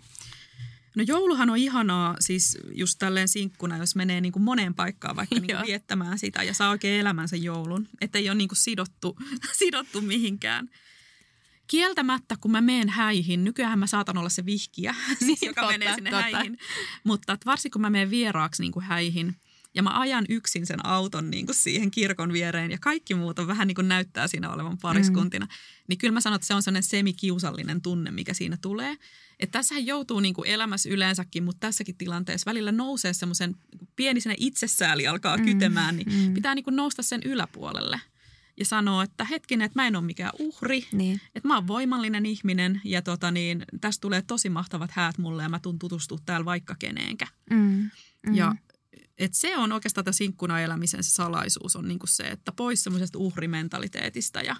No 0.95 1.03
jouluhan 1.07 1.49
on 1.49 1.57
ihanaa 1.57 2.15
siis 2.19 2.57
just 2.71 2.99
tälleen 2.99 3.27
sinkkuna, 3.27 3.77
jos 3.77 3.95
menee 3.95 4.21
niin 4.21 4.31
kuin 4.31 4.43
moneen 4.43 4.73
paikkaan 4.73 5.15
vaikka 5.15 5.35
niin 5.39 5.55
kuin 5.55 5.67
viettämään 5.67 6.19
sitä 6.19 6.43
ja 6.43 6.53
saa 6.53 6.69
oikein 6.69 6.99
elämänsä 6.99 7.35
joulun. 7.35 7.87
Että 8.01 8.17
ei 8.17 8.29
ole 8.29 8.35
niin 8.37 8.47
kuin 8.47 8.57
sidottu, 8.57 9.17
sidottu 9.59 10.01
mihinkään. 10.01 10.69
Kieltämättä, 11.67 12.35
kun 12.41 12.51
mä 12.51 12.61
menen 12.61 12.89
häihin, 12.89 13.43
nykyään 13.43 13.79
mä 13.79 13.87
saatan 13.87 14.17
olla 14.17 14.29
se 14.29 14.45
vihkiä, 14.45 14.95
siis, 15.25 15.41
joka 15.41 15.61
totta, 15.61 15.77
menee 15.77 15.95
sinne 15.95 16.09
totta. 16.09 16.23
häihin. 16.31 16.57
Mutta 17.03 17.37
varsinkin 17.45 17.71
kun 17.71 17.81
mä 17.81 17.89
menen 17.89 18.09
vieraaksi 18.09 18.61
niin 18.61 18.71
kuin 18.71 18.85
häihin, 18.85 19.35
ja 19.73 19.83
mä 19.83 19.99
ajan 19.99 20.25
yksin 20.29 20.65
sen 20.65 20.85
auton 20.85 21.31
niin 21.31 21.45
kuin 21.45 21.55
siihen 21.55 21.91
kirkon 21.91 22.33
viereen 22.33 22.71
ja 22.71 22.77
kaikki 22.81 23.15
muut 23.15 23.39
on 23.39 23.47
vähän 23.47 23.67
niin 23.67 23.75
kuin 23.75 23.87
näyttää 23.87 24.27
siinä 24.27 24.53
olevan 24.53 24.77
pariskuntina. 24.77 25.45
Mm. 25.45 25.51
Niin 25.87 25.97
kyllä 25.97 26.11
mä 26.11 26.21
sanon, 26.21 26.35
että 26.35 26.47
se 26.47 26.53
on 26.53 26.63
sellainen 26.63 26.83
semikiusallinen 26.83 27.81
tunne, 27.81 28.11
mikä 28.11 28.33
siinä 28.33 28.57
tulee. 28.61 28.97
Että 29.39 29.59
tässähän 29.59 29.85
joutuu 29.85 30.19
niin 30.19 30.33
kuin 30.33 30.49
elämässä 30.49 30.89
yleensäkin, 30.89 31.43
mutta 31.43 31.59
tässäkin 31.59 31.95
tilanteessa 31.97 32.49
välillä 32.49 32.71
nousee 32.71 33.13
semmoisen 33.13 33.55
pieni 33.95 34.19
itsesääli 34.37 35.07
alkaa 35.07 35.37
mm. 35.37 35.45
kytemään, 35.45 35.97
niin 35.97 36.13
mm. 36.13 36.33
pitää 36.33 36.55
niin 36.55 36.63
kuin 36.63 36.75
nousta 36.75 37.03
sen 37.03 37.21
yläpuolelle– 37.23 38.01
ja 38.57 38.65
sanoo, 38.65 39.01
että 39.01 39.25
hetkinen, 39.25 39.65
että 39.65 39.81
mä 39.81 39.87
en 39.87 39.95
ole 39.95 40.05
mikään 40.05 40.31
uhri, 40.39 40.87
niin. 40.91 41.21
että 41.35 41.47
mä 41.47 41.55
oon 41.55 41.67
voimallinen 41.67 42.25
ihminen 42.25 42.81
ja 42.83 43.01
tota 43.01 43.31
niin, 43.31 43.65
tästä 43.81 44.01
tulee 44.01 44.21
tosi 44.21 44.49
mahtavat 44.49 44.91
häät 44.91 45.17
mulle 45.17 45.43
ja 45.43 45.49
mä 45.49 45.59
tuun 45.59 45.79
tutustua 45.79 46.17
täällä 46.25 46.45
vaikka 46.45 46.75
keneenkä. 46.79 47.27
Mm. 47.49 47.89
Mm. 48.27 48.35
Ja 48.35 48.55
et 49.25 49.33
se 49.33 49.57
on 49.57 49.71
oikeastaan 49.71 50.05
tämä 50.05 50.13
sinkkuna 50.13 50.59
elämisen 50.59 51.03
se 51.03 51.09
salaisuus 51.09 51.75
on 51.75 51.87
niinku 51.87 52.07
se, 52.07 52.23
että 52.23 52.51
pois 52.51 52.83
semmoisesta 52.83 53.19
uhrimentaliteetista 53.19 54.41
ja, 54.41 54.55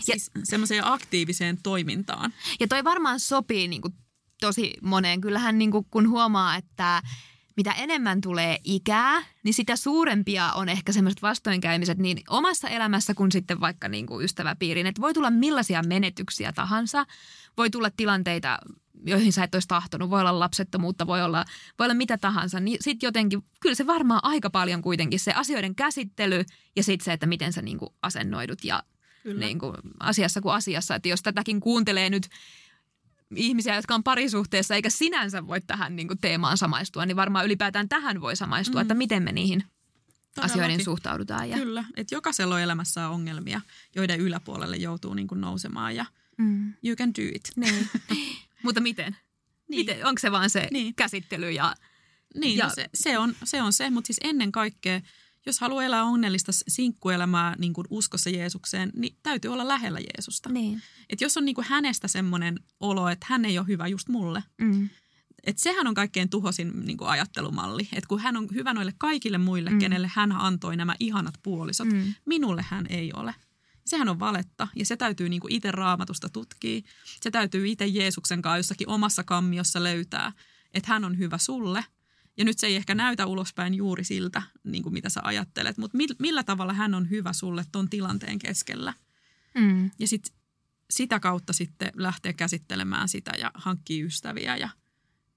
siis 0.00 0.30
semmoiseen 0.44 0.86
aktiiviseen 0.86 1.58
toimintaan. 1.62 2.32
Ja 2.60 2.68
toi 2.68 2.84
varmaan 2.84 3.20
sopii 3.20 3.68
niinku 3.68 3.90
tosi 4.40 4.74
moneen. 4.82 5.20
Kyllähän 5.20 5.58
niinku, 5.58 5.86
kun 5.90 6.08
huomaa, 6.08 6.56
että 6.56 7.02
mitä 7.56 7.72
enemmän 7.72 8.20
tulee 8.20 8.58
ikää, 8.64 9.22
niin 9.42 9.54
sitä 9.54 9.76
suurempia 9.76 10.52
on 10.52 10.68
ehkä 10.68 10.92
semmoiset 10.92 11.22
vastoinkäymiset 11.22 11.98
niin 11.98 12.18
omassa 12.28 12.68
elämässä 12.68 13.14
kuin 13.14 13.32
sitten 13.32 13.60
vaikka 13.60 13.88
niin 13.88 14.06
kuin 14.06 14.24
ystäväpiirin. 14.24 14.86
Että 14.86 15.00
voi 15.00 15.14
tulla 15.14 15.30
millaisia 15.30 15.82
menetyksiä 15.82 16.52
tahansa. 16.52 17.06
Voi 17.56 17.70
tulla 17.70 17.90
tilanteita, 17.90 18.58
joihin 19.06 19.32
sä 19.32 19.44
et 19.44 19.54
olisi 19.54 19.68
tahtonut. 19.68 20.10
Voi 20.10 20.20
olla 20.20 20.38
lapsettomuutta, 20.38 21.06
voi 21.06 21.22
olla, 21.22 21.44
voi 21.78 21.84
olla 21.84 21.94
mitä 21.94 22.18
tahansa. 22.18 22.60
Niin 22.60 22.78
sitten 22.80 23.06
jotenkin, 23.06 23.44
kyllä 23.60 23.74
se 23.74 23.86
varmaan 23.86 24.20
aika 24.22 24.50
paljon 24.50 24.82
kuitenkin 24.82 25.20
se 25.20 25.32
asioiden 25.32 25.74
käsittely 25.74 26.44
ja 26.76 26.82
sitten 26.82 27.04
se, 27.04 27.12
että 27.12 27.26
miten 27.26 27.52
sä 27.52 27.62
niin 27.62 27.78
kuin 27.78 27.90
asennoidut 28.02 28.64
ja 28.64 28.82
niin 29.38 29.58
kuin 29.58 29.76
asiassa 30.00 30.40
kuin 30.40 30.54
asiassa. 30.54 30.94
Että 30.94 31.08
jos 31.08 31.22
tätäkin 31.22 31.60
kuuntelee 31.60 32.10
nyt 32.10 32.28
ihmisiä, 33.36 33.76
jotka 33.76 33.94
on 33.94 34.02
parisuhteessa, 34.02 34.74
eikä 34.74 34.90
sinänsä 34.90 35.46
voi 35.46 35.60
tähän 35.60 35.96
niin 35.96 36.08
kuin 36.08 36.18
teemaan 36.18 36.58
samaistua, 36.58 37.06
niin 37.06 37.16
varmaan 37.16 37.46
ylipäätään 37.46 37.88
tähän 37.88 38.20
voi 38.20 38.36
samaistua, 38.36 38.80
mm. 38.80 38.82
että 38.82 38.94
miten 38.94 39.22
me 39.22 39.32
niihin 39.32 39.64
Todellakin. 40.34 40.60
asioihin 40.60 40.84
suhtaudutaan. 40.84 41.50
Ja... 41.50 41.56
Kyllä, 41.56 41.84
että 41.96 42.14
jokaisella 42.14 42.54
on 42.54 42.60
elämässä 42.60 43.08
ongelmia, 43.08 43.60
joiden 43.94 44.20
yläpuolelle 44.20 44.76
joutuu 44.76 45.14
niin 45.14 45.28
kuin 45.28 45.40
nousemaan 45.40 45.96
ja 45.96 46.06
mm. 46.38 46.74
you 46.84 46.96
can 46.96 47.08
do 47.08 47.22
it. 47.34 47.52
Niin. 47.56 47.88
Mutta 48.62 48.80
miten? 48.80 49.16
Niin. 49.68 49.80
miten? 49.80 50.06
Onko 50.06 50.18
se 50.18 50.32
vaan 50.32 50.50
se 50.50 50.68
niin. 50.70 50.94
käsittely 50.94 51.50
ja... 51.50 51.74
Niin, 52.34 52.58
ja... 52.58 52.64
No 52.64 52.74
se, 52.74 52.90
se, 52.94 53.18
on, 53.18 53.34
se 53.44 53.62
on 53.62 53.72
se, 53.72 53.90
mutta 53.90 54.06
siis 54.06 54.20
ennen 54.22 54.52
kaikkea– 54.52 55.00
jos 55.46 55.60
haluaa 55.60 55.84
elää 55.84 56.04
onnellista 56.04 56.52
sinkkuelämää 56.68 57.54
niin 57.58 57.72
kuin 57.72 57.86
uskossa 57.90 58.30
Jeesukseen, 58.30 58.90
niin 58.94 59.16
täytyy 59.22 59.52
olla 59.52 59.68
lähellä 59.68 60.00
Jeesusta. 60.00 60.48
Niin. 60.48 60.82
Et 61.10 61.20
jos 61.20 61.36
on 61.36 61.44
niin 61.44 61.54
kuin 61.54 61.66
hänestä 61.68 62.08
semmoinen 62.08 62.60
olo, 62.80 63.08
että 63.08 63.26
hän 63.28 63.44
ei 63.44 63.58
ole 63.58 63.66
hyvä 63.66 63.86
just 63.86 64.08
mulle, 64.08 64.42
mm. 64.58 64.88
Et 65.46 65.58
sehän 65.58 65.86
on 65.86 65.94
kaikkein 65.94 66.28
tuhosin 66.28 66.86
niin 66.86 66.96
kuin 66.96 67.08
ajattelumalli. 67.08 67.88
Että 67.92 68.08
kun 68.08 68.20
hän 68.20 68.36
on 68.36 68.48
hyvä 68.54 68.74
noille 68.74 68.94
kaikille 68.98 69.38
muille, 69.38 69.70
mm. 69.70 69.78
kenelle 69.78 70.10
hän 70.14 70.32
antoi 70.32 70.76
nämä 70.76 70.94
ihanat 71.00 71.34
puolisot, 71.42 71.88
mm. 71.88 72.14
minulle 72.24 72.64
hän 72.68 72.86
ei 72.88 73.12
ole. 73.16 73.34
Sehän 73.92 74.08
on 74.08 74.20
valetta 74.20 74.68
ja 74.76 74.86
se 74.86 74.96
täytyy 74.96 75.28
niin 75.28 75.40
kuin 75.40 75.52
itse 75.52 75.70
raamatusta 75.70 76.28
tutkia. 76.28 76.80
Se 77.20 77.30
täytyy 77.30 77.68
itse 77.68 77.86
Jeesuksen 77.86 78.42
kanssa 78.42 78.56
jossakin 78.56 78.88
omassa 78.88 79.24
kammiossa 79.24 79.82
löytää, 79.82 80.32
että 80.74 80.88
hän 80.92 81.04
on 81.04 81.18
hyvä 81.18 81.38
sulle– 81.38 81.84
ja 82.36 82.44
nyt 82.44 82.58
se 82.58 82.66
ei 82.66 82.76
ehkä 82.76 82.94
näytä 82.94 83.26
ulospäin 83.26 83.74
juuri 83.74 84.04
siltä, 84.04 84.42
niin 84.64 84.82
kuin 84.82 84.92
mitä 84.92 85.08
sä 85.08 85.20
ajattelet, 85.24 85.78
mutta 85.78 85.98
millä 86.18 86.42
tavalla 86.42 86.72
hän 86.72 86.94
on 86.94 87.10
hyvä 87.10 87.32
sulle 87.32 87.64
ton 87.72 87.90
tilanteen 87.90 88.38
keskellä. 88.38 88.94
Mm. 89.54 89.90
Ja 89.98 90.08
sit, 90.08 90.34
sitä 90.90 91.20
kautta 91.20 91.52
sitten 91.52 91.92
lähtee 91.94 92.32
käsittelemään 92.32 93.08
sitä 93.08 93.32
ja 93.38 93.50
hankkii 93.54 94.02
ystäviä 94.02 94.56
ja, 94.56 94.68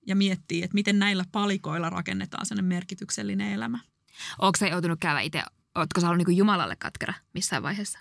ja 0.08 0.16
miettii, 0.16 0.64
että 0.64 0.76
miten 0.76 1.00
näillä 1.00 1.26
palikoilla 1.32 1.90
rakennetaan 1.90 2.46
sellainen 2.46 2.66
merkityksellinen 2.66 3.52
elämä. 3.52 3.80
Onko 4.40 4.58
sä 4.60 4.68
joutunut 4.68 5.00
käydä 5.00 5.20
itse, 5.20 5.44
ootko 5.76 6.02
sä 6.02 6.10
ollut 6.10 6.28
niin 6.28 6.38
Jumalalle 6.38 6.76
katkera 6.76 7.14
missään 7.34 7.64
vaiheessa? 7.64 8.00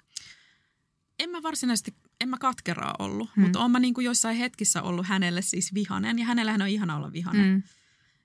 En 1.18 1.30
mä 1.30 1.42
varsinaisesti, 1.42 1.94
en 2.20 2.28
mä 2.28 2.38
katkeraa 2.38 2.94
ollut, 2.98 3.30
mm. 3.36 3.42
mutta 3.42 3.58
oon 3.58 3.70
mä 3.70 3.78
niin 3.78 3.94
kuin 3.94 4.04
joissain 4.04 4.36
hetkissä 4.36 4.82
ollut 4.82 5.06
hänelle 5.06 5.42
siis 5.42 5.74
vihanen 5.74 6.18
ja 6.18 6.24
hänellähän 6.24 6.62
on 6.62 6.68
ihana 6.68 6.96
olla 6.96 7.12
vihanen. 7.12 7.52
Mm. 7.52 7.62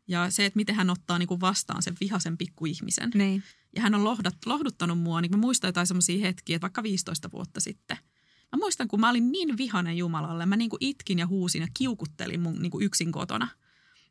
Ja 0.08 0.30
se, 0.30 0.46
että 0.46 0.58
miten 0.58 0.76
hän 0.76 0.90
ottaa 0.90 1.20
niin 1.20 1.28
kuin 1.28 1.42
vastaan 1.42 1.84
sen 1.84 1.98
vihaisen 2.00 2.38
pikkuihmisen. 2.38 3.12
Niin. 3.14 3.44
Ja 3.76 3.82
hän 3.82 3.96
on 3.96 4.04
lohdat, 4.04 4.36
lohduttanut 4.46 5.00
mua, 5.00 5.22
niin 5.22 5.32
mä 5.32 5.38
muistan 5.38 5.68
jotain 5.68 5.88
semmoisia 5.88 6.22
hetkiä, 6.22 6.56
että 6.56 6.62
vaikka 6.62 6.84
15 6.84 7.32
vuotta 7.32 7.60
sitten. 7.60 7.98
Mä 8.52 8.58
muistan, 8.58 8.88
kun 8.88 9.00
mä 9.00 9.10
olin 9.10 9.32
niin 9.32 9.58
vihainen 9.58 9.98
Jumalalle, 9.98 10.46
mä 10.46 10.56
niin 10.56 10.70
kuin 10.70 10.84
itkin 10.84 11.20
ja 11.20 11.28
huusin 11.28 11.62
ja 11.62 11.68
kiukuttelin 11.74 12.42
mun 12.42 12.62
niin 12.62 12.72
kuin 12.72 12.86
yksin 12.86 13.12
kotona. 13.12 13.48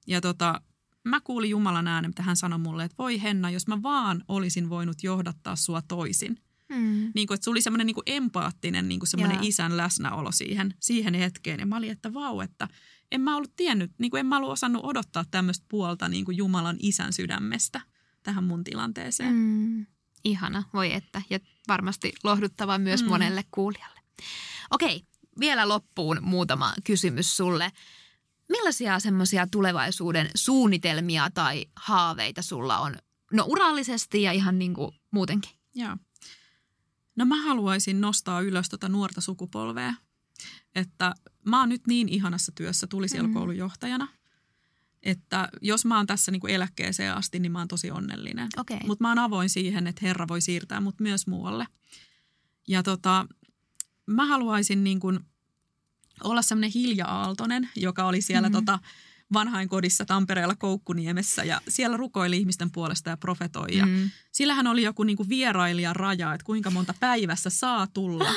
Ja 0.06 0.20
tota, 0.20 0.62
mä 1.04 1.20
kuulin 1.20 1.50
Jumalan 1.50 1.88
äänen, 1.88 2.08
mitä 2.08 2.22
hän 2.22 2.36
sanoi 2.36 2.58
mulle, 2.58 2.84
että 2.84 2.98
voi 2.98 3.22
Henna, 3.22 3.50
jos 3.50 3.66
mä 3.66 3.82
vaan 3.82 4.24
olisin 4.28 4.70
voinut 4.70 5.02
johdattaa 5.02 5.56
sua 5.56 5.82
toisin. 5.82 6.38
Mm. 6.68 7.12
Niin 7.14 7.26
kuin, 7.26 7.34
että 7.34 7.44
se 7.44 7.50
oli 7.50 7.62
semmoinen 7.62 7.86
niin 7.86 7.94
kuin 7.94 8.04
empaattinen 8.06 8.88
niin 8.88 9.00
kuin 9.00 9.08
semmoinen 9.08 9.44
isän 9.44 9.76
läsnäolo 9.76 10.32
siihen, 10.32 10.74
siihen 10.80 11.14
hetkeen. 11.14 11.60
Ja 11.60 11.66
mä 11.66 11.76
olin, 11.76 11.90
että 11.90 12.14
vau, 12.14 12.40
että 12.40 12.68
en 13.12 13.20
mä 13.20 13.36
ollut 13.36 13.56
tiennyt, 13.56 13.92
niin 13.98 14.10
kuin 14.10 14.20
en 14.20 14.26
mä 14.26 14.36
ollut 14.36 14.50
osannut 14.50 14.84
odottaa 14.84 15.24
tämmöistä 15.30 15.66
puolta 15.68 16.08
niin 16.08 16.24
kuin 16.24 16.36
Jumalan 16.36 16.76
isän 16.78 17.12
sydämestä 17.12 17.80
tähän 18.22 18.44
mun 18.44 18.64
tilanteeseen. 18.64 19.34
Mm. 19.34 19.86
Ihana, 20.24 20.62
voi 20.72 20.94
että. 20.94 21.22
Ja 21.30 21.38
varmasti 21.68 22.12
lohduttava 22.24 22.78
myös 22.78 23.02
mm. 23.02 23.08
monelle 23.08 23.44
kuulijalle. 23.50 24.00
Okei, 24.70 25.02
vielä 25.40 25.68
loppuun 25.68 26.18
muutama 26.22 26.74
kysymys 26.84 27.36
sulle. 27.36 27.72
Millaisia 28.48 29.00
semmoisia 29.00 29.46
tulevaisuuden 29.46 30.30
suunnitelmia 30.34 31.30
tai 31.34 31.66
haaveita 31.76 32.42
sulla 32.42 32.78
on? 32.78 32.94
No 33.32 33.44
urallisesti 33.48 34.22
ja 34.22 34.32
ihan 34.32 34.58
niin 34.58 34.74
kuin 34.74 34.90
muutenkin. 35.10 35.52
Joo. 35.74 35.96
No 37.18 37.24
mä 37.24 37.42
haluaisin 37.42 38.00
nostaa 38.00 38.40
ylös 38.40 38.68
tota 38.68 38.88
nuorta 38.88 39.20
sukupolvea– 39.20 39.94
että 40.74 41.14
mä 41.44 41.60
oon 41.60 41.68
nyt 41.68 41.86
niin 41.86 42.08
ihanassa 42.08 42.52
työssä 42.54 42.86
tulisielkoulun 42.86 43.54
mm. 43.54 43.58
johtajana, 43.58 44.08
että 45.02 45.48
jos 45.60 45.84
mä 45.84 45.96
oon 45.96 46.06
tässä 46.06 46.32
niin 46.32 46.40
kuin 46.40 46.54
eläkkeeseen 46.54 47.14
asti, 47.14 47.38
niin 47.38 47.52
mä 47.52 47.58
oon 47.58 47.68
tosi 47.68 47.90
onnellinen. 47.90 48.48
Okay. 48.56 48.78
Mutta 48.86 49.04
mä 49.04 49.08
oon 49.08 49.18
avoin 49.18 49.50
siihen, 49.50 49.86
että 49.86 50.00
Herra 50.02 50.28
voi 50.28 50.40
siirtää 50.40 50.80
mut 50.80 51.00
myös 51.00 51.26
muualle. 51.26 51.66
Ja 52.68 52.82
tota, 52.82 53.26
mä 54.06 54.26
haluaisin 54.26 54.84
niin 54.84 55.00
kuin 55.00 55.20
olla 56.24 56.42
semmoinen 56.42 56.70
Hilja 56.74 57.06
Aaltonen, 57.06 57.68
joka 57.76 58.04
oli 58.06 58.20
siellä 58.20 58.48
mm-hmm. 58.48 58.64
tota, 58.64 58.78
vanhainkodissa 59.32 60.04
Tampereella 60.04 60.56
Koukkuniemessä 60.56 61.44
ja 61.44 61.60
siellä 61.68 61.96
rukoili 61.96 62.36
ihmisten 62.36 62.70
puolesta 62.70 63.10
ja 63.10 63.16
profetoi. 63.16 63.76
Ja 63.76 63.86
mm. 63.86 64.10
Sillähän 64.32 64.66
oli 64.66 64.82
joku 64.82 65.02
niinku 65.02 65.28
vierailijan 65.28 65.96
raja, 65.96 66.34
että 66.34 66.44
kuinka 66.44 66.70
monta 66.70 66.94
päivässä 67.00 67.50
saa 67.50 67.86
tulla. 67.86 68.30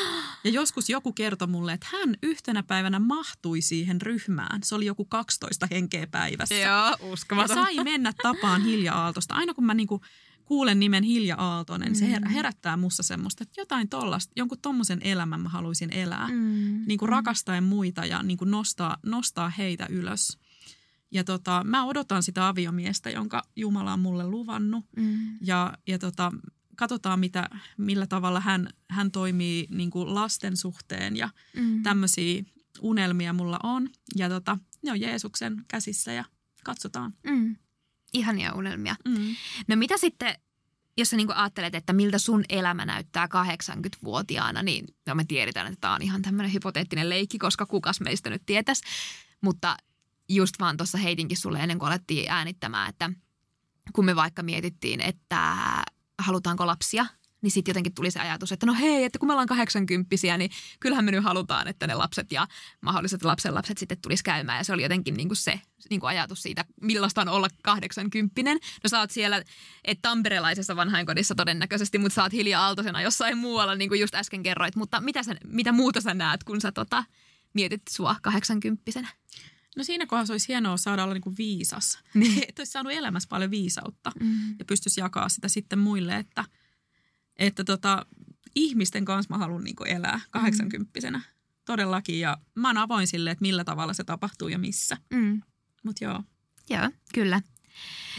Ja 0.43 0.51
joskus 0.51 0.89
joku 0.89 1.13
kertoi 1.13 1.47
mulle, 1.47 1.73
että 1.73 1.87
hän 1.91 2.15
yhtenä 2.23 2.63
päivänä 2.63 2.99
mahtui 2.99 3.61
siihen 3.61 4.01
ryhmään. 4.01 4.59
Se 4.63 4.75
oli 4.75 4.85
joku 4.85 5.05
12 5.05 5.67
henkeä 5.71 6.07
päivässä. 6.07 6.55
Joo, 6.55 7.11
uskomaton. 7.11 7.57
Ja 7.57 7.63
sai 7.63 7.83
mennä 7.83 8.13
tapaan 8.23 8.61
Hilja 8.61 8.93
Aaltosta. 8.93 9.35
Aina 9.35 9.53
kun 9.53 9.65
mä 9.65 9.73
niinku 9.73 10.01
kuulen 10.45 10.79
nimen 10.79 11.03
Hilja 11.03 11.35
Aaltonen, 11.35 11.89
mm. 11.89 11.95
se 11.95 12.05
herättää 12.33 12.77
mussa 12.77 13.03
semmoista, 13.03 13.43
että 13.43 13.61
jotain 13.61 13.89
tollasta, 13.89 14.33
jonkun 14.35 14.57
tommosen 14.61 15.01
elämän 15.03 15.41
mä 15.41 15.49
haluaisin 15.49 15.93
elää. 15.93 16.27
Mm. 16.27 16.83
Niin 16.87 16.97
kuin 16.97 17.09
rakastaen 17.09 17.63
muita 17.63 18.05
ja 18.05 18.23
niin 18.23 18.37
kuin 18.37 18.51
nostaa, 18.51 18.97
nostaa 19.03 19.49
heitä 19.49 19.85
ylös. 19.89 20.37
Ja 21.11 21.23
tota, 21.23 21.63
mä 21.63 21.85
odotan 21.85 22.23
sitä 22.23 22.47
aviomiestä, 22.47 23.09
jonka 23.09 23.43
Jumala 23.55 23.93
on 23.93 23.99
mulle 23.99 24.27
luvannut. 24.27 24.85
Mm. 24.97 25.37
Ja, 25.41 25.77
ja 25.87 25.99
tota, 25.99 26.31
katsotaan, 26.75 27.19
mitä, 27.19 27.49
millä 27.77 28.07
tavalla 28.07 28.39
hän, 28.39 28.69
hän 28.89 29.11
toimii 29.11 29.67
niin 29.69 29.89
kuin 29.89 30.15
lasten 30.15 30.57
suhteen 30.57 31.15
ja 31.15 31.29
mm. 31.55 31.83
tämmöisiä 31.83 32.43
unelmia 32.81 33.33
mulla 33.33 33.59
on. 33.63 33.89
Ja 34.15 34.29
tota, 34.29 34.57
ne 34.81 34.91
on 34.91 35.01
Jeesuksen 35.01 35.65
käsissä 35.67 36.13
ja 36.13 36.25
katsotaan. 36.63 37.13
Mm. 37.23 37.55
Ihania 38.13 38.53
unelmia. 38.53 38.95
Mm. 39.05 39.35
No 39.67 39.75
mitä 39.75 39.97
sitten, 39.97 40.35
jos 40.97 41.09
sä 41.09 41.17
niin 41.17 41.33
ajattelet, 41.33 41.75
että 41.75 41.93
miltä 41.93 42.17
sun 42.17 42.43
elämä 42.49 42.85
näyttää 42.85 43.25
80-vuotiaana, 43.25 44.63
niin 44.63 44.85
no 45.07 45.15
me 45.15 45.23
tiedetään, 45.23 45.67
että 45.67 45.81
tämä 45.81 45.95
on 45.95 46.01
ihan 46.01 46.21
tämmöinen 46.21 46.53
hypoteettinen 46.53 47.09
leikki, 47.09 47.37
koska 47.37 47.65
kukas 47.65 48.01
meistä 48.01 48.29
nyt 48.29 48.41
tietäisi. 48.45 48.83
Mutta 49.41 49.77
just 50.35 50.55
vaan 50.59 50.77
tuossa 50.77 50.97
heitinkin 50.97 51.37
sulle 51.37 51.59
ennen 51.59 51.79
kuin 51.79 51.87
alettiin 51.87 52.31
äänittämään, 52.31 52.89
että 52.89 53.09
kun 53.93 54.05
me 54.05 54.15
vaikka 54.15 54.43
mietittiin, 54.43 55.01
että 55.01 55.55
halutaanko 56.19 56.67
lapsia, 56.67 57.05
niin 57.41 57.51
sitten 57.51 57.71
jotenkin 57.71 57.93
tuli 57.93 58.11
se 58.11 58.19
ajatus, 58.19 58.51
että 58.51 58.65
no 58.65 58.73
hei, 58.73 59.03
että 59.03 59.19
kun 59.19 59.27
me 59.27 59.33
ollaan 59.33 59.47
kahdeksankymppisiä, 59.47 60.37
niin 60.37 60.51
kyllähän 60.79 61.05
me 61.05 61.11
nyt 61.11 61.23
halutaan, 61.23 61.67
että 61.67 61.87
ne 61.87 61.95
lapset 61.95 62.31
ja 62.31 62.47
mahdolliset 62.81 63.23
lapsenlapset 63.23 63.77
sitten 63.77 63.97
tulisi 64.01 64.23
käymään. 64.23 64.57
Ja 64.57 64.63
se 64.63 64.73
oli 64.73 64.83
jotenkin 64.83 65.13
niin 65.13 65.29
kuin 65.29 65.37
se 65.37 65.61
niin 65.89 65.99
kuin 65.99 66.09
ajatus 66.09 66.41
siitä, 66.41 66.65
millaista 66.81 67.21
on 67.21 67.29
olla 67.29 67.47
kahdeksankymppinen. 67.63 68.59
No 68.83 68.87
sä 68.87 68.99
oot 68.99 69.11
siellä, 69.11 69.43
että 69.83 70.01
tamperelaisessa 70.01 70.75
vanhainkodissa 70.75 71.35
todennäköisesti, 71.35 71.97
mutta 71.97 72.15
sä 72.15 72.23
oot 72.23 72.33
hiljaa 72.33 72.65
aaltoisena 72.65 73.01
jossain 73.01 73.37
muualla, 73.37 73.75
niin 73.75 73.89
kuin 73.89 74.01
just 74.01 74.15
äsken 74.15 74.43
kerroit. 74.43 74.75
Mutta 74.75 75.01
mitä, 75.01 75.23
sä, 75.23 75.35
mitä 75.45 75.71
muuta 75.71 76.01
sä 76.01 76.13
näet, 76.13 76.43
kun 76.43 76.61
sä 76.61 76.71
tota, 76.71 77.03
mietit 77.53 77.81
sua 77.89 78.15
kahdeksankymppisenä? 78.21 79.07
No 79.77 79.83
siinä 79.83 80.05
kohdassa 80.05 80.33
olisi 80.33 80.47
hienoa 80.47 80.77
saada 80.77 81.03
olla 81.03 81.13
niin 81.13 81.21
kuin 81.21 81.37
viisas. 81.37 81.99
Niin. 82.13 82.43
että 82.49 82.61
olisi 82.61 82.71
saanut 82.71 82.93
elämässä 82.93 83.29
paljon 83.29 83.51
viisautta 83.51 84.11
Mm. 84.19 84.55
ja 84.59 84.65
pystyisi 84.65 84.99
jakaa 85.01 85.29
sitä 85.29 85.47
sitten 85.47 85.79
muille, 85.79 86.15
että, 86.17 86.45
että 87.39 87.63
tota, 87.63 88.05
ihmisten 88.55 89.05
kanssa 89.05 89.33
mä 89.33 89.37
haluan 89.37 89.63
niin 89.63 89.87
elää 89.87 90.19
kahdeksankymppisenä. 90.31 91.21
Todellakin 91.65 92.19
ja 92.19 92.37
mä 92.55 92.69
oon 92.69 92.77
avoin 92.77 93.07
sille, 93.07 93.31
että 93.31 93.41
millä 93.41 93.63
tavalla 93.63 93.93
se 93.93 94.03
tapahtuu 94.03 94.47
ja 94.47 94.59
missä. 94.59 94.97
Mm. 95.13 95.41
Mutta 95.83 96.03
joo. 96.03 96.23
Joo, 96.69 96.89
kyllä. 97.13 97.41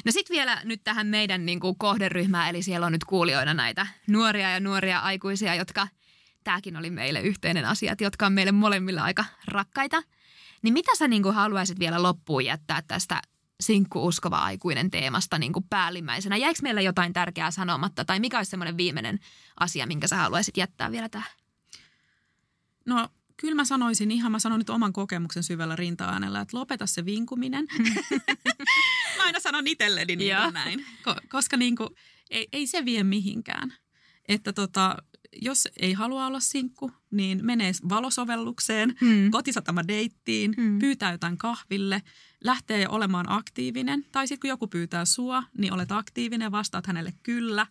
No 0.05 0.12
sitten 0.12 0.34
vielä 0.34 0.61
nyt 0.64 0.80
tähän 0.84 1.07
meidän 1.07 1.46
niin 1.46 1.61
kuin 1.61 1.76
kohderyhmään, 1.78 2.50
eli 2.50 2.62
siellä 2.62 2.86
on 2.86 2.92
nyt 2.92 3.05
kuulijoina 3.05 3.55
näitä 3.55 3.86
nuoria 4.07 4.50
ja 4.50 4.61
nuoria 4.61 4.98
aikuisia, 4.98 5.55
jotka, 5.55 5.88
tämäkin 6.44 6.76
oli 6.76 6.90
meille 6.90 7.20
yhteinen 7.20 7.64
asia, 7.64 7.92
että 7.92 8.05
jotka 8.05 8.26
on 8.26 8.32
meille 8.32 8.53
molemmille 8.53 9.00
aika 9.00 9.24
rakkaita. 9.48 10.03
Niin 10.63 10.75
mitä 10.75 10.97
sä 10.97 11.09
niin 11.09 11.23
kuin 11.23 11.35
haluaisit 11.35 11.79
vielä 11.79 12.03
loppuun 12.03 12.45
jättää 12.45 12.83
tästä 12.89 13.23
sinkku-uskova 13.61 14.39
aikuinen 14.39 14.91
teemasta 14.91 15.39
niin 15.39 15.53
kuin 15.53 15.67
päällimmäisenä? 15.71 16.37
Jäikö 16.37 16.61
meillä 16.63 16.81
jotain 16.81 17.13
tärkeää 17.13 17.51
sanomatta 17.51 18.05
tai 18.05 18.21
mikä 18.21 18.37
olisi 18.37 18.51
semmoinen 18.51 18.77
viimeinen 18.77 19.19
asia, 19.61 19.87
minkä 19.87 20.09
sä 20.09 20.17
haluaisit 20.17 20.57
jättää 20.57 20.93
vielä 20.93 21.09
tähän? 21.09 21.31
No 22.87 23.09
kyllä 23.37 23.55
mä 23.55 23.65
sanoisin 23.65 24.11
ihan, 24.11 24.33
mä 24.33 24.39
sanon 24.39 24.59
nyt 24.59 24.71
oman 24.71 24.93
kokemuksen 24.93 25.43
syvällä 25.43 25.77
rinta-äänellä, 25.77 26.41
että 26.41 26.57
lopeta 26.57 26.87
se 26.87 27.05
vinkuminen. 27.05 27.67
mä 29.17 29.25
aina 29.25 29.41
sanon 29.41 29.67
itselleni 29.67 30.17
niin 30.17 30.37
näin, 30.53 30.87
Ko- 31.09 31.27
koska 31.29 31.57
niin 31.57 31.77
kuin, 31.77 31.89
ei, 32.31 32.49
ei 32.53 32.67
se 32.67 32.85
vie 32.85 33.05
mihinkään. 33.05 33.75
Että 34.29 34.53
tota, 34.53 34.97
jos 35.41 35.68
ei 35.76 35.93
halua 35.93 36.26
olla 36.26 36.41
sinkku, 36.41 36.93
niin 37.11 37.45
menee 37.47 37.72
valosovellukseen, 37.89 38.95
Hmm. 39.01 39.30
kotisatama 39.30 39.89
deittiin, 39.89 40.55
Mm. 40.57 40.78
pyytää 40.78 41.12
jotain 41.12 41.39
kahville, 41.39 42.03
lähtee 42.45 42.89
olemaan 42.89 43.26
aktiivinen. 43.28 44.07
Tai 44.12 44.28
sitten 44.28 44.41
kun 44.41 44.49
joku 44.49 44.66
pyytää 44.68 45.05
sua, 45.05 45.43
niin 45.59 45.72
olet 45.72 45.93
aktiivinen 45.93 46.47
ja 46.47 46.53
vastaat 46.53 46.87
hänelle 46.87 47.12
kyllä. 47.22 47.66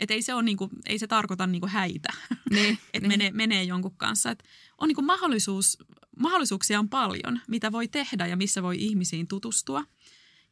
Että 0.00 0.14
ei 0.14 0.22
se, 0.22 0.34
ole 0.34 0.42
niinku, 0.42 0.70
ei 0.86 0.98
se 0.98 1.06
tarkoita 1.06 1.46
niinku 1.46 1.66
häitä, 1.66 2.08
Niin, 2.50 2.78
että 2.94 3.08
menee, 3.08 3.30
menee 3.30 3.64
jonkun 3.64 3.96
kanssa. 3.96 4.30
Et 4.30 4.44
on 4.78 4.88
niinku 4.88 5.02
mahdollisuus, 5.02 5.78
mahdollisuuksia 6.18 6.78
on 6.78 6.88
paljon, 6.88 7.40
mitä 7.48 7.72
voi 7.72 7.88
tehdä 7.88 8.26
ja 8.26 8.36
missä 8.36 8.62
voi 8.62 8.76
ihmisiin 8.78 9.28
tutustua. 9.28 9.84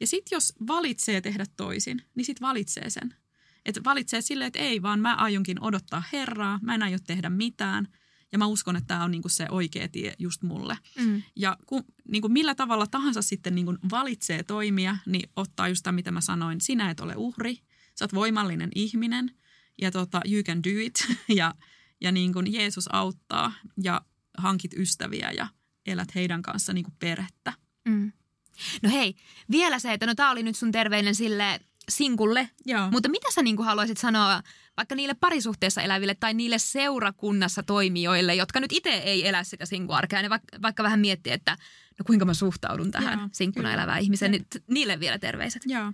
Ja 0.00 0.06
sitten 0.06 0.36
jos 0.36 0.52
valitsee 0.66 1.20
tehdä 1.20 1.44
toisin, 1.56 2.02
niin 2.14 2.24
sitten 2.24 2.46
valitsee 2.48 2.90
sen. 2.90 3.14
Että 3.64 3.80
valitsee 3.84 4.20
silleen, 4.20 4.48
että 4.48 4.58
ei, 4.58 4.82
vaan 4.82 5.00
mä 5.00 5.14
aionkin 5.14 5.62
odottaa 5.62 6.02
Herraa, 6.12 6.58
mä 6.62 6.74
en 6.74 6.82
aio 6.82 6.98
tehdä 7.06 7.30
mitään. 7.30 7.88
Ja 8.32 8.38
mä 8.38 8.46
uskon, 8.46 8.76
että 8.76 8.86
tämä 8.86 9.04
on 9.04 9.10
niinku 9.10 9.28
se 9.28 9.46
oikea 9.50 9.88
tie 9.88 10.14
just 10.18 10.42
mulle. 10.42 10.78
Mm. 10.98 11.22
Ja 11.36 11.56
kun, 11.66 11.84
niin 12.08 12.22
kuin 12.22 12.32
millä 12.32 12.54
tavalla 12.54 12.86
tahansa 12.86 13.22
sitten 13.22 13.54
niin 13.54 13.64
kuin 13.64 13.78
valitsee 13.90 14.42
toimia, 14.42 14.96
niin 15.06 15.30
ottaa 15.36 15.68
just 15.68 15.82
tämä, 15.82 15.94
mitä 15.94 16.10
mä 16.10 16.20
sanoin. 16.20 16.60
Sinä 16.60 16.90
et 16.90 17.00
ole 17.00 17.14
uhri, 17.16 17.58
sä 17.98 18.04
oot 18.04 18.14
voimallinen 18.14 18.70
ihminen 18.74 19.30
ja 19.80 19.90
tota, 19.90 20.20
you 20.32 20.42
can 20.42 20.62
do 20.62 20.80
it. 20.80 21.06
Ja, 21.38 21.54
ja 22.00 22.12
niin 22.12 22.32
kuin 22.32 22.52
Jeesus 22.52 22.94
auttaa 22.94 23.52
ja 23.82 24.00
hankit 24.38 24.74
ystäviä 24.76 25.30
ja 25.30 25.48
elät 25.86 26.14
heidän 26.14 26.42
kanssa 26.42 26.72
niin 26.72 26.84
kuin 26.84 26.94
perhettä. 26.98 27.52
Mm. 27.84 28.12
No 28.82 28.90
hei, 28.90 29.14
vielä 29.50 29.78
se, 29.78 29.92
että 29.92 30.06
no 30.06 30.14
tää 30.14 30.30
oli 30.30 30.42
nyt 30.42 30.56
sun 30.56 30.72
terveinen 30.72 31.14
sille 31.14 31.60
sinkulle, 31.88 32.50
Joo. 32.66 32.90
mutta 32.90 33.08
mitä 33.08 33.30
sä 33.32 33.42
niin 33.42 33.64
haluaisit 33.64 33.98
sanoa 33.98 34.42
vaikka 34.76 34.94
niille 34.94 35.14
parisuhteessa 35.14 35.82
eläville 35.82 36.14
tai 36.14 36.34
niille 36.34 36.58
seurakunnassa 36.58 37.62
toimijoille, 37.62 38.34
jotka 38.34 38.60
nyt 38.60 38.72
itse 38.72 38.90
ei 38.90 39.28
elä 39.28 39.44
sitä 39.44 39.66
sinkuarkea, 39.66 40.22
ne 40.22 40.30
vaikka, 40.30 40.62
vaikka 40.62 40.82
vähän 40.82 41.00
miettii, 41.00 41.32
että 41.32 41.56
no 41.98 42.04
kuinka 42.06 42.24
mä 42.24 42.34
suhtaudun 42.34 42.90
tähän 42.90 43.18
Joo, 43.18 43.28
sinkkuna 43.32 43.68
kyllä. 43.68 43.82
elävään 43.82 44.02
ihmiseen, 44.02 44.30
niin 44.30 44.46
niille 44.68 45.00
vielä 45.00 45.18
terveiset. 45.18 45.62
Joo. 45.66 45.84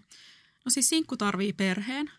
No 0.64 0.68
siis 0.68 0.88
sinkku 0.88 1.16
tarvii 1.16 1.52
perheen. 1.52 2.10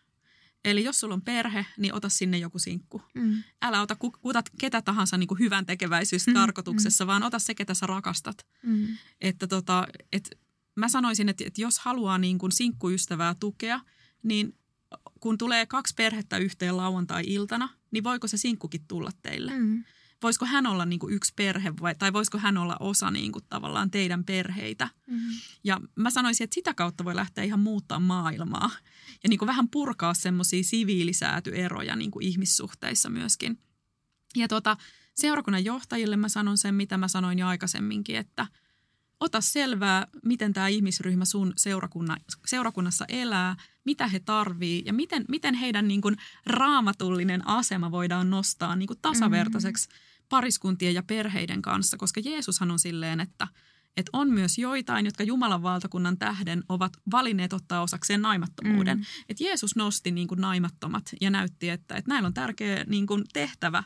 Eli 0.66 0.84
jos 0.84 1.00
sulla 1.00 1.14
on 1.14 1.22
perhe, 1.22 1.66
niin 1.78 1.94
ota 1.94 2.10
sinne 2.10 2.38
joku 2.38 2.60
sinkku. 2.60 3.02
Mm. 3.14 3.44
Älä 3.62 3.82
ota 3.82 3.96
ku- 3.96 4.12
kutat 4.22 4.50
ketä 4.60 4.82
tahansa 4.82 5.18
niin 5.18 5.28
kuin 5.28 5.40
hyvän 5.40 5.66
tekeväisyystarkoituksessa, 5.66 7.08
vaan 7.08 7.24
ota 7.24 7.40
se, 7.40 7.56
ketä 7.56 7.74
sä 7.74 7.86
rakastat. 7.86 8.46
Mm. 8.64 8.88
Että 9.22 9.48
tota, 9.48 9.88
et 10.12 10.38
mä 10.76 10.88
sanoisin, 10.88 11.30
että, 11.30 11.44
että 11.48 11.62
jos 11.62 11.80
haluaa 11.80 12.18
niin 12.18 12.38
kuin 12.38 12.52
sinkkuystävää 12.52 13.36
tukea, 13.40 13.80
niin 14.24 14.58
kun 15.20 15.38
tulee 15.38 15.66
kaksi 15.66 15.94
perhettä 15.98 16.38
yhteen 16.38 16.78
lauantai-iltana, 16.78 17.70
niin 17.92 18.04
voiko 18.04 18.28
se 18.28 18.38
sinkkukin 18.38 18.86
tulla 18.88 19.12
teille? 19.22 19.52
Mm. 19.52 19.84
Voisiko 20.24 20.46
hän 20.46 20.68
olla 20.68 20.86
niin 20.86 21.00
kuin 21.00 21.14
yksi 21.14 21.34
perhe 21.36 21.74
vai, 21.82 21.96
tai 21.96 22.14
voisiko 22.14 22.38
hän 22.38 22.58
olla 22.58 22.78
osa 22.80 23.12
niin 23.12 23.32
kuin 23.32 23.46
tavallaan 23.50 23.92
teidän 23.92 24.24
perheitä? 24.24 24.90
Mm. 25.08 25.20
Ja 25.64 25.82
mä 25.96 26.10
sanoisin, 26.10 26.44
että 26.44 26.54
sitä 26.54 26.74
kautta 26.74 27.04
voi 27.04 27.16
lähteä 27.16 27.44
ihan 27.44 27.60
muuttaa 27.60 28.00
maailmaa 28.00 28.72
ja 29.24 29.30
niin 29.30 29.40
kuin 29.40 29.48
vähän 29.48 29.70
purkaa 29.70 30.14
semmoisia 30.14 30.64
siviilisäätyeroja 30.64 31.96
niin 31.96 32.12
kuin 32.12 32.26
ihmissuhteissa 32.26 33.10
myöskin. 33.10 33.60
Ja 34.36 34.48
tota, 34.48 34.78
seurakunnan 35.16 35.66
johtajille 35.66 36.18
mä 36.18 36.30
sanon 36.30 36.58
sen, 36.58 36.76
mitä 36.76 36.98
mä 36.98 37.08
sanoin 37.08 37.40
jo 37.40 37.48
aikaisemminkin, 37.48 38.16
että 38.16 38.48
ota 39.22 39.42
selvää, 39.42 40.08
miten 40.26 40.54
tämä 40.54 40.68
ihmisryhmä 40.68 41.26
sun 41.26 41.54
seurakunna, 41.58 42.18
seurakunnassa 42.46 43.06
elää, 43.10 43.56
mitä 43.86 44.08
he 44.08 44.20
tarvii 44.20 44.84
ja 44.86 44.94
miten, 44.94 45.26
miten 45.28 45.54
heidän 45.54 45.88
niin 45.88 46.02
kuin 46.02 46.18
raamatullinen 46.46 47.48
asema 47.48 47.92
voidaan 47.92 48.30
nostaa 48.30 48.76
niin 48.76 48.88
kuin 48.88 49.00
tasavertaiseksi 49.02 49.90
pariskuntien 50.30 50.94
ja 50.94 51.04
perheiden 51.04 51.62
kanssa, 51.62 51.98
koska 51.98 52.22
Jeesushan 52.26 52.72
on 52.72 52.80
silleen, 52.80 53.20
että, 53.20 53.48
että 53.98 54.10
on 54.14 54.30
myös 54.30 54.58
joitain, 54.58 55.06
jotka 55.06 55.24
Jumalan 55.24 55.64
valtakunnan 55.64 56.18
tähden 56.18 56.64
ovat 56.70 56.94
valinneet 57.12 57.54
ottaa 57.54 57.82
osakseen 57.82 58.22
naimattomuuden. 58.22 58.98
Mm. 58.98 59.04
Et 59.30 59.40
Jeesus 59.40 59.76
nosti 59.76 60.12
niin 60.12 60.28
kuin 60.28 60.42
naimattomat 60.42 61.04
ja 61.22 61.30
näytti, 61.30 61.70
että, 61.70 61.96
että 61.96 62.12
näillä 62.12 62.28
on 62.28 62.34
tärkeä 62.34 62.84
niin 62.88 63.08
kuin 63.08 63.24
tehtävä, 63.34 63.84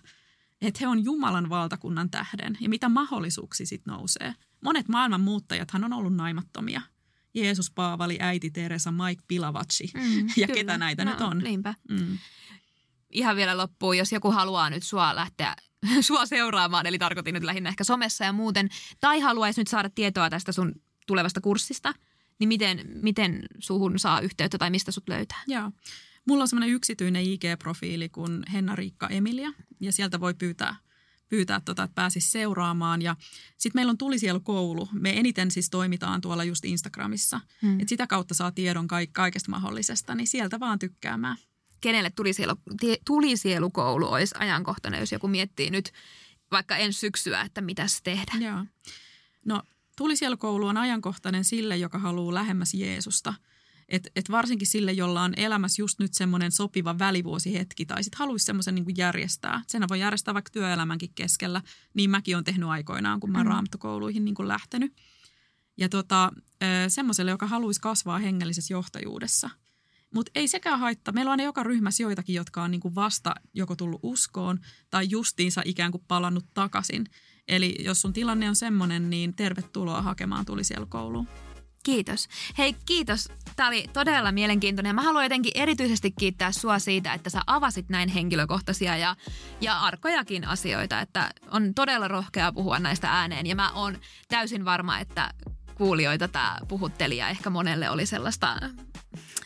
että 0.62 0.78
he 0.82 0.88
on 0.88 1.06
Jumalan 1.06 1.50
valtakunnan 1.50 2.10
tähden 2.10 2.58
ja 2.60 2.70
mitä 2.70 2.90
mahdollisuuksia 2.90 3.66
sitten 3.66 3.92
nousee. 3.92 4.36
Monet 4.66 4.88
maailman 4.88 5.22
muuttajathan 5.22 5.84
on 5.84 5.94
ollut 5.94 6.16
naimattomia. 6.16 6.82
Jeesus, 7.34 7.72
Paavali, 7.72 8.18
äiti 8.22 8.52
Teresa, 8.52 8.92
Mike 8.92 9.24
Pilavacci 9.28 9.92
Mm. 9.94 10.28
ja 10.38 10.48
Kyllä. 10.48 10.60
ketä 10.60 10.78
näitä 10.78 11.06
no, 11.06 11.12
nyt 11.12 11.22
on. 11.22 11.38
Niinpä. 11.38 11.74
Mm. 11.90 12.18
ihan 13.12 13.36
vielä 13.36 13.58
loppuun, 13.58 13.98
jos 13.98 14.12
joku 14.12 14.32
haluaa 14.32 14.70
nyt 14.70 14.84
sua 14.84 15.16
lähteä 15.16 15.56
sua 16.02 16.26
seuraamaan, 16.26 16.86
eli 16.86 17.00
tarkoitin 17.00 17.34
nyt 17.34 17.44
lähinnä 17.44 17.70
ehkä 17.70 17.84
somessa 17.84 18.26
ja 18.26 18.34
muuten, 18.34 18.70
tai 19.00 19.20
haluaisi 19.20 19.62
nyt 19.62 19.68
saada 19.68 19.90
tietoa 19.90 20.30
tästä 20.30 20.52
sun 20.52 20.76
tulevasta 21.08 21.42
kurssista, 21.42 21.94
niin 22.40 22.48
miten, 22.48 22.82
miten 23.02 23.46
suhun 23.60 24.00
saa 24.00 24.20
yhteyttä 24.20 24.58
tai 24.58 24.70
mistä 24.70 24.92
sut 24.92 25.10
löytää? 25.10 25.44
Joo. 25.48 25.72
Mulla 26.28 26.42
on 26.42 26.48
semmoinen 26.48 26.76
yksityinen 26.76 27.24
IG-profiili 27.24 28.10
kuin 28.12 28.44
Henna-Riikka 28.54 29.08
Emilia 29.08 29.52
ja 29.80 29.92
sieltä 29.92 30.20
voi 30.20 30.34
pyytää, 30.34 30.76
pyytää 31.30 31.62
tota, 31.66 31.84
että 31.84 31.96
pääsisi 31.96 32.32
seuraamaan. 32.32 33.02
Ja 33.02 33.16
sitten 33.58 33.78
meillä 33.80 33.90
on 33.90 33.98
Tulisielukoulu. 33.98 34.90
Me 34.92 35.20
eniten 35.20 35.52
siis 35.52 35.70
toimitaan 35.70 36.22
tuolla 36.22 36.44
just 36.44 36.66
Instagramissa. 36.66 37.42
Hmm. 37.62 37.80
Et 37.80 37.90
sitä 37.90 38.08
kautta 38.08 38.34
saa 38.34 38.52
tiedon 38.52 38.88
ka- 38.88 38.98
kaikesta 39.12 39.52
mahdollisesta, 39.52 40.16
niin 40.16 40.28
sieltä 40.28 40.60
vaan 40.60 40.80
tykkäämään. 40.80 41.38
Kenelle 41.82 42.10
tulisielu, 42.10 42.54
tulisielukoulu 43.06 44.08
olisi 44.08 44.36
ajankohtainen, 44.40 45.00
jos 45.00 45.12
joku 45.12 45.28
miettii 45.28 45.70
nyt 45.70 45.92
vaikka 46.52 46.78
ensi 46.78 47.00
syksyä, 47.00 47.42
että 47.42 47.62
mitäs 47.62 48.02
tehdä? 48.02 48.32
Joo. 48.40 48.66
No 49.46 49.62
Tulisielukoulu 49.98 50.68
on 50.68 50.78
ajankohtainen 50.78 51.44
sille, 51.44 51.78
joka 51.78 52.00
haluaa 52.00 52.34
lähemmäs 52.34 52.74
Jeesusta. 52.74 53.34
Et, 53.90 54.08
et 54.16 54.32
varsinkin 54.32 54.68
sille, 54.68 54.92
jolla 54.92 55.22
on 55.22 55.34
elämässä 55.38 55.82
just 55.82 56.00
nyt 56.00 56.14
semmoinen 56.14 56.52
sopiva 56.52 57.00
välivuosihetki 57.00 57.86
tai 57.86 58.04
sitten 58.04 58.20
haluaisi 58.20 58.46
semmoisen 58.46 58.76
niin 58.76 58.86
järjestää. 58.98 59.62
Sen 59.68 59.90
voi 59.90 60.00
järjestää 60.00 60.34
vaikka 60.34 60.52
työelämänkin 60.52 61.12
keskellä. 61.16 61.62
Niin 61.94 62.10
mäkin 62.10 62.36
olen 62.36 62.44
tehnyt 62.44 62.70
aikoinaan, 62.70 63.20
kun 63.20 63.32
mä 63.32 63.38
oon 63.38 63.48
Mm. 63.48 63.52
raamatukouluihin 63.52 64.26
niin 64.26 64.36
kuin 64.36 64.48
lähtenyt. 64.48 64.94
Ja 65.78 65.90
tota, 65.90 66.32
semmoiselle, 66.88 67.32
joka 67.32 67.48
haluaisi 67.48 67.82
kasvaa 67.82 68.20
hengellisessä 68.20 68.74
johtajuudessa. 68.74 69.50
Mutta 70.14 70.32
ei 70.36 70.48
sekään 70.48 70.80
haittaa. 70.80 71.12
Meillä 71.14 71.30
on 71.30 71.32
aina 71.34 71.44
joka 71.44 71.64
ryhmässä 71.64 72.04
joitakin, 72.04 72.36
jotka 72.36 72.64
on 72.64 72.72
niin 72.72 72.82
kuin 72.82 72.96
vasta 72.96 73.36
joko 73.54 73.76
tullut 73.76 74.00
uskoon 74.04 74.60
tai 74.90 75.08
justiinsa 75.10 75.62
ikään 75.66 75.92
kuin 75.92 76.04
palannut 76.08 76.46
takaisin. 76.54 77.06
Eli 77.48 77.76
jos 77.80 78.02
sun 78.02 78.14
tilanne 78.14 78.50
on 78.50 78.56
semmoinen, 78.56 79.10
niin 79.10 79.36
tervetuloa 79.36 80.02
hakemaan 80.02 80.46
tuli 80.46 80.64
siellä 80.64 80.88
kouluun. 80.90 81.28
Kiitos. 81.86 82.28
Hei, 82.58 82.76
kiitos. 82.86 83.30
Tämä 83.56 83.68
oli 83.68 83.86
todella 83.94 84.32
mielenkiintoinen. 84.32 84.96
Mä 84.96 85.02
haluan 85.02 85.26
jotenkin 85.26 85.52
erityisesti 85.56 86.12
kiittää 86.12 86.52
sua 86.52 86.80
siitä, 86.80 87.14
että 87.14 87.30
sä 87.30 87.42
avasit 87.48 87.90
näin 87.90 88.10
henkilökohtaisia 88.10 88.98
ja, 88.98 89.16
ja 89.62 89.80
arkojakin 89.80 90.48
asioita. 90.48 91.02
Että 91.02 91.32
on 91.52 91.74
todella 91.74 92.08
rohkeaa 92.08 92.52
puhua 92.52 92.80
näistä 92.80 93.12
ääneen. 93.12 93.48
Ja 93.48 93.56
mä 93.56 93.72
oon 93.72 93.98
täysin 94.28 94.66
varma, 94.66 95.00
että 95.00 95.34
kuulijoita 95.76 96.28
tämä 96.28 96.58
puhutteli 96.68 97.18
ja 97.18 97.30
ehkä 97.30 97.50
monelle 97.50 97.90
oli 97.90 98.06
sellaista 98.06 98.60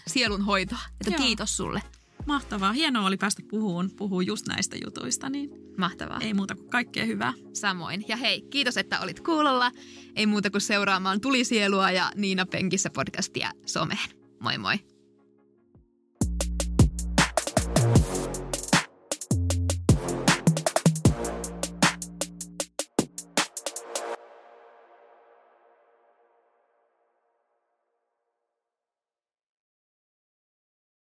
sielunhoitoa. 0.07 0.79
Että 1.01 1.11
Joo. 1.11 1.27
kiitos 1.27 1.57
sulle. 1.57 1.81
Mahtavaa. 2.26 2.72
Hienoa 2.72 3.07
oli 3.07 3.17
päästä 3.17 3.41
puhuun, 3.49 3.91
puhuu 3.95 4.22
just 4.22 4.47
näistä 4.47 4.78
jutuista. 4.86 5.30
Niin 5.30 5.49
Mahtavaa. 5.78 6.20
Ei 6.22 6.34
muuta 6.34 6.55
kuin 6.55 6.70
kaikkea 6.70 7.05
hyvää. 7.05 7.34
Samoin. 7.53 8.05
Ja 8.07 8.17
hei, 8.17 8.41
kiitos, 8.41 8.78
että 8.78 8.99
olit 8.99 9.20
kuulolla. 9.20 9.72
Ei 10.15 10.26
muuta 10.26 10.49
kuin 10.49 10.61
seuraamaan 10.61 11.22
Tulisielua 11.22 11.91
ja 11.91 12.11
Niina 12.15 12.45
Penkissä 12.45 12.89
podcastia 12.89 13.51
someen. 13.65 14.09
Moi 14.39 14.57
moi. 14.57 14.80
thank 17.80 18.13
you 18.13 18.18